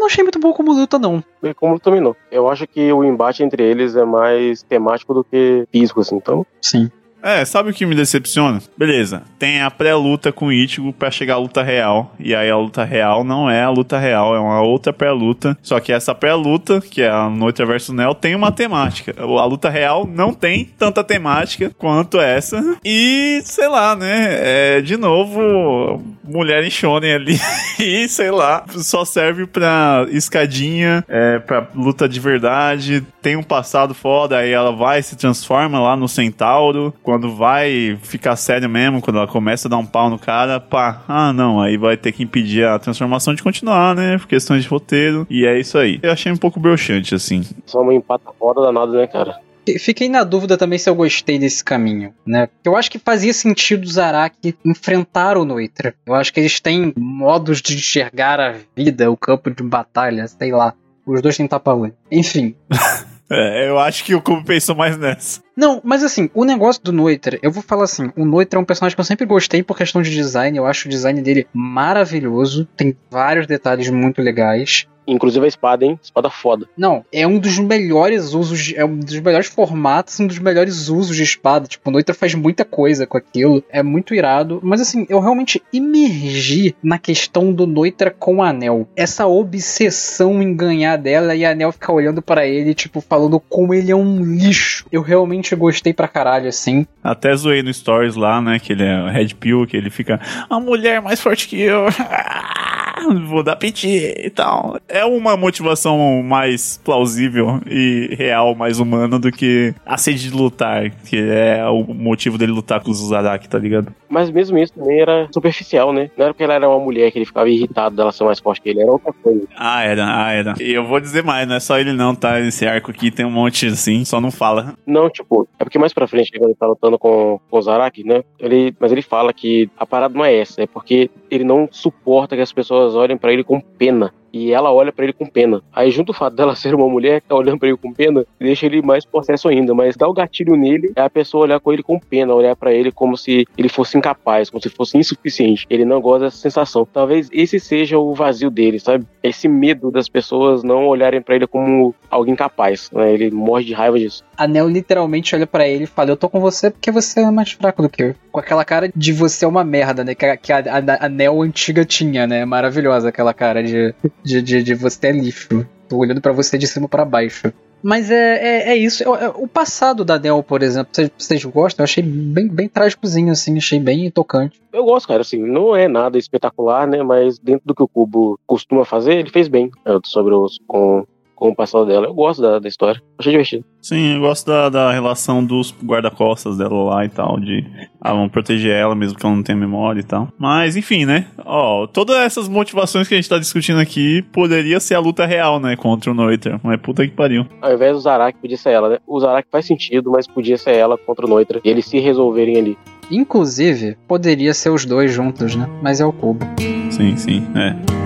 [0.00, 1.22] Não achei muito bom como luta, não.
[1.42, 2.16] E Como dominou.
[2.32, 6.16] Eu acho que o embate entre eles é mais temático do que físico, assim.
[6.16, 6.90] Então, Sim.
[7.22, 8.60] É, sabe o que me decepciona?
[8.76, 12.14] Beleza, tem a pré-luta com o Ichigo pra chegar à luta real.
[12.18, 15.56] E aí a luta real não é a luta real, é uma outra pré-luta.
[15.62, 19.14] Só que essa pré-luta, que é a Noite versus Neo, tem uma temática.
[19.18, 22.76] A luta real não tem tanta temática quanto essa.
[22.84, 24.76] E, sei lá, né?
[24.76, 27.38] É, de novo, mulher em shonen ali.
[27.78, 33.04] e, sei lá, só serve pra escadinha, é, pra luta de verdade.
[33.20, 36.94] Tem um passado foda, aí ela vai se transforma lá no Centauro.
[37.10, 41.02] Quando vai ficar sério mesmo, quando ela começa a dar um pau no cara, pá,
[41.08, 44.16] ah não, aí vai ter que impedir a transformação de continuar, né?
[44.16, 45.26] Por questões de roteiro.
[45.28, 45.98] E é isso aí.
[46.04, 47.42] Eu achei um pouco broxante, assim.
[47.66, 49.40] só uma empata foda danada, né, cara?
[49.80, 52.48] Fiquei na dúvida também se eu gostei desse caminho, né?
[52.64, 55.92] Eu acho que fazia sentido o Zaraki enfrentar o Noitra.
[56.06, 60.52] Eu acho que eles têm modos de enxergar a vida, o campo de batalha, sei
[60.52, 60.74] lá.
[61.04, 61.92] Os dois têm tapa-olho.
[62.08, 62.54] Enfim.
[63.30, 65.40] É, eu acho que o Kubo pensou mais nessa.
[65.56, 68.64] Não, mas assim, o negócio do Noitra, eu vou falar assim, o Noitra é um
[68.64, 72.66] personagem que eu sempre gostei por questão de design, eu acho o design dele maravilhoso,
[72.76, 74.88] tem vários detalhes muito legais.
[75.10, 75.98] Inclusive a espada, hein?
[76.02, 76.68] Espada foda.
[76.76, 81.16] Não, é um dos melhores usos, é um dos melhores formatos, um dos melhores usos
[81.16, 81.66] de espada.
[81.66, 84.60] Tipo, o Noitra faz muita coisa com aquilo, é muito irado.
[84.62, 88.88] Mas assim, eu realmente imergi na questão do Noitra com a Anel.
[88.96, 93.74] Essa obsessão em ganhar dela e a Anel ficar olhando pra ele, tipo, falando como
[93.74, 94.86] ele é um lixo.
[94.92, 96.86] Eu realmente gostei pra caralho, assim.
[97.02, 98.58] Até zoei no Stories lá, né?
[98.58, 100.20] Que ele é o Red Pill, que ele fica.
[100.48, 101.86] A mulher mais forte que eu.
[103.26, 104.78] Vou dar piti e tal.
[104.88, 110.90] É uma motivação mais plausível e real, mais humana do que a sede de lutar,
[110.90, 113.94] que é o motivo dele lutar com os Uzaraki, tá ligado?
[114.10, 116.10] Mas mesmo isso também era superficial, né?
[116.16, 118.60] Não era porque ela era uma mulher que ele ficava irritado dela ser mais forte
[118.60, 119.46] que ele, era outra coisa.
[119.56, 120.54] Ah, era, ah, era.
[120.60, 122.40] E eu vou dizer mais, não é só ele não, tá?
[122.40, 124.74] Esse arco aqui tem um monte assim, só não fala.
[124.84, 128.04] Não, tipo, é porque mais pra frente, quando ele tá lutando com, com o Zaraki,
[128.04, 128.24] né?
[128.38, 132.34] Ele, mas ele fala que a parada não é essa, é porque ele não suporta
[132.34, 134.12] que as pessoas olhem pra ele com pena.
[134.32, 135.62] E ela olha pra ele com pena.
[135.72, 138.24] Aí, junto o fato dela ser uma mulher que tá olhando pra ele com pena,
[138.38, 139.74] deixa ele mais possesso ainda.
[139.74, 142.72] Mas dá o gatilho nele é a pessoa olhar com ele com pena, olhar pra
[142.72, 145.66] ele como se ele fosse incapaz, como se fosse insuficiente.
[145.68, 146.86] Ele não gosta dessa sensação.
[146.90, 149.06] Talvez esse seja o vazio dele, sabe?
[149.22, 152.90] Esse medo das pessoas não olharem pra ele como alguém capaz.
[152.92, 153.12] Né?
[153.12, 154.24] Ele morre de raiva disso.
[154.36, 157.30] A Nel literalmente olha pra ele e fala: Eu tô com você porque você é
[157.30, 158.14] mais fraco do que eu.
[158.32, 160.14] Com aquela cara de você é uma merda, né?
[160.14, 162.44] Que a, que a, a, a Nel antiga tinha, né?
[162.44, 165.66] Maravilhosa aquela cara de, de, de, de você é lixo.
[165.88, 167.52] Tô olhando pra você de cima pra baixo.
[167.82, 169.02] Mas é, é, é isso.
[169.02, 171.82] É- é- o passado da Nel, por exemplo, vocês, vocês gostam?
[171.82, 174.60] Eu achei bem, bem trágicozinho, assim, achei bem tocante.
[174.72, 177.02] Eu gosto, cara, assim, não é nada espetacular, né?
[177.02, 181.06] Mas dentro do que o Cubo costuma fazer, ele fez bem né, sobre os, com,
[181.40, 182.06] com o passado dela.
[182.06, 183.00] Eu gosto da, da história.
[183.18, 183.64] Achei divertido.
[183.80, 187.64] Sim, eu gosto da, da relação dos guarda-costas dela lá e tal, de
[187.98, 190.28] ah, vão proteger ela mesmo que ela não tenha memória e tal.
[190.38, 191.26] Mas, enfim, né?
[191.44, 195.58] Ó, todas essas motivações que a gente tá discutindo aqui poderia ser a luta real,
[195.58, 195.74] né?
[195.76, 196.60] Contra o Noiter.
[196.62, 197.46] Mas puta que pariu.
[197.62, 198.98] Ao invés do Zaraki, podia ser ela, né?
[199.06, 201.60] O Zaraki faz sentido, mas podia ser ela contra o Noitra.
[201.64, 202.78] E eles se resolverem ali.
[203.10, 205.66] Inclusive, poderia ser os dois juntos, né?
[205.82, 206.44] Mas é o Cubo.
[206.90, 207.99] Sim, sim, é.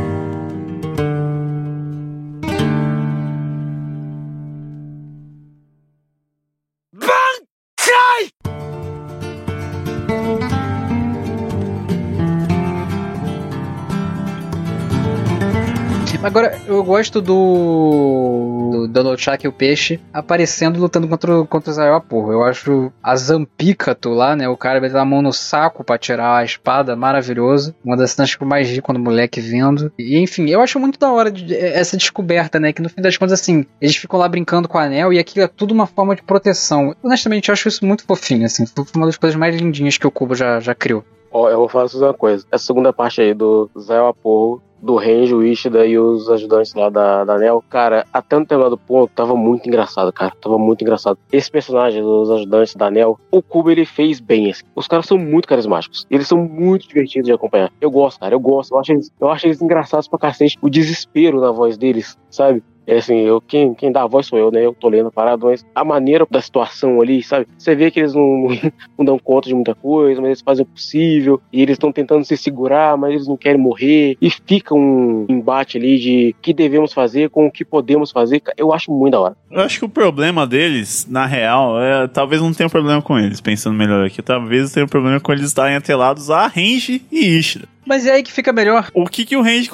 [16.25, 18.87] Agora, eu gosto do.
[18.91, 22.33] do Nunchak e o Peixe aparecendo lutando contra, contra o Zael porra.
[22.33, 24.49] Eu acho a Zampícato lá, né?
[24.49, 27.75] O cara metendo a mão no saco pra tirar a espada, maravilhoso.
[27.85, 29.93] Uma das cenas que eu mais ri quando o moleque vendo.
[29.99, 32.73] E enfim, eu acho muito da hora de- essa descoberta, né?
[32.73, 35.45] Que no fim das contas, assim, eles ficam lá brincando com o anel e aquilo
[35.45, 36.95] é tudo uma forma de proteção.
[37.03, 38.65] Honestamente, eu acho isso muito fofinho, assim.
[38.67, 41.05] Foi uma das coisas mais lindinhas que o Cubo já, já criou.
[41.31, 42.47] Ó, eu vou falar uma coisa.
[42.53, 46.91] Essa segunda parte aí do Zé Aporro, do Renji, o Ishida e os ajudantes lá
[46.91, 50.33] da, da Nel, cara, até um determinado ponto tava muito engraçado, cara.
[50.41, 51.19] Tava muito engraçado.
[51.33, 54.51] Esse personagem dos ajudantes da Nel, o Kubo ele fez bem.
[54.51, 54.65] Assim.
[54.75, 56.07] Os caras são muito carismáticos.
[56.11, 57.73] Eles são muito divertidos de acompanhar.
[57.81, 58.35] Eu gosto, cara.
[58.35, 58.73] Eu gosto.
[58.73, 60.59] Eu acho eles, eu acho eles engraçados pra cacete.
[60.61, 62.63] O desespero na voz deles, sabe?
[62.87, 64.65] É assim, eu, quem, quem dá a voz sou eu, né?
[64.65, 67.47] Eu tô lendo parado, mas a maneira da situação ali, sabe?
[67.57, 68.49] Você vê que eles não,
[68.99, 72.25] não dão conta de muita coisa, mas eles fazem o possível, e eles estão tentando
[72.25, 76.53] se segurar, mas eles não querem morrer, e fica um embate ali de o que
[76.53, 78.43] devemos fazer com o que podemos fazer.
[78.57, 79.37] Eu acho muito da hora.
[79.51, 83.19] Eu acho que o problema deles, na real, é, talvez não tenha um problema com
[83.19, 84.23] eles, pensando melhor aqui.
[84.23, 87.69] Talvez tenha um problema com eles estarem atrelados a Range e Ishida.
[87.85, 88.91] Mas é aí que fica melhor.
[88.95, 89.69] O que, que o Range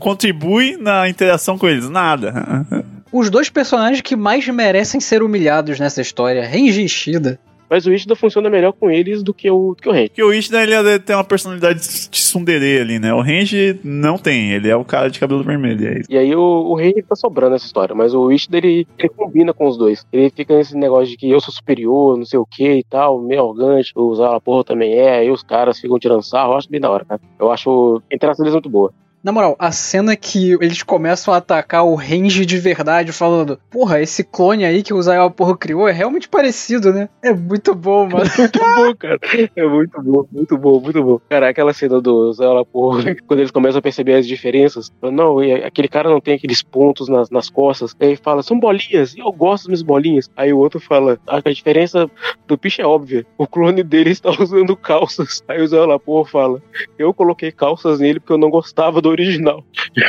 [0.00, 1.88] contribui na interação com eles?
[1.88, 2.66] Nada.
[3.12, 7.38] Os dois personagens que mais merecem ser humilhados nessa história, Renji e Ishida.
[7.68, 10.08] Mas o Ishida funciona melhor com eles do que o, do que o Renji.
[10.10, 13.12] Porque o Ishida ele tem uma personalidade de tsundere ali, né?
[13.12, 16.10] O Range não tem, ele é o cara de cabelo vermelho, é isso.
[16.10, 19.52] E aí o, o Renji tá sobrando nessa história, mas o Ishida ele, ele combina
[19.52, 20.06] com os dois.
[20.12, 23.20] Ele fica nesse negócio de que eu sou superior, não sei o que e tal,
[23.20, 26.70] meio arrogante, o Zala porra também é, aí os caras ficam tirando sarro, eu acho
[26.70, 27.20] bem da hora, cara.
[27.38, 28.92] Eu acho a interação deles muito boa.
[29.24, 33.98] Na moral, a cena que eles começam a atacar o Range de verdade, falando: Porra,
[34.02, 37.08] esse clone aí que o Zael Porro criou é realmente parecido, né?
[37.22, 38.30] É muito bom, mano.
[38.36, 39.18] muito bom, cara.
[39.56, 41.20] É muito bom, muito bom, muito bom.
[41.26, 44.92] Cara, aquela cena do Zala porra, quando eles começam a perceber as diferenças.
[45.00, 47.96] Não, aquele cara não tem aqueles pontos nas, nas costas.
[47.98, 50.30] Aí fala, são bolinhas, e eu gosto das minhas bolinhas.
[50.36, 52.10] Aí o outro fala, "Ah, a diferença
[52.46, 53.24] do bicho é óbvia.
[53.38, 55.42] O clone dele está usando calças.
[55.48, 56.62] Aí o Zala porra fala,
[56.98, 59.64] eu coloquei calças nele porque eu não gostava do original.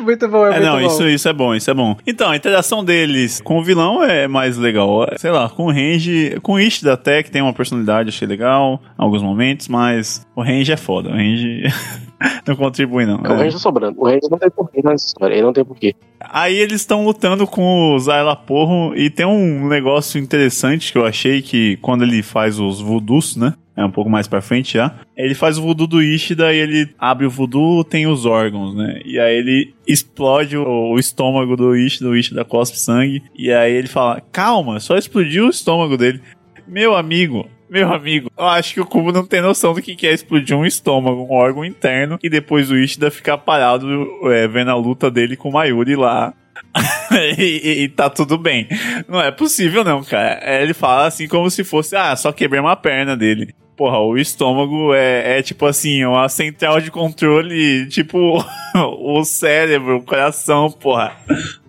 [0.00, 0.86] muito bom, é, É, muito não, bom.
[0.86, 1.96] isso, isso é bom, isso é bom.
[2.06, 5.06] Então, a interação deles com o vilão é mais legal.
[5.16, 8.80] Sei lá, com o Range, com o Ishida até, que tem uma personalidade, achei legal
[8.98, 11.10] em alguns momentos, mas o Range é foda.
[11.10, 11.62] O Range
[12.46, 13.20] não contribui, não.
[13.20, 13.36] O É.
[13.36, 14.00] Range tá sobrando.
[14.00, 15.34] O Range não tem porquê nessa história.
[15.34, 15.94] Ele não tem porquê.
[16.20, 21.04] Aí eles estão lutando com o Zyla Porro e tem um negócio interessante que eu
[21.04, 23.54] achei que quando ele faz os voodoos, né?
[23.76, 24.94] É um pouco mais pra frente já.
[25.16, 29.00] Ele faz o voodoo do Ishida e ele abre o voodoo, tem os órgãos, né?
[29.04, 33.22] E aí ele explode o, estômago do Ishida, o Ishida cospe sangue.
[33.36, 36.20] E aí ele fala: Calma, só explodiu o estômago dele.
[36.68, 40.06] Meu amigo, meu amigo, eu acho que o Kubo não tem noção do que que
[40.06, 43.86] é explodir um estômago, um órgão interno, e depois o Ishida ficar parado
[44.30, 46.32] é, vendo a luta dele com o Mayuri lá.
[47.38, 48.68] e, e- e tá tudo bem.
[49.08, 50.38] Não é possível, não, cara.
[50.42, 53.54] É, Ele fala assim como se fosse, ah, só quebrei uma perna dele.
[53.76, 58.44] Porra, o estômago é, é tipo assim, uma central de controle, tipo
[58.74, 61.16] o cérebro, o coração, porra.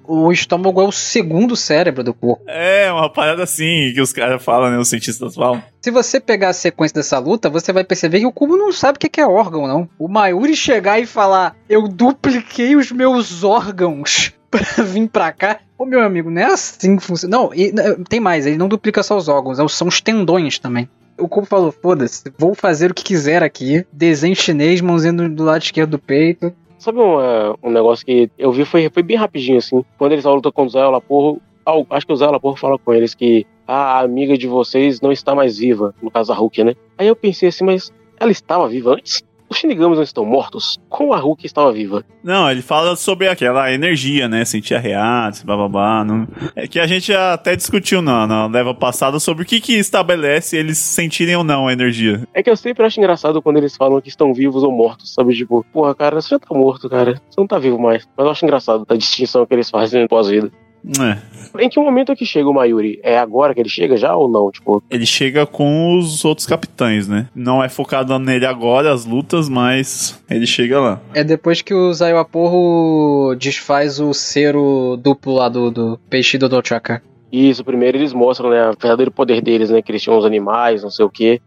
[0.07, 2.43] O estômago é o segundo cérebro do corpo.
[2.47, 4.77] É, uma parada assim que os caras falam, né?
[4.77, 5.63] Os cientistas falam.
[5.81, 8.97] Se você pegar a sequência dessa luta, você vai perceber que o Kubo não sabe
[8.97, 9.89] o que é órgão, não.
[9.97, 15.59] O Mayuri chegar e falar: Eu dupliquei os meus órgãos pra vir pra cá.
[15.77, 17.35] Ô meu amigo, não é assim que funciona.
[17.35, 20.59] Não, e, né, tem mais, ele não duplica só os órgãos, é são os tendões
[20.59, 20.87] também.
[21.17, 23.85] O Kubo falou: foda-se, vou fazer o que quiser aqui.
[23.91, 26.53] Desenho chinês, mãozinha do, do lado esquerdo do peito.
[26.77, 29.83] Sabe um, uh, um negócio que eu vi foi, foi bem rapidinho, assim.
[29.97, 31.41] Quando eles lutam com o Zé Laporro,
[31.89, 35.33] acho que o Zé Laporro fala com eles que a amiga de vocês não está
[35.33, 36.75] mais viva, no caso a Hulk, né?
[36.97, 39.23] Aí eu pensei assim, mas ela estava viva antes?
[39.49, 40.77] Os Shinigamis não estão mortos?
[40.89, 42.03] Como a Hulk estava viva?
[42.23, 44.43] Não, ele fala sobre aquela energia, né?
[44.43, 46.03] Sentir arreados, bababá.
[46.03, 46.27] Não...
[46.55, 50.57] É que a gente até discutiu na, na leva passada sobre o que, que estabelece
[50.57, 52.27] eles sentirem ou não a energia.
[52.33, 55.35] É que eu sempre acho engraçado quando eles falam que estão vivos ou mortos, sabe?
[55.35, 57.21] Tipo, porra, cara, você já tá morto, cara.
[57.29, 58.07] Você não tá vivo mais.
[58.17, 60.51] Mas eu acho engraçado a distinção que eles fazem pós-vida.
[60.99, 61.63] É.
[61.63, 62.99] Em que momento é que chega o Mayuri?
[63.01, 64.51] É agora que ele chega já ou não?
[64.51, 67.27] Tipo, Ele chega com os outros capitães, né?
[67.33, 71.01] Não é focado nele agora, as lutas, mas ele chega lá.
[71.13, 77.01] É depois que o Zaiwaporro desfaz o cero duplo lá do, do peixe do Dochaka.
[77.31, 79.81] isso, primeiro eles mostram, né, o verdadeiro poder deles, né?
[79.81, 81.41] Que eles tinham os animais, não sei o quê.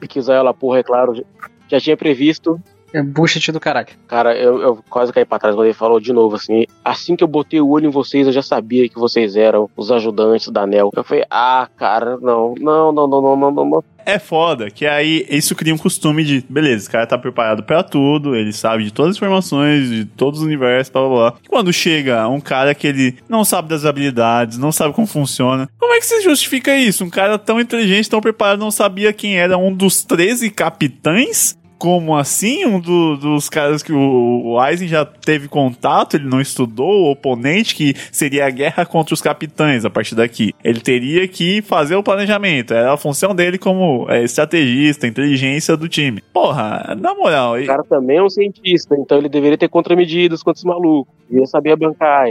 [0.00, 1.24] E que o Zayala, porra, é claro,
[1.68, 2.60] já tinha previsto.
[2.92, 3.88] É bullshit do caralho.
[4.06, 6.64] Cara, eu, eu, quase caí pra trás quando ele falou de novo assim.
[6.84, 9.90] Assim que eu botei o olho em vocês, eu já sabia que vocês eram os
[9.90, 10.90] ajudantes da Nel.
[10.94, 13.84] Eu falei, ah, cara, não, não, não, não, não, não, não.
[14.08, 17.82] É foda que aí isso cria um costume de, beleza, o cara tá preparado para
[17.82, 21.34] tudo, ele sabe de todas as informações, de todos os universos, blá blá blá.
[21.44, 25.68] E quando chega um cara que ele não sabe das habilidades, não sabe como funciona,
[25.78, 27.04] como é que você justifica isso?
[27.04, 32.16] Um cara tão inteligente, tão preparado, não sabia quem era um dos 13 capitães como
[32.16, 32.64] assim?
[32.64, 37.10] Um do- dos caras que o, o Aizen já teve contato, ele não estudou, o
[37.12, 40.52] oponente, que seria a guerra contra os capitães a partir daqui.
[40.64, 45.88] Ele teria que fazer o planejamento, era a função dele como é, estrategista, inteligência do
[45.88, 46.20] time.
[46.32, 50.58] Porra, na moral, O cara também é um cientista, então ele deveria ter contramedidas contra
[50.58, 51.12] esse maluco.
[51.30, 52.28] Devia saber bancar.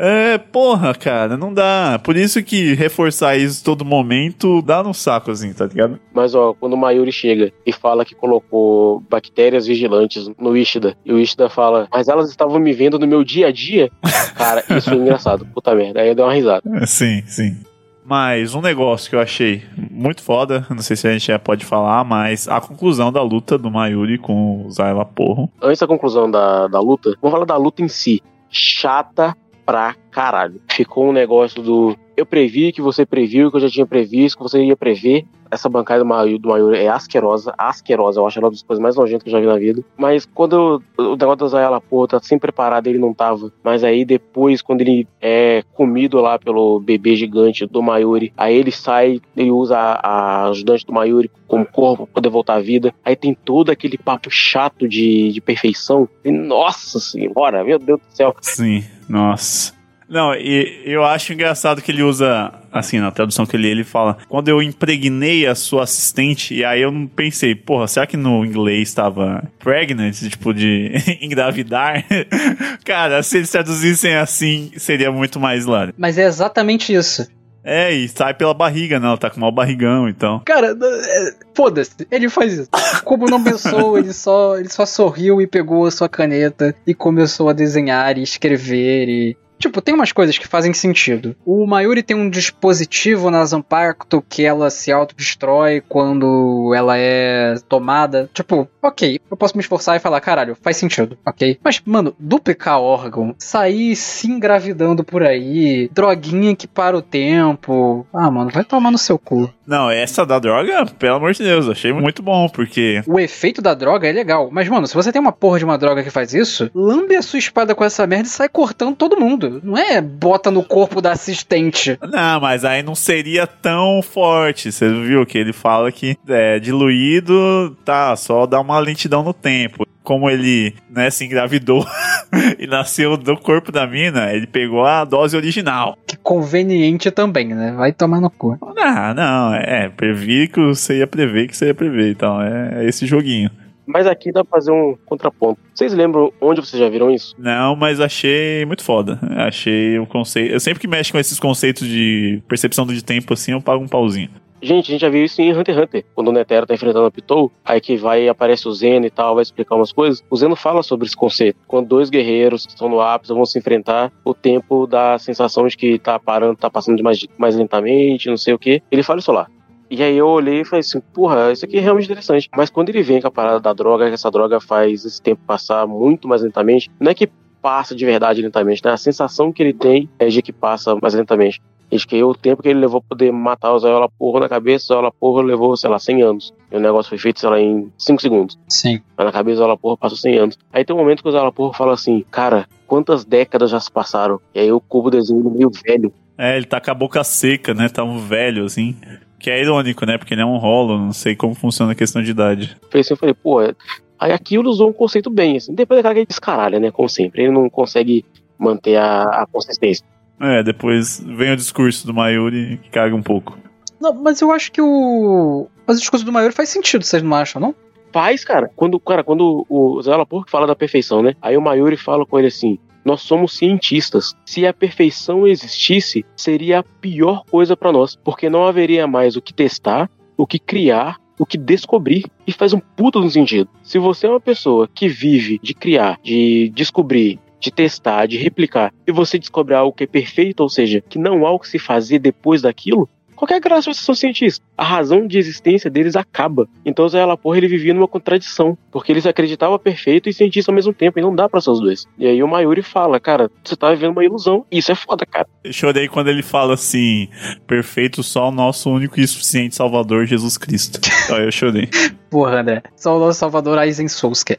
[0.00, 2.00] É, porra, cara, não dá.
[2.04, 5.98] Por isso que reforçar isso todo momento dá no saco, assim, tá ligado?
[6.14, 11.12] Mas, ó, quando o Mayuri chega e fala que colocou bactérias vigilantes no Ishida, e
[11.12, 13.90] o Ishida fala, mas elas estavam me vendo no meu dia a dia,
[14.38, 15.44] cara, isso é engraçado.
[15.46, 16.00] Puta merda.
[16.00, 16.62] Aí eu dei uma risada.
[16.86, 17.56] Sim, sim.
[18.04, 21.64] Mas um negócio que eu achei muito foda, não sei se a gente já pode
[21.64, 25.50] falar, mas a conclusão da luta do Mayuri com o Zayla Porro.
[25.60, 28.22] Antes da conclusão da, da luta, vamos falar da luta em si.
[28.48, 29.36] Chata
[29.68, 30.62] pra caralho.
[30.66, 31.94] Ficou um negócio do.
[32.16, 35.26] Eu previ que você previu, que eu já tinha previsto, que você ia prever.
[35.50, 38.20] Essa bancada do Mayu, do Mayu é asquerosa, asquerosa.
[38.20, 39.82] Eu acho ela uma das coisas mais nojentas que eu já vi na vida.
[39.96, 43.52] Mas quando o negócio da Zayala, pô, tá sempre preparado, ele não tava.
[43.62, 48.70] Mas aí depois, quando ele é comido lá pelo bebê gigante do Mayuri, aí ele
[48.70, 52.94] sai, ele usa a, a ajudante do Mayuri como corpo pra poder voltar à vida.
[53.04, 56.08] Aí tem todo aquele papo chato de, de perfeição.
[56.24, 58.34] E, nossa senhora, meu Deus do céu.
[58.40, 59.77] Sim, nossa.
[60.08, 64.16] Não, e eu acho engraçado que ele usa, assim, na tradução que ele, ele fala,
[64.28, 68.44] quando eu impregnei a sua assistente, e aí eu não pensei, porra, será que no
[68.44, 72.04] inglês estava pregnant, tipo, de engravidar?
[72.84, 75.92] Cara, se eles traduzissem assim, seria muito mais hilário.
[75.98, 77.28] Mas é exatamente isso.
[77.62, 80.40] É, e sai pela barriga, não, ela tá com mau barrigão, então.
[80.46, 82.70] Cara, é, foda-se, ele faz isso.
[83.04, 87.48] Como não pensou, ele só, ele só sorriu e pegou a sua caneta e começou
[87.48, 89.36] a desenhar e escrever e.
[89.58, 91.34] Tipo, tem umas coisas que fazem sentido.
[91.44, 98.30] O Mayuri tem um dispositivo na Zanpakuto que ela se autodestrói quando ela é tomada.
[98.32, 101.58] Tipo, ok, eu posso me esforçar e falar, caralho, faz sentido, ok?
[101.62, 108.06] Mas, mano, duplicar órgão, sair se engravidando por aí, droguinha que para o tempo.
[108.12, 109.52] Ah, mano, vai tomar no seu cu.
[109.66, 113.02] Não, essa da droga, pelo amor de Deus, achei muito bom, porque.
[113.06, 114.48] O efeito da droga é legal.
[114.50, 117.22] Mas, mano, se você tem uma porra de uma droga que faz isso, lambe a
[117.22, 119.47] sua espada com essa merda e sai cortando todo mundo.
[119.62, 121.98] Não é bota no corpo da assistente.
[122.02, 124.72] Não, mas aí não seria tão forte.
[124.72, 129.86] Você viu que ele fala que é diluído, tá, só dá uma lentidão no tempo.
[130.02, 131.86] Como ele, né, se engravidou
[132.58, 135.98] e nasceu do corpo da mina, ele pegou a dose original.
[136.06, 137.72] Que conveniente também, né?
[137.72, 138.56] Vai tomar no cu.
[138.78, 142.88] Ah, não, é, previ que você ia prever que você ia prever, então é, é
[142.88, 143.50] esse joguinho.
[143.88, 145.58] Mas aqui dá pra fazer um contraponto.
[145.74, 147.34] Vocês lembram onde vocês já viram isso?
[147.38, 149.18] Não, mas achei muito foda.
[149.36, 150.52] Achei o conceito.
[150.52, 153.88] Eu sempre que mexo com esses conceitos de percepção de tempo assim, eu pago um
[153.88, 154.30] pauzinho.
[154.60, 156.04] Gente, a gente já viu isso em Hunter x Hunter.
[156.14, 159.34] Quando o Netero tá enfrentando a Pitou, aí que vai aparece o Zeno e tal,
[159.34, 160.22] vai explicar umas coisas.
[160.28, 161.58] O Zeno fala sobre esse conceito.
[161.66, 165.76] Quando dois guerreiros estão no ápice, vão se enfrentar, o tempo dá a sensação de
[165.76, 168.82] que tá parando, tá passando mais, mais lentamente, não sei o que.
[168.90, 169.46] Ele fala isso lá.
[169.90, 172.48] E aí eu olhei e falei assim, porra, isso aqui é realmente interessante.
[172.56, 175.40] Mas quando ele vem com a parada da droga, que essa droga faz esse tempo
[175.46, 177.28] passar muito mais lentamente, não é que
[177.62, 178.92] passa de verdade lentamente, né?
[178.92, 181.60] A sensação que ele tem é de que passa mais lentamente.
[181.90, 184.84] Diz que o tempo que ele levou pra poder matar o Zoyola Porro na cabeça,
[184.84, 186.54] o Zoyola Porro levou, sei lá, 100 anos.
[186.70, 188.58] E o negócio foi feito, sei lá, em 5 segundos.
[188.68, 189.00] Sim.
[189.16, 190.58] Mas na cabeça do Zoyola Porro passou 100 anos.
[190.70, 193.90] Aí tem um momento que o Zoyola Porro fala assim, cara, quantas décadas já se
[193.90, 194.38] passaram?
[194.54, 196.12] E aí o cubo desenha ele meio velho.
[196.36, 197.88] É, ele tá com a boca seca, né?
[197.88, 198.94] Tá um velho, assim.
[199.38, 200.18] Que é irônico, né?
[200.18, 202.76] Porque ele é um rolo, não sei como funciona a questão de idade.
[202.90, 203.74] Foi assim, eu falei, pô, é-
[204.18, 205.74] aí aqui ele usou um conceito bem, assim.
[205.74, 206.90] Depois daquela que ele descaralha, né?
[206.90, 207.42] Como sempre.
[207.44, 208.24] Ele não consegue
[208.58, 210.04] manter a, a consistência.
[210.40, 213.58] É, depois vem o discurso do Mayuri que caga um pouco.
[214.00, 215.66] Não, mas eu acho que o.
[215.86, 217.74] Mas o discurso do Maior faz sentido, vocês não acham, não?
[218.12, 218.70] Faz, cara.
[218.76, 221.34] Quando, cara, quando o Zé Laporte fala da perfeição, né?
[221.42, 222.78] Aí o Mayuri fala com ele assim:
[223.08, 224.34] Nós somos cientistas.
[224.44, 229.40] Se a perfeição existisse, seria a pior coisa pra nós, porque não haveria mais o
[229.40, 232.26] que testar, o que criar, o que descobrir.
[232.46, 233.70] E faz um puta no sentido.
[233.82, 238.92] Se você é uma pessoa que vive de criar, de descobrir, de testar, de replicar,
[239.06, 241.78] e você descobre algo que é perfeito, ou seja, que não há o que se
[241.78, 243.08] fazer depois daquilo,
[243.38, 244.60] qualquer graça vocês são cientistas.
[244.76, 246.68] A razão de existência deles acaba.
[246.84, 250.70] Então o Zé Laporra ele vivia numa contradição, porque ele se acreditava perfeito e cientista
[250.70, 252.04] ao mesmo tempo, e não dá pra ser os dois.
[252.18, 255.24] E aí o Mayuri fala, cara, você tá vivendo uma ilusão, e isso é foda,
[255.24, 255.46] cara.
[255.62, 257.28] Eu chorei quando ele fala assim:
[257.66, 261.00] perfeito só o nosso único e suficiente Salvador Jesus Cristo.
[261.32, 261.88] Aí eu chorei.
[262.30, 262.82] Porra, né?
[262.96, 264.58] Só o nosso Salvador Aizen Souska.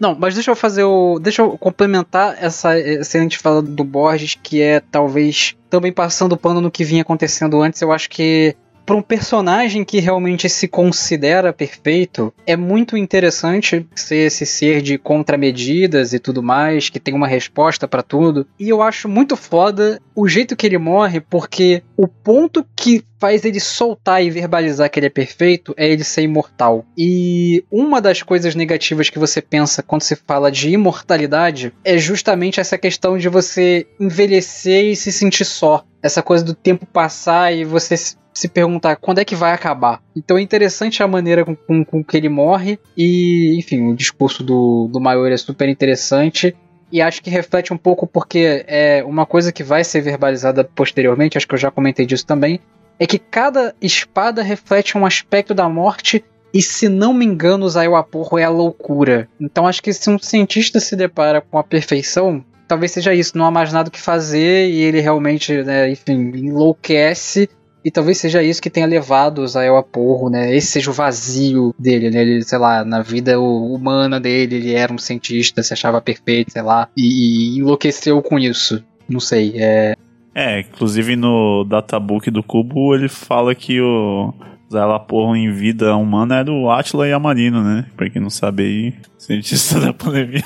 [0.00, 1.18] Não, mas deixa eu fazer o.
[1.18, 6.60] Deixa eu complementar essa excelente fala do Borges, que é talvez também passando o pano
[6.60, 7.82] no que vinha acontecendo antes.
[7.82, 8.54] Eu acho que
[8.88, 14.96] para um personagem que realmente se considera perfeito, é muito interessante ser esse ser de
[14.96, 18.46] contramedidas e tudo mais, que tem uma resposta para tudo.
[18.58, 23.44] E eu acho muito foda o jeito que ele morre, porque o ponto que faz
[23.44, 26.86] ele soltar e verbalizar que ele é perfeito é ele ser imortal.
[26.96, 32.60] E uma das coisas negativas que você pensa quando se fala de imortalidade é justamente
[32.60, 35.84] essa questão de você envelhecer e se sentir só.
[36.02, 37.96] Essa coisa do tempo passar e você
[38.38, 40.00] se perguntar quando é que vai acabar.
[40.14, 44.44] Então é interessante a maneira com, com, com que ele morre e, enfim, o discurso
[44.44, 46.54] do, do Maior é super interessante
[46.90, 51.36] e acho que reflete um pouco porque é uma coisa que vai ser verbalizada posteriormente,
[51.36, 52.60] acho que eu já comentei disso também,
[52.98, 57.68] é que cada espada reflete um aspecto da morte e se não me engano, o
[57.68, 59.28] Zaiwaporro é a loucura.
[59.38, 63.46] Então acho que se um cientista se depara com a perfeição, talvez seja isso, não
[63.46, 67.48] há mais nada o que fazer e ele realmente, né, enfim, enlouquece
[67.84, 70.54] e talvez seja isso que tenha levado o Zael a porro, né?
[70.54, 72.20] Esse seja o vazio dele, né?
[72.20, 76.60] Ele, sei lá, na vida humana dele, ele era um cientista, se achava perfeito, sei
[76.60, 78.84] lá, e, e enlouqueceu com isso.
[79.08, 79.94] Não sei, é.
[80.34, 84.32] É, inclusive no databook do Cubo ele fala que o
[85.06, 87.86] Porro em vida humana era o Atila Yamarino, né?
[87.96, 90.42] Pra quem não sabe aí, cientista da pandemia.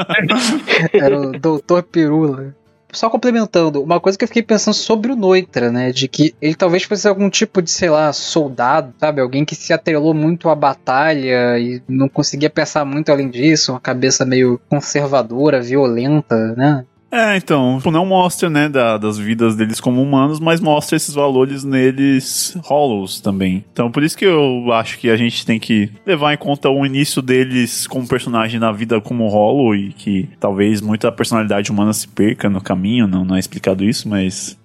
[0.92, 2.54] Era o Doutor Pirula.
[2.92, 5.92] Só complementando, uma coisa que eu fiquei pensando sobre o Noitra, né?
[5.92, 9.20] De que ele talvez fosse algum tipo de, sei lá, soldado, sabe?
[9.20, 13.80] Alguém que se atrelou muito à batalha e não conseguia pensar muito além disso, uma
[13.80, 16.84] cabeça meio conservadora, violenta, né?
[17.12, 21.12] É, então, tipo, não mostra, né, da- das vidas deles como humanos, mas mostra esses
[21.12, 23.64] valores neles hollows também.
[23.72, 26.86] Então, por isso que eu acho que a gente tem que levar em conta o
[26.86, 32.06] início deles como personagem na vida como hollow e que talvez muita personalidade humana se
[32.06, 34.56] perca no caminho, não, não é explicado isso, mas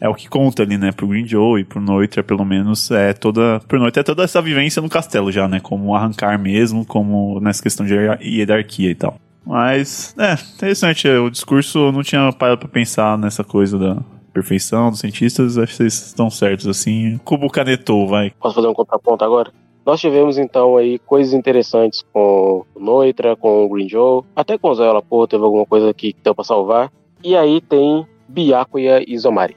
[0.00, 3.12] é o que conta ali, né, pro Green Joe e pro Noitra, pelo menos, é
[3.12, 7.38] toda, pro Noitra é toda essa vivência no castelo já, né, como arrancar mesmo, como
[7.40, 9.16] nessa questão de hier- hierarquia e tal.
[9.46, 11.08] Mas, é, interessante.
[11.08, 13.96] O discurso eu não tinha parado pra pensar nessa coisa da
[14.32, 15.58] perfeição dos cientistas.
[15.58, 17.18] Acho que vocês estão certos, assim.
[17.24, 18.32] Cubo canetou, vai.
[18.40, 19.52] Posso fazer um contraponto agora?
[19.84, 24.70] Nós tivemos então aí coisas interessantes com o Noitra, com o Green Joe, até com
[24.70, 26.90] o Zé Laporra teve alguma coisa aqui que deu pra salvar.
[27.22, 29.56] E aí tem Byakuya e Zomari.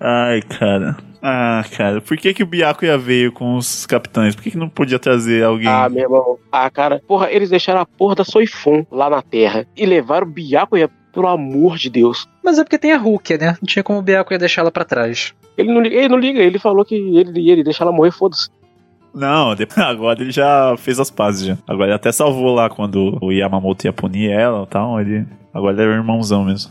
[0.00, 0.96] Ai, cara.
[1.28, 2.00] Ah, cara.
[2.00, 4.36] Por que que o Byakuya veio com os capitães?
[4.36, 5.66] Por que que não podia trazer alguém?
[5.66, 6.38] Ah, meu irmão.
[6.52, 7.02] Ah, cara.
[7.08, 11.26] Porra, eles deixaram a porra da Soifon lá na Terra e levaram o Byakuya, pelo
[11.26, 12.28] amor de Deus.
[12.44, 13.56] Mas é porque tem a Hulk, né?
[13.60, 15.34] Não tinha como o Biaco ia deixar ela pra trás.
[15.58, 18.48] Ele não, liga- ele não liga, ele falou que ele, ele deixa ela morrer, foda-se.
[19.12, 21.58] Não, agora ele já fez as pazes já.
[21.66, 25.00] Agora ele até salvou lá quando o Yamamoto ia punir ela e tal.
[25.00, 25.26] Ele...
[25.52, 26.70] Agora ele é o irmãozão mesmo.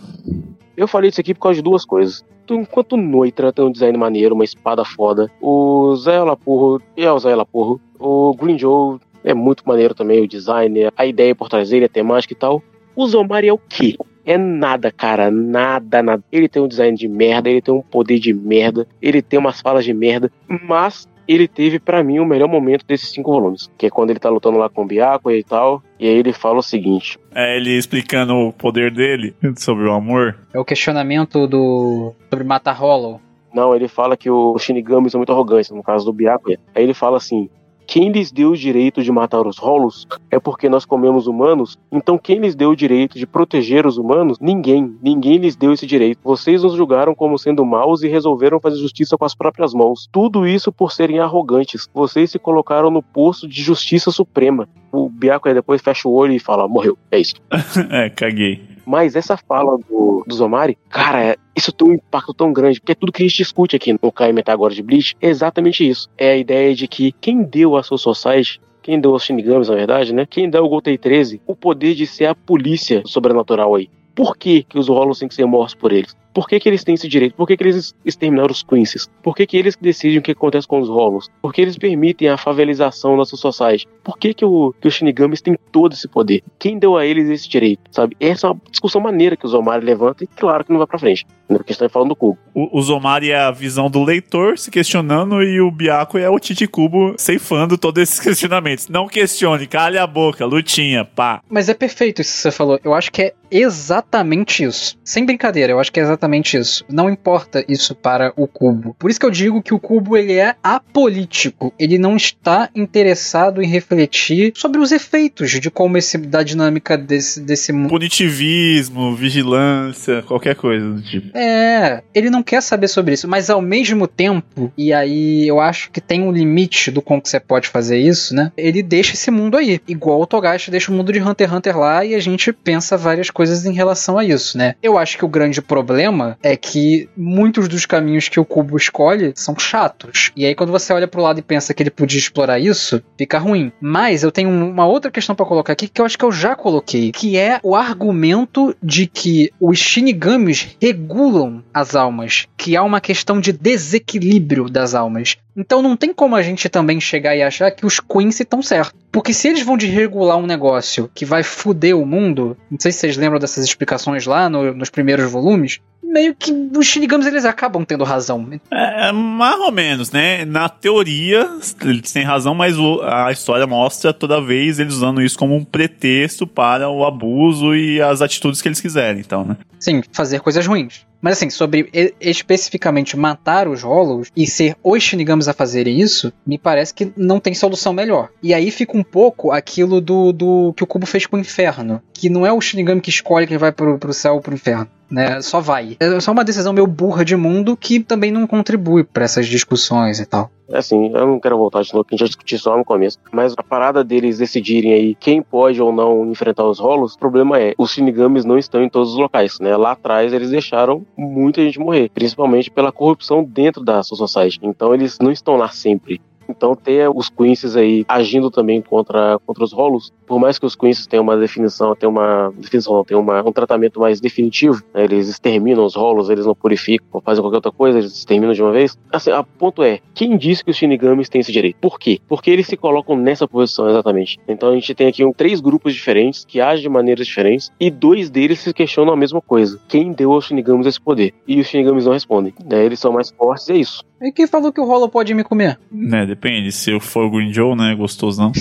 [0.78, 2.24] Eu falei isso aqui por causa de duas coisas.
[2.50, 7.20] Enquanto o Noitra tem um design maneiro, uma espada foda, o Zé Lapurro é o
[7.20, 11.70] Zé Lapurro, o Green Joe é muito maneiro também, o design, a ideia por trás
[11.70, 12.62] dele, a temática e tal.
[12.96, 13.98] O Zomari é o quê?
[14.24, 16.24] É nada, cara, nada, nada.
[16.32, 19.62] Ele tem um design de merda, ele tem um poder de merda, ele tem umas
[19.62, 23.86] falas de merda, mas ele teve para mim o melhor momento desses cinco volumes, que
[23.86, 26.60] é quando ele tá lutando lá com o Biaco e tal, e aí ele fala
[26.60, 30.38] o seguinte: É ele explicando o poder dele sobre o amor.
[30.54, 33.22] É o questionamento do sobre matar Hollow.
[33.54, 36.52] Não, ele fala que os Shinigamis são muito arrogantes, no caso do Biaco.
[36.52, 37.50] Aí ele fala assim:
[37.86, 41.78] quem lhes deu o direito de matar os rolos é porque nós comemos humanos.
[41.92, 44.40] Então, quem lhes deu o direito de proteger os humanos?
[44.40, 44.96] Ninguém.
[45.02, 46.20] Ninguém lhes deu esse direito.
[46.24, 50.08] Vocês nos julgaram como sendo maus e resolveram fazer justiça com as próprias mãos.
[50.12, 51.88] Tudo isso por serem arrogantes.
[51.94, 54.68] Vocês se colocaram no posto de justiça suprema.
[54.92, 56.98] O Biaco aí depois fecha o olho e fala: morreu.
[57.12, 57.36] É isso.
[57.92, 58.75] é, caguei.
[58.86, 62.96] Mas essa fala do, do Zomari, cara, é, isso tem um impacto tão grande, porque
[62.96, 66.10] tudo que a gente discute aqui no KM agora de Bleach é exatamente isso.
[66.18, 69.74] É a ideia de que quem deu a Soul Society quem deu aos Shinigamis, na
[69.74, 70.28] verdade, né?
[70.28, 73.90] Quem dá o Gotei 13, o poder de ser a polícia sobrenatural aí.
[74.14, 76.16] Por que, que os Hollows têm que ser mortos por eles?
[76.36, 77.34] Por que, que eles têm esse direito?
[77.34, 79.10] Por que, que eles exterminaram os Quincy's?
[79.24, 81.30] Por que, que eles decidem o que acontece com os Hollows?
[81.42, 83.88] Por que eles permitem a favelização da sua society?
[84.04, 86.44] Por que, que, o, que os Shinigamis têm todo esse poder?
[86.60, 87.84] Quem deu a eles esse direito?
[87.90, 88.18] Sabe?
[88.20, 91.00] Essa é uma discussão maneira que o Zomari levanta e claro que não vai pra
[91.00, 91.26] frente.
[91.48, 91.58] Né?
[91.58, 92.38] Porque está falando do Cubo.
[92.54, 96.38] O, o Zomari é a visão do leitor se questionando e o Biaco é o
[96.38, 98.90] Titi Cubo ceifando todos esses questionamentos.
[98.90, 101.42] Não questione, calha a boca, lutinha, pá.
[101.50, 102.78] Mas é perfeito isso que você falou.
[102.84, 104.98] Eu acho que é exatamente isso.
[105.02, 106.84] Sem brincadeira, eu acho que é exatamente exatamente isso.
[106.90, 108.96] Não importa isso para o cubo.
[108.98, 111.74] Por isso que eu digo que o cubo ele é apolítico.
[111.80, 117.40] Ele não está interessado em refletir sobre os efeitos de como esse da dinâmica desse
[117.40, 117.90] desse mundo.
[117.90, 121.38] Punitivismo, vigilância, qualquer coisa do tipo.
[121.38, 125.92] É, ele não quer saber sobre isso, mas ao mesmo tempo, e aí eu acho
[125.92, 128.52] que tem um limite do como que você pode fazer isso, né?
[128.58, 131.78] Ele deixa esse mundo aí, igual o Togashi deixa o mundo de Hunter x Hunter
[131.78, 134.76] lá e a gente pensa várias coisas em relação a isso, né?
[134.82, 138.78] Eu acho que o grande problema problema é que muitos dos caminhos que o Cubo
[138.78, 140.32] escolhe são chatos.
[140.36, 143.38] E aí, quando você olha pro lado e pensa que ele podia explorar isso, fica
[143.38, 143.72] ruim.
[143.82, 146.56] Mas eu tenho uma outra questão para colocar aqui que eu acho que eu já
[146.56, 153.02] coloquei, que é o argumento de que os Shinigamis regulam as almas, que há uma
[153.02, 155.38] questão de desequilíbrio das almas.
[155.56, 158.94] Então não tem como a gente também chegar e achar que os Quincy estão certos.
[159.12, 163.00] Porque se eles vão desregular um negócio que vai fuder o mundo, não sei se
[163.00, 167.84] vocês lembram dessas explicações lá no, nos primeiros volumes, meio que os Shinigamis eles acabam
[167.84, 168.48] tendo razão.
[168.72, 170.46] É, mais ou menos, né?
[170.46, 171.50] Na teoria,
[171.82, 176.46] eles têm razão, mas a história mostra toda vez eles usando isso como um pretexto
[176.46, 179.58] para o abuso e as atitudes que eles quiserem, então, né?
[179.80, 181.06] Sim, fazer coisas ruins.
[181.22, 181.90] Mas assim, sobre
[182.20, 187.40] especificamente matar os Hollows e ser os Shinigamis a fazerem isso, me parece que não
[187.40, 188.30] tem solução melhor.
[188.42, 192.02] E aí fica um pouco aquilo do, do que o Cubo fez com o Inferno.
[192.14, 194.88] Que não é o Shinigami que escolhe quem vai pro, pro céu ou pro inferno.
[195.10, 195.96] Né, só vai.
[196.00, 200.20] É só uma decisão meio burra de mundo que também não contribui para essas discussões
[200.20, 200.50] e tal.
[200.72, 203.20] Assim, eu não quero voltar de novo, a gente já discutiu só no começo.
[203.32, 207.60] Mas a parada deles decidirem aí quem pode ou não enfrentar os rolos, o problema
[207.60, 209.76] é, os Shinigamis não estão em todos os locais, né?
[209.78, 214.60] Lá atrás eles deixaram muita gente morrer, principalmente pela corrupção dentro da Society.
[214.64, 216.22] Então eles não estão lá sempre.
[216.48, 220.76] Então ter os Quincy's aí agindo também contra, contra os rolos, por mais que os
[220.76, 225.28] Quincy's tenham uma definição, tenham uma definição, tenham uma, um tratamento mais definitivo, né, eles
[225.28, 228.98] exterminam os rolos, eles não purificam, fazem qualquer outra coisa, eles exterminam de uma vez.
[229.12, 231.78] Assim, a ponto é, quem disse que os Shinigamis têm esse direito?
[231.80, 232.20] Por quê?
[232.28, 234.40] Porque eles se colocam nessa posição exatamente.
[234.48, 237.90] Então a gente tem aqui um, três grupos diferentes que agem de maneiras diferentes e
[237.90, 239.80] dois deles se questionam a mesma coisa.
[239.88, 241.34] Quem deu aos Shinigamis esse poder?
[241.48, 242.54] E os Shinigamis não respondem.
[242.66, 244.04] Né, eles são mais fortes é isso.
[244.26, 245.78] E quem falou que o Rolo pode me comer?
[245.92, 246.72] Né, depende.
[246.72, 248.52] Se eu for o Green Joe, né, gostosão.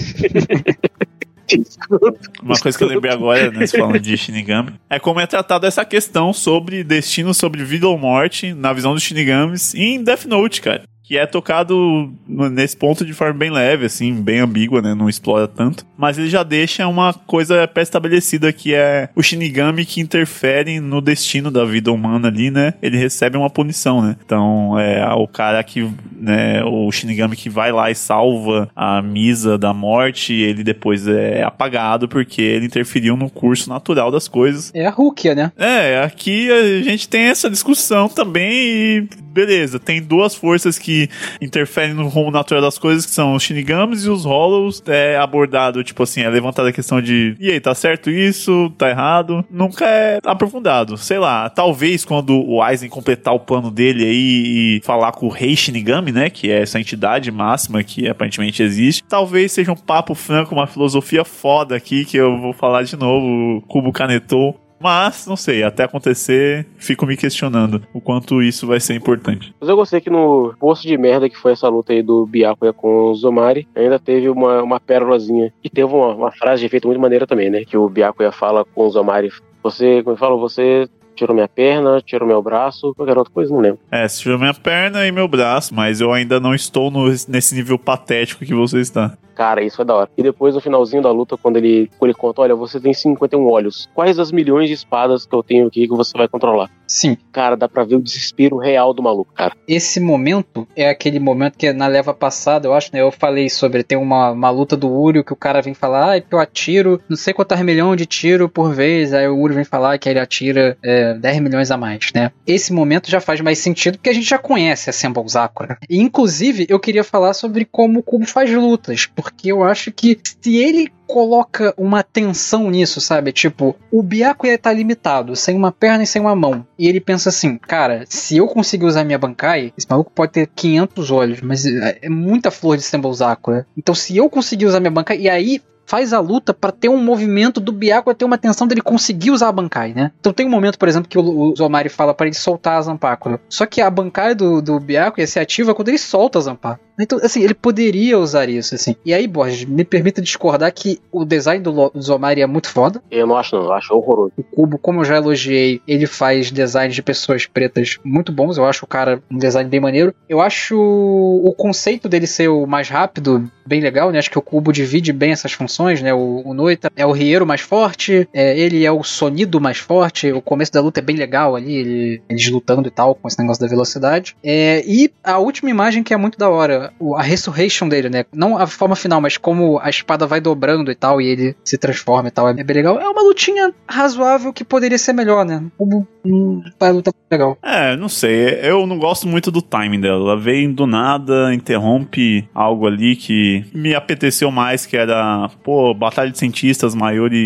[2.43, 5.83] Uma coisa que eu lembrei agora, né, falando de Shinigami, é como é tratado essa
[5.85, 10.85] questão sobre destino, sobre vida ou morte, na visão dos Shinigamis, em Death Note, cara
[11.05, 14.95] que é tocado nesse ponto de forma bem leve, assim, bem ambígua, né?
[14.95, 15.87] Não explora tanto.
[15.97, 21.51] Mas ele já deixa uma coisa pré-estabelecida que é o Shinigami que interfere no destino
[21.51, 22.73] da vida humana ali, né?
[22.83, 24.17] Ele recebe uma punição, né?
[24.25, 25.87] Então, é o cara que
[26.25, 26.65] né?
[26.65, 32.09] O Shinigami que vai lá e salva a Misa da morte, ele depois é apagado
[32.09, 34.73] porque ele interferiu no curso natural das coisas.
[34.75, 35.53] É a Rukia, né?
[35.57, 41.09] É, aqui a gente tem essa discussão também e beleza, tem duas forças que
[41.41, 44.83] interferem no rumo natural das coisas, que são os Shinigamis e os Hollows.
[44.87, 48.73] É abordado, tipo assim, é levantada a questão de e aí, tá certo isso?
[48.79, 49.45] Tá errado?
[49.51, 50.97] Nunca é aprofundado.
[50.97, 55.31] Sei lá, talvez quando o Aizen completar o plano dele aí e falar com o
[55.31, 60.15] Rei Shinigami, né, que é essa entidade máxima que aparentemente existe, talvez seja um papo
[60.15, 65.27] franco, uma filosofia foda aqui que eu vou falar de novo, o Kubo Kanetou mas,
[65.27, 69.55] não sei, até acontecer, fico me questionando o quanto isso vai ser importante.
[69.59, 72.75] Mas eu gostei que no posto de merda que foi essa luta aí do Byakuya
[72.75, 75.51] com o Zomari, ainda teve uma, uma pérolazinha.
[75.65, 77.65] E teve uma, uma frase de efeito muito maneira também, né?
[77.65, 79.31] Que o Byakuya fala com o Zomari.
[79.63, 83.61] Você, como eu falo, você tirou minha perna, tirou meu braço, qualquer outra coisa, não
[83.61, 83.79] lembro.
[83.91, 87.55] É, você tirou minha perna e meu braço, mas eu ainda não estou no, nesse
[87.55, 89.17] nível patético que você está.
[89.35, 90.11] Cara, isso é da hora.
[90.17, 93.45] E depois, no finalzinho da luta, quando ele, quando ele conta: Olha, você tem 51
[93.47, 93.89] olhos.
[93.95, 96.71] Quais as milhões de espadas que eu tenho aqui que você vai controlar?
[96.87, 97.17] Sim.
[97.33, 99.55] Cara, dá pra ver o desespero real do maluco, cara.
[99.67, 103.01] Esse momento é aquele momento que na leva passada, eu acho, né?
[103.01, 106.21] Eu falei sobre tem uma, uma luta do Uriel que o cara vem falar, ah,
[106.21, 109.13] que eu atiro não sei quantas milhões de tiro por vez.
[109.13, 112.31] Aí o Uriel vem falar que ele atira é, 10 milhões a mais, né?
[112.47, 115.79] Esse momento já faz mais sentido porque a gente já conhece a Semble Sakura.
[115.89, 120.19] E, inclusive, eu queria falar sobre como o Kubo faz lutas, porque eu acho que
[120.23, 123.33] se ele coloca uma tensão nisso, sabe?
[123.33, 126.67] Tipo, o Byakuya tá limitado, sem uma perna e sem uma mão.
[126.79, 130.49] E ele pensa assim, cara, se eu conseguir usar minha Bankai, esse maluco pode ter
[130.55, 133.67] 500 olhos, mas é muita flor de Symbol Sakura.
[133.77, 137.03] Então se eu conseguir usar minha Bankai, e aí faz a luta para ter um
[137.03, 140.13] movimento do Byakuya ter uma tensão dele conseguir usar a Bankai, né?
[140.19, 143.39] Então tem um momento, por exemplo, que o, Zomari fala para ele soltar a Zanpakulo.
[143.49, 146.85] Só que a Bankai do, do Byakuya se ativa quando ele solta a Zanpakulo.
[146.99, 148.95] Então, assim, ele poderia usar isso, assim.
[149.05, 153.03] E aí, Borges, me permita discordar que o design do, do Zomari é muito foda.
[153.11, 153.65] Eu não acho, não.
[153.65, 154.33] Eu acho horroroso.
[154.37, 158.57] O Cubo, como eu já elogiei, ele faz designs de pessoas pretas muito bons.
[158.57, 160.15] Eu acho o cara um design bem maneiro.
[160.29, 164.19] Eu acho o conceito dele ser o mais rápido bem legal, né?
[164.19, 166.13] Acho que o Cubo divide bem essas funções, né?
[166.13, 170.31] O, o Noita é o Rieiro mais forte, é, ele é o Sonido mais forte.
[170.33, 173.39] O começo da luta é bem legal ali, ele, eles lutando e tal, com esse
[173.39, 174.37] negócio da velocidade.
[174.43, 176.84] É, e a última imagem que é muito da hora
[177.17, 178.25] a resurrection dele, né?
[178.33, 181.79] Não a forma final, mas como a espada vai dobrando e tal, e ele se
[181.79, 182.49] transforma e tal.
[182.49, 182.99] É bem legal.
[182.99, 185.63] É uma lutinha razoável que poderia ser melhor, né?
[185.77, 187.59] Como hum, a luta legal.
[187.63, 188.61] É, não sei.
[188.63, 190.33] Eu não gosto muito do timing dela.
[190.33, 196.31] Ela vem do nada, interrompe algo ali que me apeteceu mais, que era, pô, Batalha
[196.31, 197.37] de Cientistas, Mayuri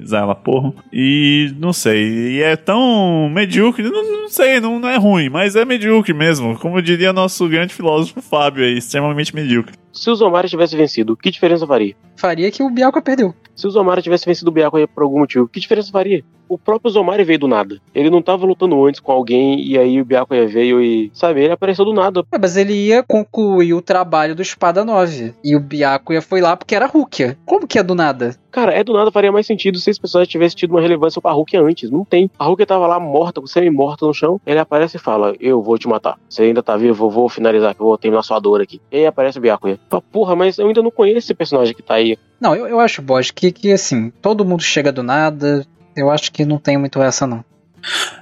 [0.00, 0.74] e Zayla Porro.
[0.92, 2.36] E não sei.
[2.36, 3.82] E é tão medíocre.
[3.82, 6.58] Não, não sei, não, não é ruim, mas é medíocre mesmo.
[6.58, 9.74] Como diria nosso grande filósofo Fábio aí, extremamente medíocre.
[9.92, 11.94] Se o Zomari tivesse vencido, que diferença faria?
[12.16, 13.34] Faria que o Bianca perdeu.
[13.54, 16.24] Se o Zomari tivesse vencido o Bianca por algum motivo, que diferença faria?
[16.52, 17.80] O próprio Zomari veio do nada.
[17.94, 21.52] Ele não tava lutando antes com alguém e aí o Bianca veio e, sabe, ele
[21.54, 22.22] apareceu do nada.
[22.30, 25.32] É, mas ele ia concluir o trabalho do Espada 9.
[25.42, 27.38] E o Byakuya foi lá porque era Rukia.
[27.46, 28.36] Como que é do nada?
[28.50, 31.32] Cara, é do nada faria mais sentido se esse personagem tivesse tido uma relevância pra
[31.32, 31.90] Rukia antes.
[31.90, 32.30] Não tem.
[32.38, 34.38] A Rukia tava lá morta, semi-morta no chão.
[34.44, 36.18] Ele aparece e fala: Eu vou te matar.
[36.28, 38.78] Você ainda tá vivo, eu vou finalizar, que eu vou terminar sua dor aqui.
[38.90, 39.80] E aí aparece o Byakuya.
[39.88, 42.18] Fala, porra, mas eu ainda não conheço esse personagem que tá aí.
[42.38, 45.64] Não, eu, eu acho, Bosch, que, que assim, todo mundo chega do nada.
[45.96, 47.44] Eu acho que não tem muito essa, não.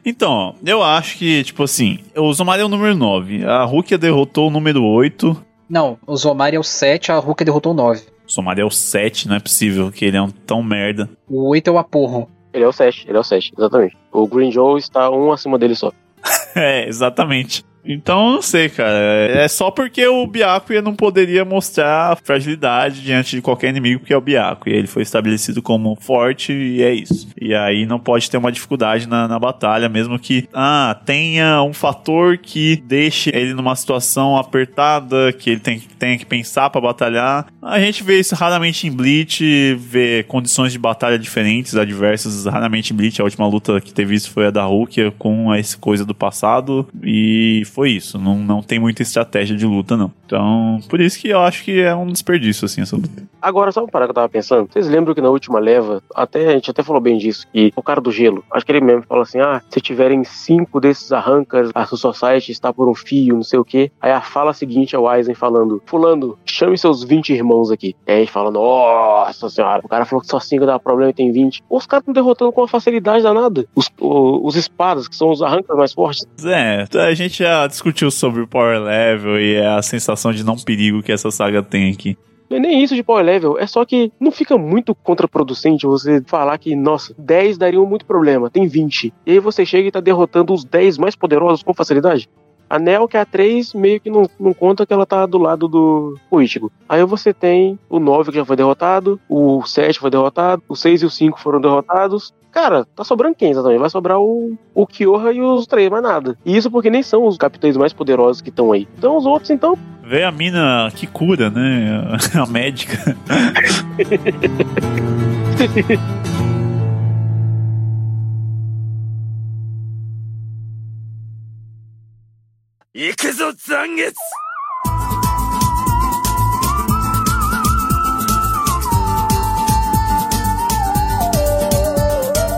[0.05, 3.45] Então, eu acho que, tipo assim, o Zomari é o número 9.
[3.45, 5.45] A Rukia derrotou o número 8.
[5.69, 8.01] Não, o Zomari é o 7, a Rukia derrotou o 9.
[8.27, 11.09] O Zomari é o 7, não é possível que ele é um tão merda.
[11.29, 12.29] O 8 é o Aporro.
[12.53, 13.97] Ele é o 7, ele é o 7, exatamente.
[14.13, 15.93] O Green Joe está um acima dele só.
[16.57, 17.65] é, exatamente.
[17.85, 18.99] Então, não sei, cara.
[19.33, 24.17] É só porque o Byakuya não poderia mostrar fragilidade diante de qualquer inimigo, porque é
[24.17, 24.77] o Byakuya.
[24.77, 27.29] Ele foi estabelecido como forte e é isso.
[27.41, 31.73] E aí não pode ter uma dificuldade na, na batalha, mesmo que ah, tenha um
[31.73, 37.47] fator que deixe ele numa situação apertada, que ele tem, tenha que pensar para batalhar.
[37.63, 42.97] A gente vê isso raramente em Bleach, vê condições de batalha diferentes, adversas, raramente em
[42.97, 43.21] Bleach.
[43.21, 46.89] A última luta que teve isso foi a da Rukia com essa coisa do passado.
[47.03, 48.19] E foi isso.
[48.19, 50.13] Não, não tem muita estratégia de luta, não.
[50.31, 53.11] Então, por isso que eu acho que é um desperdício, assim, essa luta.
[53.43, 54.69] Agora, só uma parada que eu tava pensando.
[54.71, 57.83] Vocês lembram que na última leva, até a gente até falou bem disso, que o
[57.83, 61.71] cara do gelo, acho que ele mesmo fala assim: ah, se tiverem cinco desses arrancas,
[61.75, 63.91] a sua society está por um fio, não sei o quê.
[64.01, 67.97] Aí a fala seguinte é o Aizen falando: Fulano, chame seus 20 irmãos aqui.
[68.07, 71.33] E aí fala: Nossa senhora, o cara falou que só cinco dá problema e tem
[71.33, 71.65] 20.
[71.69, 73.67] Os caras estão derrotando com uma facilidade danada.
[73.75, 76.25] Os, os espadas, que são os arrancas mais fortes.
[76.45, 81.03] É, a gente já discutiu sobre o power level e a sensação de não perigo
[81.03, 82.17] que essa saga tem aqui.
[82.51, 86.21] Não é nem isso de power level, é só que não fica muito contraproducente você
[86.27, 89.15] falar que, nossa, 10 dariam muito problema, tem 20.
[89.25, 92.29] E aí você chega e tá derrotando os 10 mais poderosos com facilidade.
[92.71, 95.39] A Nel, que é a 3, meio que não, não conta que ela tá do
[95.39, 96.71] lado do Ichigo.
[96.89, 101.03] Aí você tem o 9 que já foi derrotado, o 7 foi derrotado, o 6
[101.03, 102.33] e o 5 foram derrotados.
[102.53, 103.81] Cara, tá sobrando quem exatamente?
[103.81, 106.39] Vai sobrar o, o Kyoha e os três, mais nada.
[106.45, 108.87] E isso porque nem são os capitães mais poderosos que estão aí.
[108.97, 109.77] Então os outros, então,
[110.11, 112.03] Vê a mina que cura, né?
[112.35, 112.99] A médica.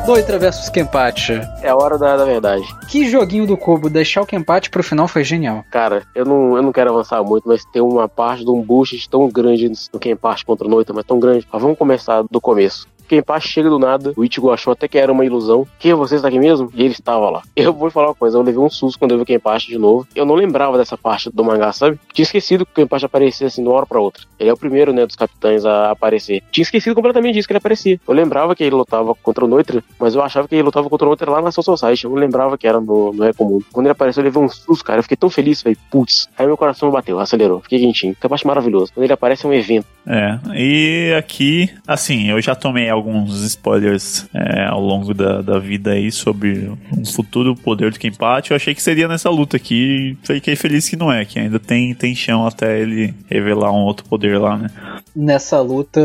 [0.07, 1.35] Noitra versus Kenpachi.
[1.63, 2.65] é a hora da, da verdade.
[2.89, 5.65] Que joguinho do Cubo, deixar o Kenpachi pro final foi genial.
[5.71, 9.09] Cara, eu não, eu não quero avançar muito, mas tem uma parte de um boost
[9.09, 11.47] tão grande no parte contra o Noita, mas tão grande.
[11.53, 12.89] Mas vamos começar do começo.
[13.25, 15.67] Parte chega do nada, o Ichigo achou até que era uma ilusão.
[15.79, 16.71] Quem você está aqui mesmo?
[16.75, 17.43] E ele estava lá.
[17.55, 19.79] Eu vou falar uma coisa, eu levei um susto quando eu vi o Kenpachi de
[19.79, 20.07] novo.
[20.15, 21.99] Eu não lembrava dessa parte do mangá, sabe?
[22.13, 24.25] Tinha esquecido que o Kenpachi aparecia assim de uma hora pra outra.
[24.39, 26.43] Ele é o primeiro, né, dos capitães a aparecer.
[26.51, 28.01] Tinha esquecido completamente disso que ele aparecia.
[28.07, 31.07] Eu lembrava que ele lutava contra o Noitra, mas eu achava que ele lutava contra
[31.07, 32.05] o Noitra lá na Soul Society.
[32.05, 33.61] Eu não lembrava que era no, no Recomum.
[33.73, 34.99] Quando ele apareceu, eu levei um susto, cara.
[34.99, 36.29] Eu fiquei tão feliz, falei, putz.
[36.37, 37.61] Aí meu coração bateu, acelerou.
[37.61, 38.17] Fiquei quentinho.
[38.21, 38.93] Kenpachi maravilhoso.
[38.93, 39.87] Quando ele aparece é um evento.
[40.07, 45.93] É, e aqui, assim, eu já tomei alguns spoilers é, ao longo da, da vida
[45.93, 48.51] aí sobre um futuro poder do Kenpachi.
[48.51, 50.17] Eu achei que seria nessa luta aqui.
[50.23, 54.05] Fiquei feliz que não é, que ainda tem, tem chão até ele revelar um outro
[54.07, 54.69] poder lá, né?
[55.15, 56.01] Nessa luta,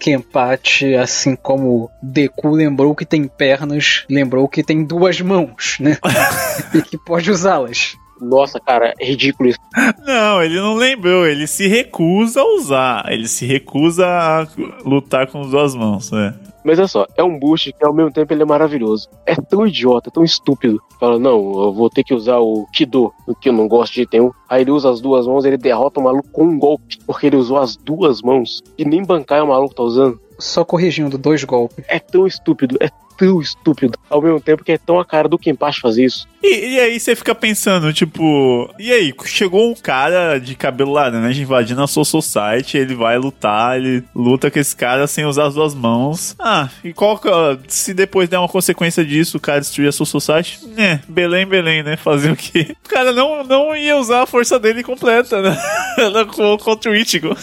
[0.00, 5.98] Kenpachi, assim como Deku lembrou que tem pernas, lembrou que tem duas mãos, né?
[6.74, 7.96] e que pode usá-las.
[8.20, 9.58] Nossa, cara, é ridículo isso.
[10.06, 13.04] Não, ele não lembrou, ele se recusa a usar.
[13.12, 14.46] Ele se recusa a
[14.84, 16.34] lutar com as duas mãos, né?
[16.64, 19.08] Mas olha só, é um boost que ao mesmo tempo ele é maravilhoso.
[19.24, 20.82] É tão idiota, tão estúpido.
[20.98, 24.06] Fala, não, eu vou ter que usar o Kido, o que eu não gosto de
[24.06, 24.30] ter um.
[24.48, 27.36] Aí ele usa as duas mãos, ele derrota o maluco com um golpe, porque ele
[27.36, 28.62] usou as duas mãos.
[28.76, 30.20] E nem bancar o maluco tá usando.
[30.38, 31.84] Só corrigindo, dois golpes.
[31.88, 33.98] É tão estúpido, é tão estúpido.
[34.08, 36.26] Ao mesmo tempo que é tão a cara do Kenpachi fazer isso.
[36.42, 41.42] E, e aí você fica pensando, tipo, e aí, chegou um cara de cabelo laranja
[41.42, 45.54] invadindo a Soul Society, ele vai lutar, ele luta com esse cara sem usar as
[45.54, 46.36] duas mãos.
[46.38, 47.20] Ah, e qual
[47.66, 50.60] se depois der uma consequência disso, o cara destruir a Soul Society?
[50.76, 51.96] É, Belém, Belém, né?
[51.96, 52.76] Fazer o quê?
[52.88, 55.56] O cara não, não ia usar a força dele completa, né?
[56.62, 57.36] Contra o Ichigo.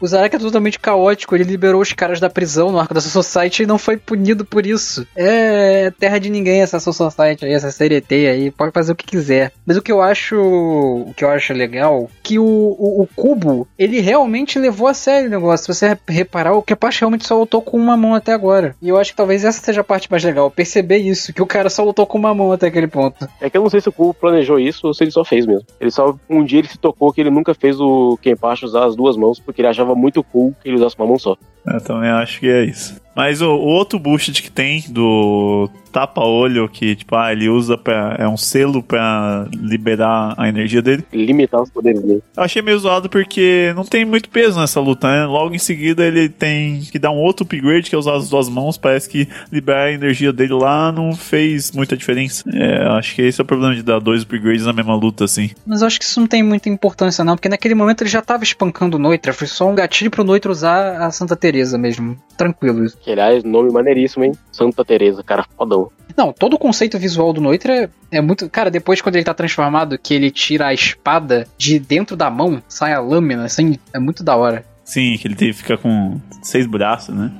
[0.00, 3.22] O Zarek é totalmente caótico, ele liberou os caras da prisão no arco da Soul
[3.22, 5.06] Society e não foi punido por isso.
[5.22, 9.04] É terra de ninguém essa Soul Society aí, essa CRT aí, pode fazer o que
[9.04, 9.52] quiser.
[9.66, 13.68] Mas o que eu acho, o que eu acho legal, que o, o, o Cubo,
[13.78, 15.66] ele realmente levou a sério o negócio.
[15.66, 18.74] Se você reparar, o Kepachi realmente só lutou com uma mão até agora.
[18.80, 21.46] E eu acho que talvez essa seja a parte mais legal, perceber isso, que o
[21.46, 23.28] cara só lutou com uma mão até aquele ponto.
[23.42, 25.44] É que eu não sei se o Kubo planejou isso ou se ele só fez
[25.44, 25.66] mesmo.
[25.78, 28.96] Ele só, um dia ele se tocou que ele nunca fez o Kenpachi usar as
[28.96, 31.36] duas mãos, porque ele achava muito cool que ele usasse uma mão só.
[31.66, 33.00] Eu também acho que é isso.
[33.14, 38.16] Mas o, o outro boost que tem do tapa-olho, que tipo, ah, ele usa pra.
[38.18, 41.04] É um selo pra liberar a energia dele.
[41.12, 42.22] Limitar os poderes dele.
[42.36, 45.26] Eu achei meio zoado porque não tem muito peso nessa luta, né?
[45.26, 48.48] Logo em seguida ele tem que dar um outro upgrade, que é usar as duas
[48.48, 48.78] mãos.
[48.78, 52.44] Parece que liberar a energia dele lá não fez muita diferença.
[52.52, 55.50] É, acho que esse é o problema de dar dois upgrades na mesma luta, assim.
[55.66, 58.22] Mas eu acho que isso não tem muita importância, não, porque naquele momento ele já
[58.22, 62.16] tava espancando o Noitra, foi só um gatilho pro Noitra usar a Santa Teresa mesmo.
[62.36, 62.96] Tranquilo isso.
[62.98, 64.32] Que aliás, nome maneiríssimo, hein?
[64.52, 65.79] Santa Teresa, cara, fodão.
[66.16, 68.48] Não, todo o conceito visual do Noitra é, é muito.
[68.50, 72.62] Cara, depois quando ele tá transformado, que ele tira a espada de dentro da mão,
[72.68, 74.64] sai a lâmina, assim, é muito da hora.
[74.84, 77.30] Sim, que ele tem, fica com seis braços, né?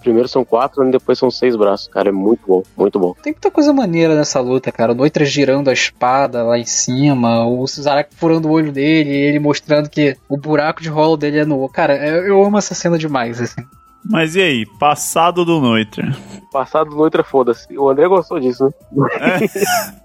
[0.00, 1.88] Primeiro são quatro, e depois são seis braços.
[1.88, 3.14] Cara, é muito bom, muito bom.
[3.22, 4.92] Tem muita coisa maneira nessa luta, cara.
[4.92, 9.38] O Noitra girando a espada lá em cima, o Suzarak furando o olho dele, ele
[9.38, 11.66] mostrando que o buraco de rolo dele é no.
[11.70, 13.66] Cara, eu amo essa cena demais, assim.
[14.04, 16.14] Mas e aí, passado do Noitra?
[16.52, 17.76] Passado do Noitra, foda-se.
[17.76, 19.40] O André gostou disso, né?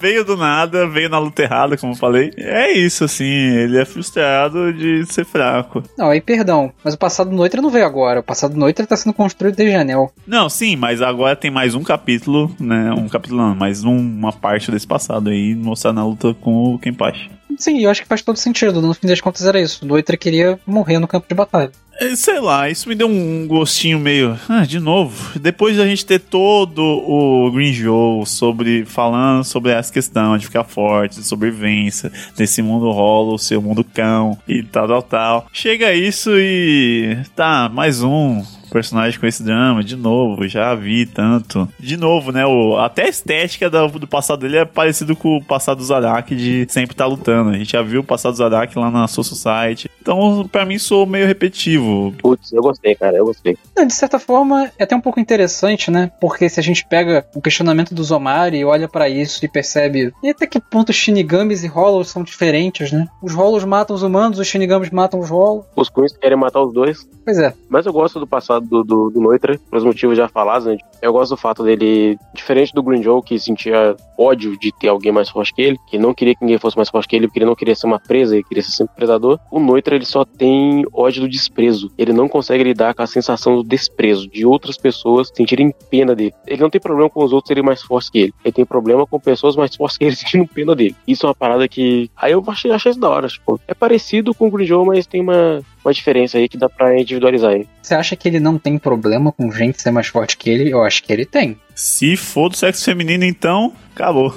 [0.00, 2.32] veio do nada, veio na luta errada, como eu falei.
[2.36, 5.82] É isso, assim, ele é frustrado de ser fraco.
[5.96, 8.20] Não, aí perdão, mas o passado do Noitra não veio agora.
[8.20, 10.12] O passado do Noitra tá sendo construído desde Anel.
[10.26, 12.92] Não, sim, mas agora tem mais um capítulo, né?
[12.92, 16.78] Um capítulo não, mais um, uma parte desse passado aí, mostrar na luta com o
[16.78, 17.30] Kenpachi.
[17.58, 18.80] Sim, eu acho que faz todo sentido.
[18.80, 19.84] No fim das contas era isso.
[19.84, 21.70] O Noitra queria morrer no campo de batalha.
[22.00, 24.40] É, sei lá, isso me deu um gostinho meio.
[24.48, 25.38] Ah, de novo.
[25.38, 28.86] Depois da gente ter todo o Green Joe sobre.
[28.86, 34.38] falando sobre essa questão de ficar forte, de sobrevivência, desse mundo rolo, seu mundo cão
[34.48, 35.46] e tal, tal, tal.
[35.52, 37.18] Chega isso e.
[37.36, 41.68] Tá, mais um personagem com esse drama, de novo, já vi tanto.
[41.78, 42.46] De novo, né?
[42.46, 46.34] O, até a estética do, do passado dele é parecido com o passado do Zarak
[46.34, 47.50] de sempre estar tá lutando.
[47.50, 49.90] A gente já viu o passado do Zarak lá na Soul Society.
[50.00, 52.14] Então, para mim, sou meio repetitivo.
[52.18, 53.56] Putz, eu gostei, cara, eu gostei.
[53.86, 56.10] De certa forma, é até um pouco interessante, né?
[56.20, 60.12] Porque se a gente pega o questionamento do Zomari e olha para isso e percebe
[60.22, 63.06] e até que ponto Shinigamis e Hollows são diferentes, né?
[63.22, 65.66] Os Hollows matam os humanos, os Shinigamis matam os Hollows.
[65.74, 67.08] Os Queens querem matar os dois.
[67.24, 67.54] Pois é.
[67.68, 70.78] Mas eu gosto do passado do, do, do Noitra, pelos motivos já falados, né?
[71.00, 75.10] Eu gosto do fato dele, diferente do Green Joe, que sentia ódio de ter alguém
[75.10, 77.38] mais forte que ele, que não queria que ninguém fosse mais forte que ele, porque
[77.38, 79.38] ele não queria ser uma presa, ele queria ser sempre predador.
[79.50, 81.90] O Noitra, ele só tem ódio do desprezo.
[81.96, 86.34] Ele não consegue lidar com a sensação do desprezo, de outras pessoas sentirem pena dele.
[86.46, 88.34] Ele não tem problema com os outros serem mais fortes que ele.
[88.44, 90.94] Ele tem problema com pessoas mais fortes que ele sentindo pena dele.
[91.06, 92.10] Isso é uma parada que.
[92.16, 93.28] Aí eu achei, achei isso da hora.
[93.28, 96.68] Tipo, é parecido com o Green Joe, mas tem uma, uma diferença aí que dá
[96.68, 97.68] pra individualizar ele.
[97.82, 100.70] Você acha que ele não tem problema com gente ser mais forte que ele?
[100.70, 101.58] Eu acho que ele tem.
[101.74, 104.36] Se for do sexo feminino, então, acabou.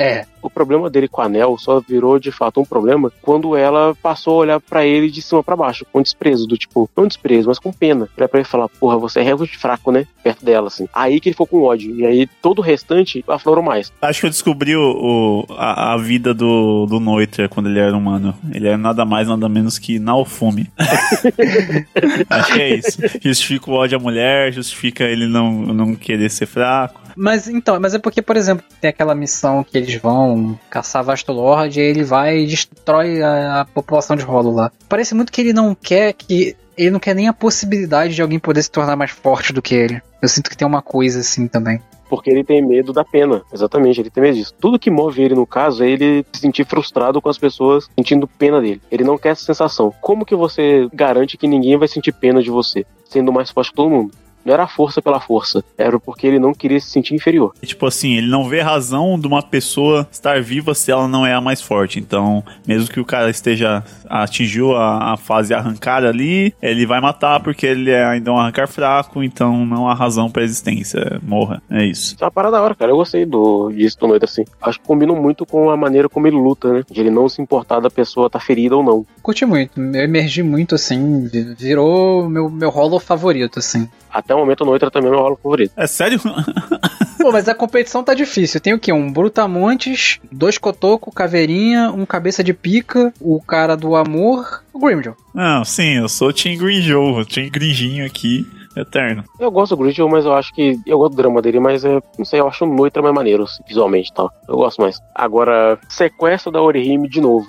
[0.00, 0.24] É.
[0.40, 4.36] O problema dele com a Nel só virou de fato um problema quando ela passou
[4.36, 7.58] a olhar para ele de cima para baixo, com desprezo, do tipo, não desprezo, mas
[7.58, 8.08] com pena.
[8.16, 10.06] Pra, pra ele falar, porra, você é realmente fraco, né?
[10.24, 10.88] Perto dela, assim.
[10.94, 11.94] Aí que ele ficou com ódio.
[11.94, 13.92] E aí todo o restante aflorou mais.
[14.00, 17.94] Acho que eu descobri o, o a, a, vida do, do Noitra quando ele era
[17.94, 18.34] humano.
[18.54, 20.70] Ele é nada mais, nada menos que Naofume.
[22.30, 22.98] Acho que é isso.
[23.20, 26.99] Justifica o ódio à mulher, justifica ele não, não querer ser fraco.
[27.16, 31.78] Mas então, mas é porque, por exemplo, tem aquela missão que eles vão caçar Vastolord
[31.78, 34.70] e ele vai e destrói a, a população de Rolo lá.
[34.88, 36.56] Parece muito que ele não quer que.
[36.76, 39.74] Ele não quer nem a possibilidade de alguém poder se tornar mais forte do que
[39.74, 40.00] ele.
[40.22, 41.80] Eu sinto que tem uma coisa assim também
[42.10, 43.42] porque ele tem medo da pena.
[43.52, 44.52] Exatamente, ele tem medo disso.
[44.60, 48.26] Tudo que move ele no caso é ele se sentir frustrado com as pessoas sentindo
[48.26, 48.82] pena dele.
[48.90, 49.94] Ele não quer essa sensação.
[50.00, 53.76] Como que você garante que ninguém vai sentir pena de você, sendo mais forte que
[53.76, 54.10] todo mundo?
[54.44, 57.52] Não era força pela força, era porque ele não queria se sentir inferior.
[57.64, 61.34] Tipo assim, ele não vê razão de uma pessoa estar viva se ela não é
[61.34, 61.98] a mais forte.
[61.98, 67.40] Então, mesmo que o cara esteja atingiu a, a fase arrancada ali, ele vai matar
[67.40, 71.20] porque ele é ainda um arrancar fraco, então não há razão para existência.
[71.22, 72.16] Morra, é isso.
[72.20, 72.90] É uma parada da hora, cara.
[72.90, 74.44] Eu gostei do, disso do noite assim.
[74.60, 76.82] Acho que combina muito com a maneira como ele luta, né?
[76.90, 79.06] De ele não se importar da pessoa estar tá ferida ou não.
[79.22, 83.88] Curti muito, eu emergi muito assim, virou meu, meu rolo favorito, assim.
[84.12, 85.72] Até o momento, o Noitra também é meu rolo favorito.
[85.76, 86.20] É sério?
[87.18, 88.60] Pô, mas a competição tá difícil.
[88.60, 88.92] Tem o quê?
[88.92, 95.14] Um Brutamontes, dois Cotoco, Caveirinha, um Cabeça de Pica, o cara do Amor, o Grimjow.
[95.34, 98.46] Não, sim, eu sou o Team Grimjow, o Team Grinjinho aqui
[98.80, 99.24] eterno.
[99.38, 100.78] Eu gosto do Grinch, mas eu acho que.
[100.86, 103.44] Eu gosto do drama dele, mas é, não sei, eu acho o Noitra mais maneiro,
[103.44, 104.30] assim, visualmente e tal.
[104.48, 105.00] Eu gosto mais.
[105.14, 107.46] Agora, sequestro da Orihime de novo.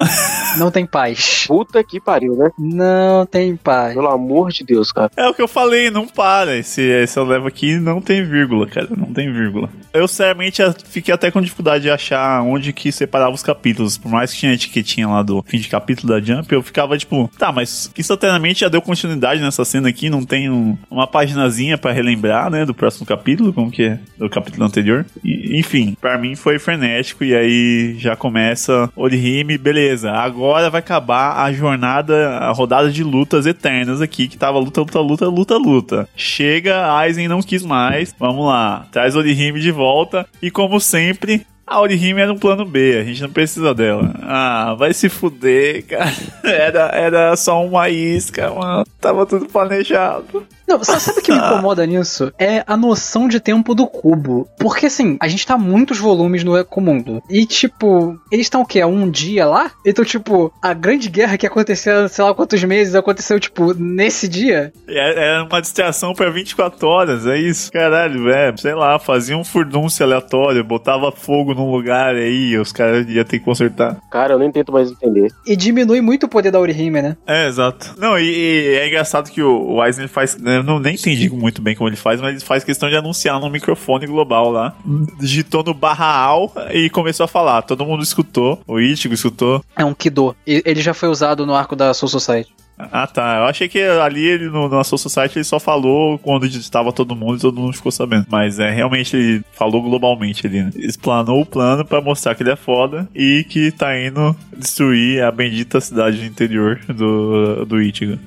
[0.58, 1.44] Não tem paz.
[1.46, 2.50] Puta que pariu, né?
[2.58, 3.94] Não tem paz.
[3.94, 5.10] Pelo amor de Deus, cara.
[5.16, 6.56] É o que eu falei, não para.
[6.56, 8.88] Esse, esse eu levo aqui não tem vírgula, cara.
[8.96, 9.70] Não tem vírgula.
[9.92, 13.96] Eu, seriamente, fiquei até com dificuldade de achar onde que separava os capítulos.
[13.96, 16.96] Por mais que tinha a etiquetinha lá do fim de capítulo da Jump, eu ficava
[16.98, 21.78] tipo, tá, mas instantaneamente já deu continuidade nessa cena aqui, não tem um, uma paginazinha
[21.78, 25.06] para relembrar, né, do próximo capítulo, como que é, do capítulo anterior.
[25.24, 30.12] E, enfim, para mim foi frenético e aí já começa Orihime, beleza.
[30.12, 35.00] Agora vai acabar a jornada, a rodada de lutas eternas aqui, que tava luta, luta,
[35.00, 36.08] luta, luta, luta.
[36.16, 38.14] Chega, Aizen não quis mais.
[38.18, 42.98] Vamos lá, traz Orihime de volta e como sempre, a Orihime era um plano B,
[42.98, 44.12] a gente não precisa dela.
[44.22, 46.10] Ah, vai se fuder, cara.
[46.42, 48.84] Era, era só uma isca, mano.
[49.00, 50.44] Tava tudo planejado.
[50.70, 52.32] Não, sa- sabe o que me incomoda nisso?
[52.38, 54.48] É a noção de tempo do cubo.
[54.58, 57.22] Porque assim, a gente tá muitos volumes no Ecomundo.
[57.28, 58.84] E tipo, eles estão o quê?
[58.84, 59.70] Um dia lá?
[59.84, 64.72] Então, tipo, a grande guerra que aconteceu, sei lá quantos meses, aconteceu, tipo, nesse dia.
[64.88, 67.70] É, é uma distração pra 24 horas, é isso.
[67.72, 68.58] Caralho, velho.
[68.58, 73.38] Sei lá, fazia um furdúncio aleatório, botava fogo num lugar aí, os caras iam ter
[73.38, 73.96] que consertar.
[74.10, 75.32] Cara, eu nem tento mais entender.
[75.46, 77.16] E diminui muito o poder da Orihime, né?
[77.26, 77.94] É, exato.
[77.98, 80.36] Não, e, e é engraçado que o, o faz.
[80.36, 82.96] né, Eu não, nem entendi muito bem como ele faz, mas ele faz questão de
[82.96, 84.76] anunciar num microfone global lá.
[85.18, 87.62] Digitou no barra al e começou a falar.
[87.62, 88.60] Todo mundo escutou.
[88.66, 89.64] O Ichigo escutou.
[89.76, 90.36] É um Kido.
[90.46, 92.50] Ele já foi usado no arco da Soul Society.
[92.90, 93.38] Ah, tá.
[93.38, 97.16] Eu achei que ali ele, no, na Soul Society ele só falou quando estava todo
[97.16, 98.26] mundo e todo mundo ficou sabendo.
[98.28, 100.70] Mas é realmente ele falou globalmente ali, né?
[100.76, 105.30] Explanou o plano pra mostrar que ele é foda e que tá indo destruir a
[105.30, 108.18] bendita cidade do interior do, do Ichigo.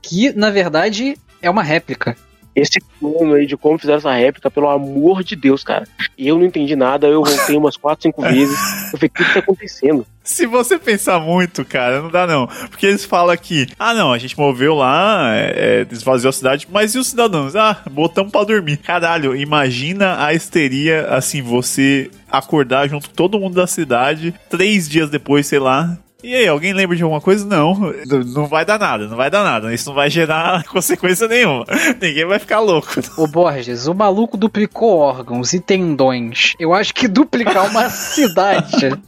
[0.00, 2.16] Que, na verdade, é uma réplica.
[2.54, 5.86] Esse plano aí de como fizeram essa réplica, pelo amor de Deus, cara.
[6.16, 8.58] E eu não entendi nada, eu voltei umas 4, 5 vezes.
[8.92, 10.04] Eu falei, o que que tá acontecendo?
[10.24, 12.48] Se você pensar muito, cara, não dá não.
[12.68, 16.66] Porque eles falam aqui, ah não, a gente moveu lá, é, é, esvaziou a cidade,
[16.70, 17.54] mas e os cidadãos?
[17.54, 18.78] Ah, botamos pra dormir.
[18.78, 25.08] Caralho, imagina a histeria, assim, você acordar junto com todo mundo da cidade, três dias
[25.08, 25.96] depois, sei lá.
[26.20, 27.46] E aí, alguém lembra de alguma coisa?
[27.46, 27.92] Não,
[28.34, 29.72] não vai dar nada, não vai dar nada.
[29.72, 31.64] Isso não vai gerar consequência nenhuma.
[32.00, 32.88] Ninguém vai ficar louco.
[33.16, 36.54] O Borges, o maluco duplicou órgãos e tendões.
[36.58, 38.98] Eu acho que duplicar uma cidade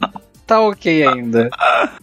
[0.51, 1.49] tá ok ainda.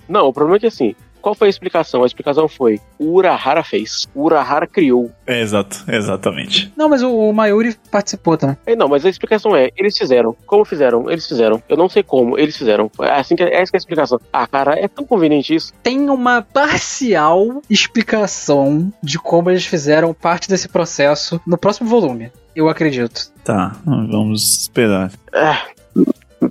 [0.09, 0.95] Não, o problema é que assim,
[1.29, 2.03] qual foi a explicação?
[2.03, 4.07] A explicação foi: o Urahara fez.
[4.15, 5.11] O Urahara criou.
[5.27, 6.73] É, exato, exatamente.
[6.75, 8.57] Não, mas o, o Mayuri participou também.
[8.65, 10.35] É, não, mas a explicação é: eles fizeram.
[10.47, 11.11] Como fizeram?
[11.11, 11.63] Eles fizeram.
[11.69, 12.91] Eu não sei como, eles fizeram.
[13.01, 14.19] É assim que essa que é a explicação.
[14.33, 15.73] Ah, cara, é tão conveniente isso.
[15.83, 22.33] Tem uma parcial explicação de como eles fizeram parte desse processo no próximo volume.
[22.57, 23.31] Eu acredito.
[23.45, 25.13] Tá, vamos esperar.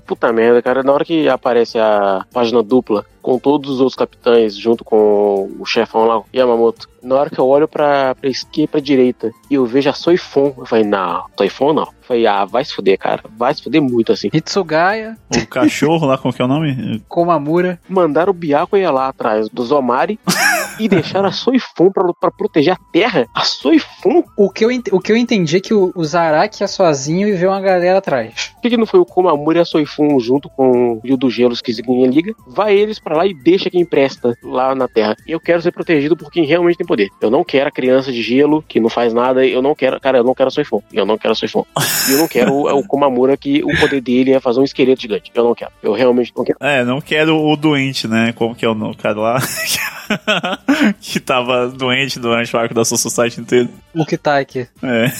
[0.05, 0.83] Puta merda, cara.
[0.83, 5.65] Na hora que aparece a página dupla com todos os outros capitães, junto com o
[5.65, 9.55] chefão lá, Yamamoto, na hora que eu olho pra, pra esquerda e pra direita e
[9.55, 11.83] eu vejo a Soifon, eu falei, não, Soifon não.
[11.83, 13.21] Eu falei, ah, vai se fuder, cara.
[13.37, 14.29] Vai se fuder muito assim.
[14.31, 17.03] Hitsugaya, O cachorro lá, qual que é o nome?
[17.07, 17.79] Komamura.
[17.89, 20.17] Mandaram o Byakuya ir lá atrás do Zomari
[20.79, 23.27] e deixaram a Soifon pra, pra proteger a terra.
[23.35, 24.23] A Soifon?
[24.37, 27.27] O que eu, ent- o que eu entendi é que o, o Zaraki ia sozinho
[27.27, 28.51] e veio uma galera atrás.
[28.55, 31.33] Por que, que não foi o Komamura e a Soifun junto com o Rio dos
[31.33, 32.33] Gelos que ninguém liga?
[32.47, 35.15] Vai eles pra lá e deixa quem presta lá na Terra.
[35.27, 36.96] Eu quero ser protegido por quem realmente tem poder.
[37.21, 39.45] Eu não quero a criança de gelo que não faz nada.
[39.45, 40.81] Eu não quero, cara, eu não quero a Soifun.
[40.91, 41.63] Eu não quero a Soifun.
[42.09, 45.01] E eu não quero o, o Komamura que o poder dele é fazer um esqueleto
[45.01, 45.31] gigante.
[45.33, 45.71] Eu não quero.
[45.81, 46.57] Eu realmente não quero.
[46.61, 48.33] É, não quero o doente, né?
[48.33, 49.39] Como que é o cara lá
[51.01, 53.69] que tava doente durante o arco da Soul Society inteiro.
[53.93, 54.67] O que tá aqui.
[54.81, 55.11] É,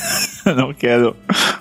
[0.54, 1.16] não quero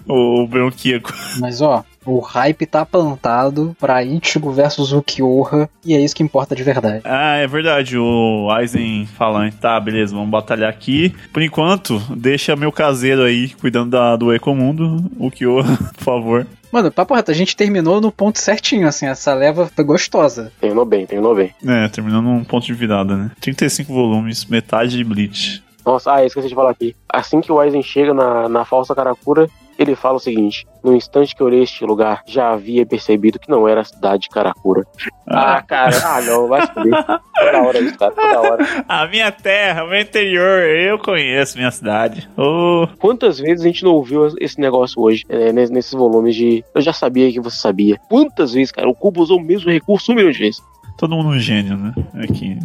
[0.06, 1.12] o, o bronquíaco.
[1.38, 6.54] Mas ó, o hype tá plantado pra Ichigo versus Ukiyoha e é isso que importa
[6.54, 7.02] de verdade.
[7.04, 11.14] Ah, é verdade, o Aizen falando, tá, beleza, vamos batalhar aqui.
[11.32, 15.62] Por enquanto, deixa meu caseiro aí cuidando da, do Ecomundo, o Kyo,
[15.96, 16.46] por favor.
[16.72, 20.52] Mano, papo reto, a gente terminou no ponto certinho, assim, essa leva foi gostosa.
[20.60, 21.54] Terminou bem, terminou bem.
[21.64, 23.30] É, terminando num ponto de virada, né?
[23.40, 25.62] 35 volumes, metade de Bleach.
[25.84, 26.96] Nossa, ah, esqueci de falar aqui.
[27.08, 31.34] Assim que o Aizen chega na, na falsa Karakura, ele fala o seguinte: No instante
[31.34, 34.84] que eu olhei este lugar, já havia percebido que não era a cidade de Karakura.
[35.28, 37.04] Ah, cara, ah, não, vai se fuder.
[37.04, 38.84] Toda hora isso, cara, toda hora.
[38.88, 42.28] A minha terra, o meu interior, eu conheço minha cidade.
[42.36, 46.64] Oh, Quantas vezes a gente não ouviu esse negócio hoje, é, nes- nesses volumes de
[46.74, 47.98] Eu já sabia que você sabia?
[48.08, 48.88] Quantas vezes, cara?
[48.88, 50.60] O Cubo usou o mesmo recurso um milhão de vezes.
[50.98, 51.92] todo mundo um gênio, né?
[52.22, 52.56] Aqui,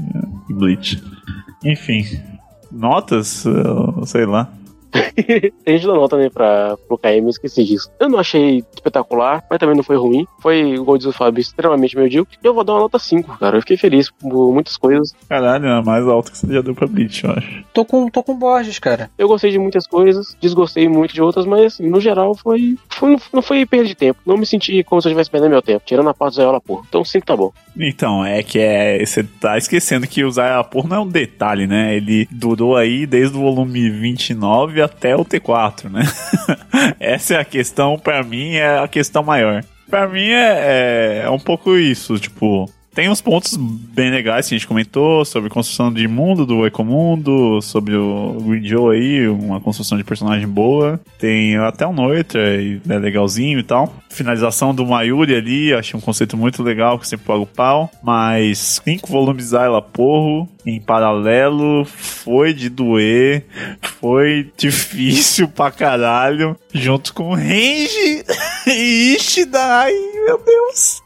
[0.49, 1.01] em Bleach.
[1.65, 2.03] Enfim,
[2.71, 3.43] notas?
[4.05, 4.47] Sei lá.
[5.65, 7.89] A gente dá nota, né, pra, pro KM, eu esqueci disso.
[7.99, 10.25] Eu não achei espetacular, mas também não foi ruim.
[10.39, 12.37] Foi, igual diz o Fábio, extremamente medíocre.
[12.43, 13.57] Eu vou dar uma nota 5, cara.
[13.57, 15.13] Eu fiquei feliz por muitas coisas.
[15.27, 17.63] Caralho, é a mais alta que você já deu pra Bleach, eu acho.
[17.73, 19.09] Tô com, tô com Borges, cara.
[19.17, 23.17] Eu gostei de muitas coisas, desgostei muito de outras, mas assim, no geral foi, foi
[23.33, 24.19] não foi perda de tempo.
[24.25, 26.61] Não me senti como se eu estivesse perdendo meu tempo, tirando a parte do Zayola,
[26.61, 26.83] porra.
[26.87, 27.51] Então 5 tá bom.
[27.77, 29.03] Então, é que é.
[29.03, 31.95] Você tá esquecendo que usar a porra não é um detalhe, né?
[31.95, 36.03] Ele durou aí desde o volume 29 até o T4, né?
[36.99, 39.63] Essa é a questão, pra mim, é a questão maior.
[39.89, 42.69] Pra mim é, é, é um pouco isso, tipo.
[42.93, 47.61] Tem uns pontos bem legais que a gente comentou sobre construção de mundo do Ecomundo,
[47.61, 50.99] sobre o Green Joe aí, uma construção de personagem boa.
[51.17, 53.93] Tem até o Noitra, é legalzinho e tal.
[54.09, 57.89] Finalização do Mayuri ali, achei um conceito muito legal que sempre paga o pau.
[58.03, 63.45] Mas cinco volumes ela porro em paralelo foi de doer,
[63.81, 68.23] foi difícil pra caralho, junto com Range
[68.67, 69.59] e Ishida.
[69.59, 69.93] Ai,
[70.25, 71.01] meu Deus.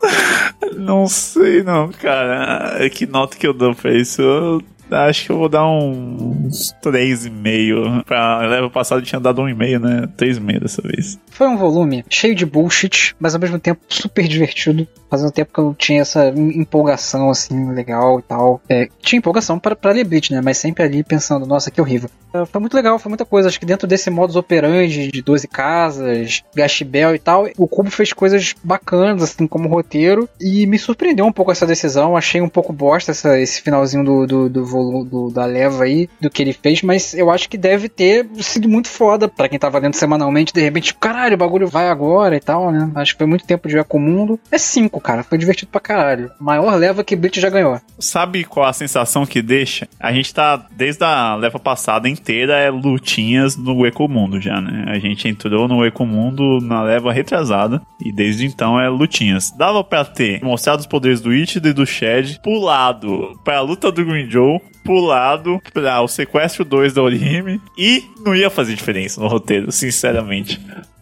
[0.77, 2.89] Não sei não, cara.
[2.89, 4.21] Que nota que eu dou pra isso?
[4.21, 4.61] Eu
[4.95, 6.49] Acho que eu vou dar um
[6.83, 8.03] 3,5.
[8.03, 10.09] Pra leva passado tinha dado 1,5, né?
[10.17, 11.19] 3,5 dessa vez.
[11.29, 14.87] Foi um volume cheio de bullshit, mas ao mesmo tempo super divertido.
[15.11, 18.61] Um tempo que eu não tinha essa empolgação assim, legal e tal.
[18.67, 20.41] É, tinha empolgação para, para Bleach, né?
[20.41, 22.09] Mas sempre ali pensando, nossa, que horrível.
[22.33, 23.47] É, foi muito legal, foi muita coisa.
[23.47, 28.11] Acho que dentro desse modus operandi de 12 casas, Gastibel e tal, o Cubo fez
[28.11, 30.27] coisas bacanas, assim, como roteiro.
[30.39, 32.17] E me surpreendeu um pouco essa decisão.
[32.17, 36.09] Achei um pouco bosta essa, esse finalzinho do, do, do volume do, da leva aí,
[36.19, 39.59] do que ele fez, mas eu acho que deve ter sido muito foda para quem
[39.59, 42.91] tava lendo semanalmente, de repente, tipo, caralho, o bagulho vai agora e tal, né?
[42.95, 44.39] Acho que foi muito tempo de ver com o mundo.
[44.51, 46.31] É 5, cara, foi divertido pra caralho.
[46.39, 47.79] Maior leva que Bleach já ganhou.
[47.99, 49.87] Sabe qual a sensação que deixa?
[49.99, 54.85] A gente tá, desde a leva passada inteira, é lutinhas no Ecomundo já, né?
[54.87, 59.51] A gente entrou no Ecomundo na leva retrasada e desde então é lutinhas.
[59.51, 64.05] Dava pra ter mostrado os poderes do Ichido e do Shed, pulado pra luta do
[64.05, 69.27] Green Joe, pulado pra o sequestro 2 da Orihime e não ia fazer diferença no
[69.27, 70.61] roteiro, sinceramente.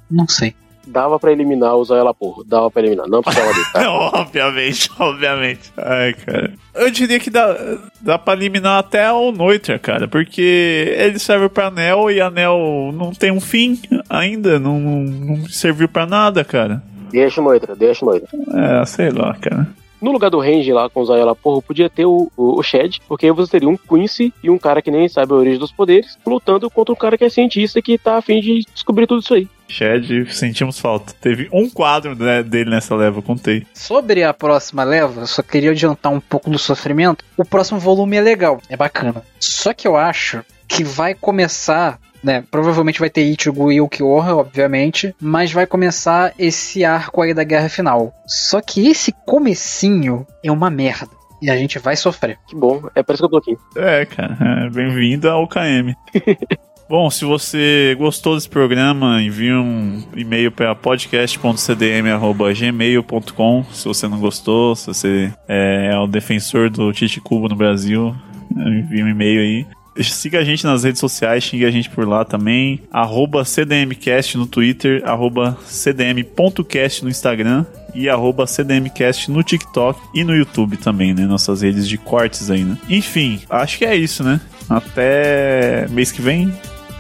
[0.10, 0.56] Não sei.
[0.86, 2.44] Dava pra eliminar o Zoela Porro.
[2.44, 3.08] Dava pra eliminar.
[3.08, 3.66] Não precisava dele.
[3.72, 3.92] Tá?
[4.20, 5.72] obviamente, obviamente.
[5.78, 6.54] Ai, cara.
[6.76, 7.56] Eu diria que dá,
[8.02, 10.08] dá pra eliminar até o Noitra, cara.
[10.08, 13.80] Porque ele serve pra Anel e Anel não tem um fim
[14.10, 14.60] ainda.
[14.60, 16.84] Não, não serviu pra nada, cara.
[17.10, 18.30] Deixa o Noitra, deixa o Noitra.
[18.54, 19.68] É, sei lá, cara.
[20.04, 23.00] No lugar do Range lá com o Zayala Porro, podia ter o, o, o Shed,
[23.08, 25.72] porque aí você teria um Quincy e um cara que nem sabe a origem dos
[25.72, 29.34] poderes, lutando contra um cara que é cientista que tá afim de descobrir tudo isso
[29.34, 29.48] aí.
[29.70, 31.14] Shed, sentimos falta.
[31.22, 33.66] Teve um quadro né, dele nessa leva, eu contei.
[33.74, 37.24] Sobre a próxima leva, só queria adiantar um pouco do sofrimento.
[37.38, 39.24] O próximo volume é legal, é bacana.
[39.40, 42.44] Só que eu acho que vai começar né?
[42.50, 47.70] Provavelmente vai ter Ichigo e Ukiyoha, obviamente, mas vai começar esse arco aí da guerra
[47.70, 48.14] final.
[48.26, 51.12] Só que esse comecinho é uma merda.
[51.42, 52.38] E a gente vai sofrer.
[52.48, 53.58] Que bom, é por isso que eu tô aqui.
[53.76, 55.94] É, cara, é, bem-vindo ao KM.
[56.90, 63.64] Bom, se você gostou desse programa, envie um e-mail para podcast.cdm.gmail.com.
[63.72, 68.14] Se você não gostou, se você é o defensor do Tite Cubo no Brasil,
[68.56, 69.66] envie um e-mail aí.
[70.02, 72.82] Siga a gente nas redes sociais, xingue a gente por lá também.
[72.92, 80.36] Arroba CDMcast no Twitter, arroba cdm.cast no Instagram e arroba CDMcast no TikTok e no
[80.36, 81.26] YouTube também, né?
[81.26, 82.78] Nossas redes de cortes aí, né?
[82.90, 84.42] Enfim, acho que é isso, né?
[84.70, 86.52] Até mês que vem.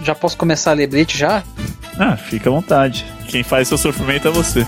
[0.03, 1.44] Já posso começar a ler já?
[1.98, 3.06] Ah, fica à vontade.
[3.28, 4.68] Quem faz seu sofrimento é você.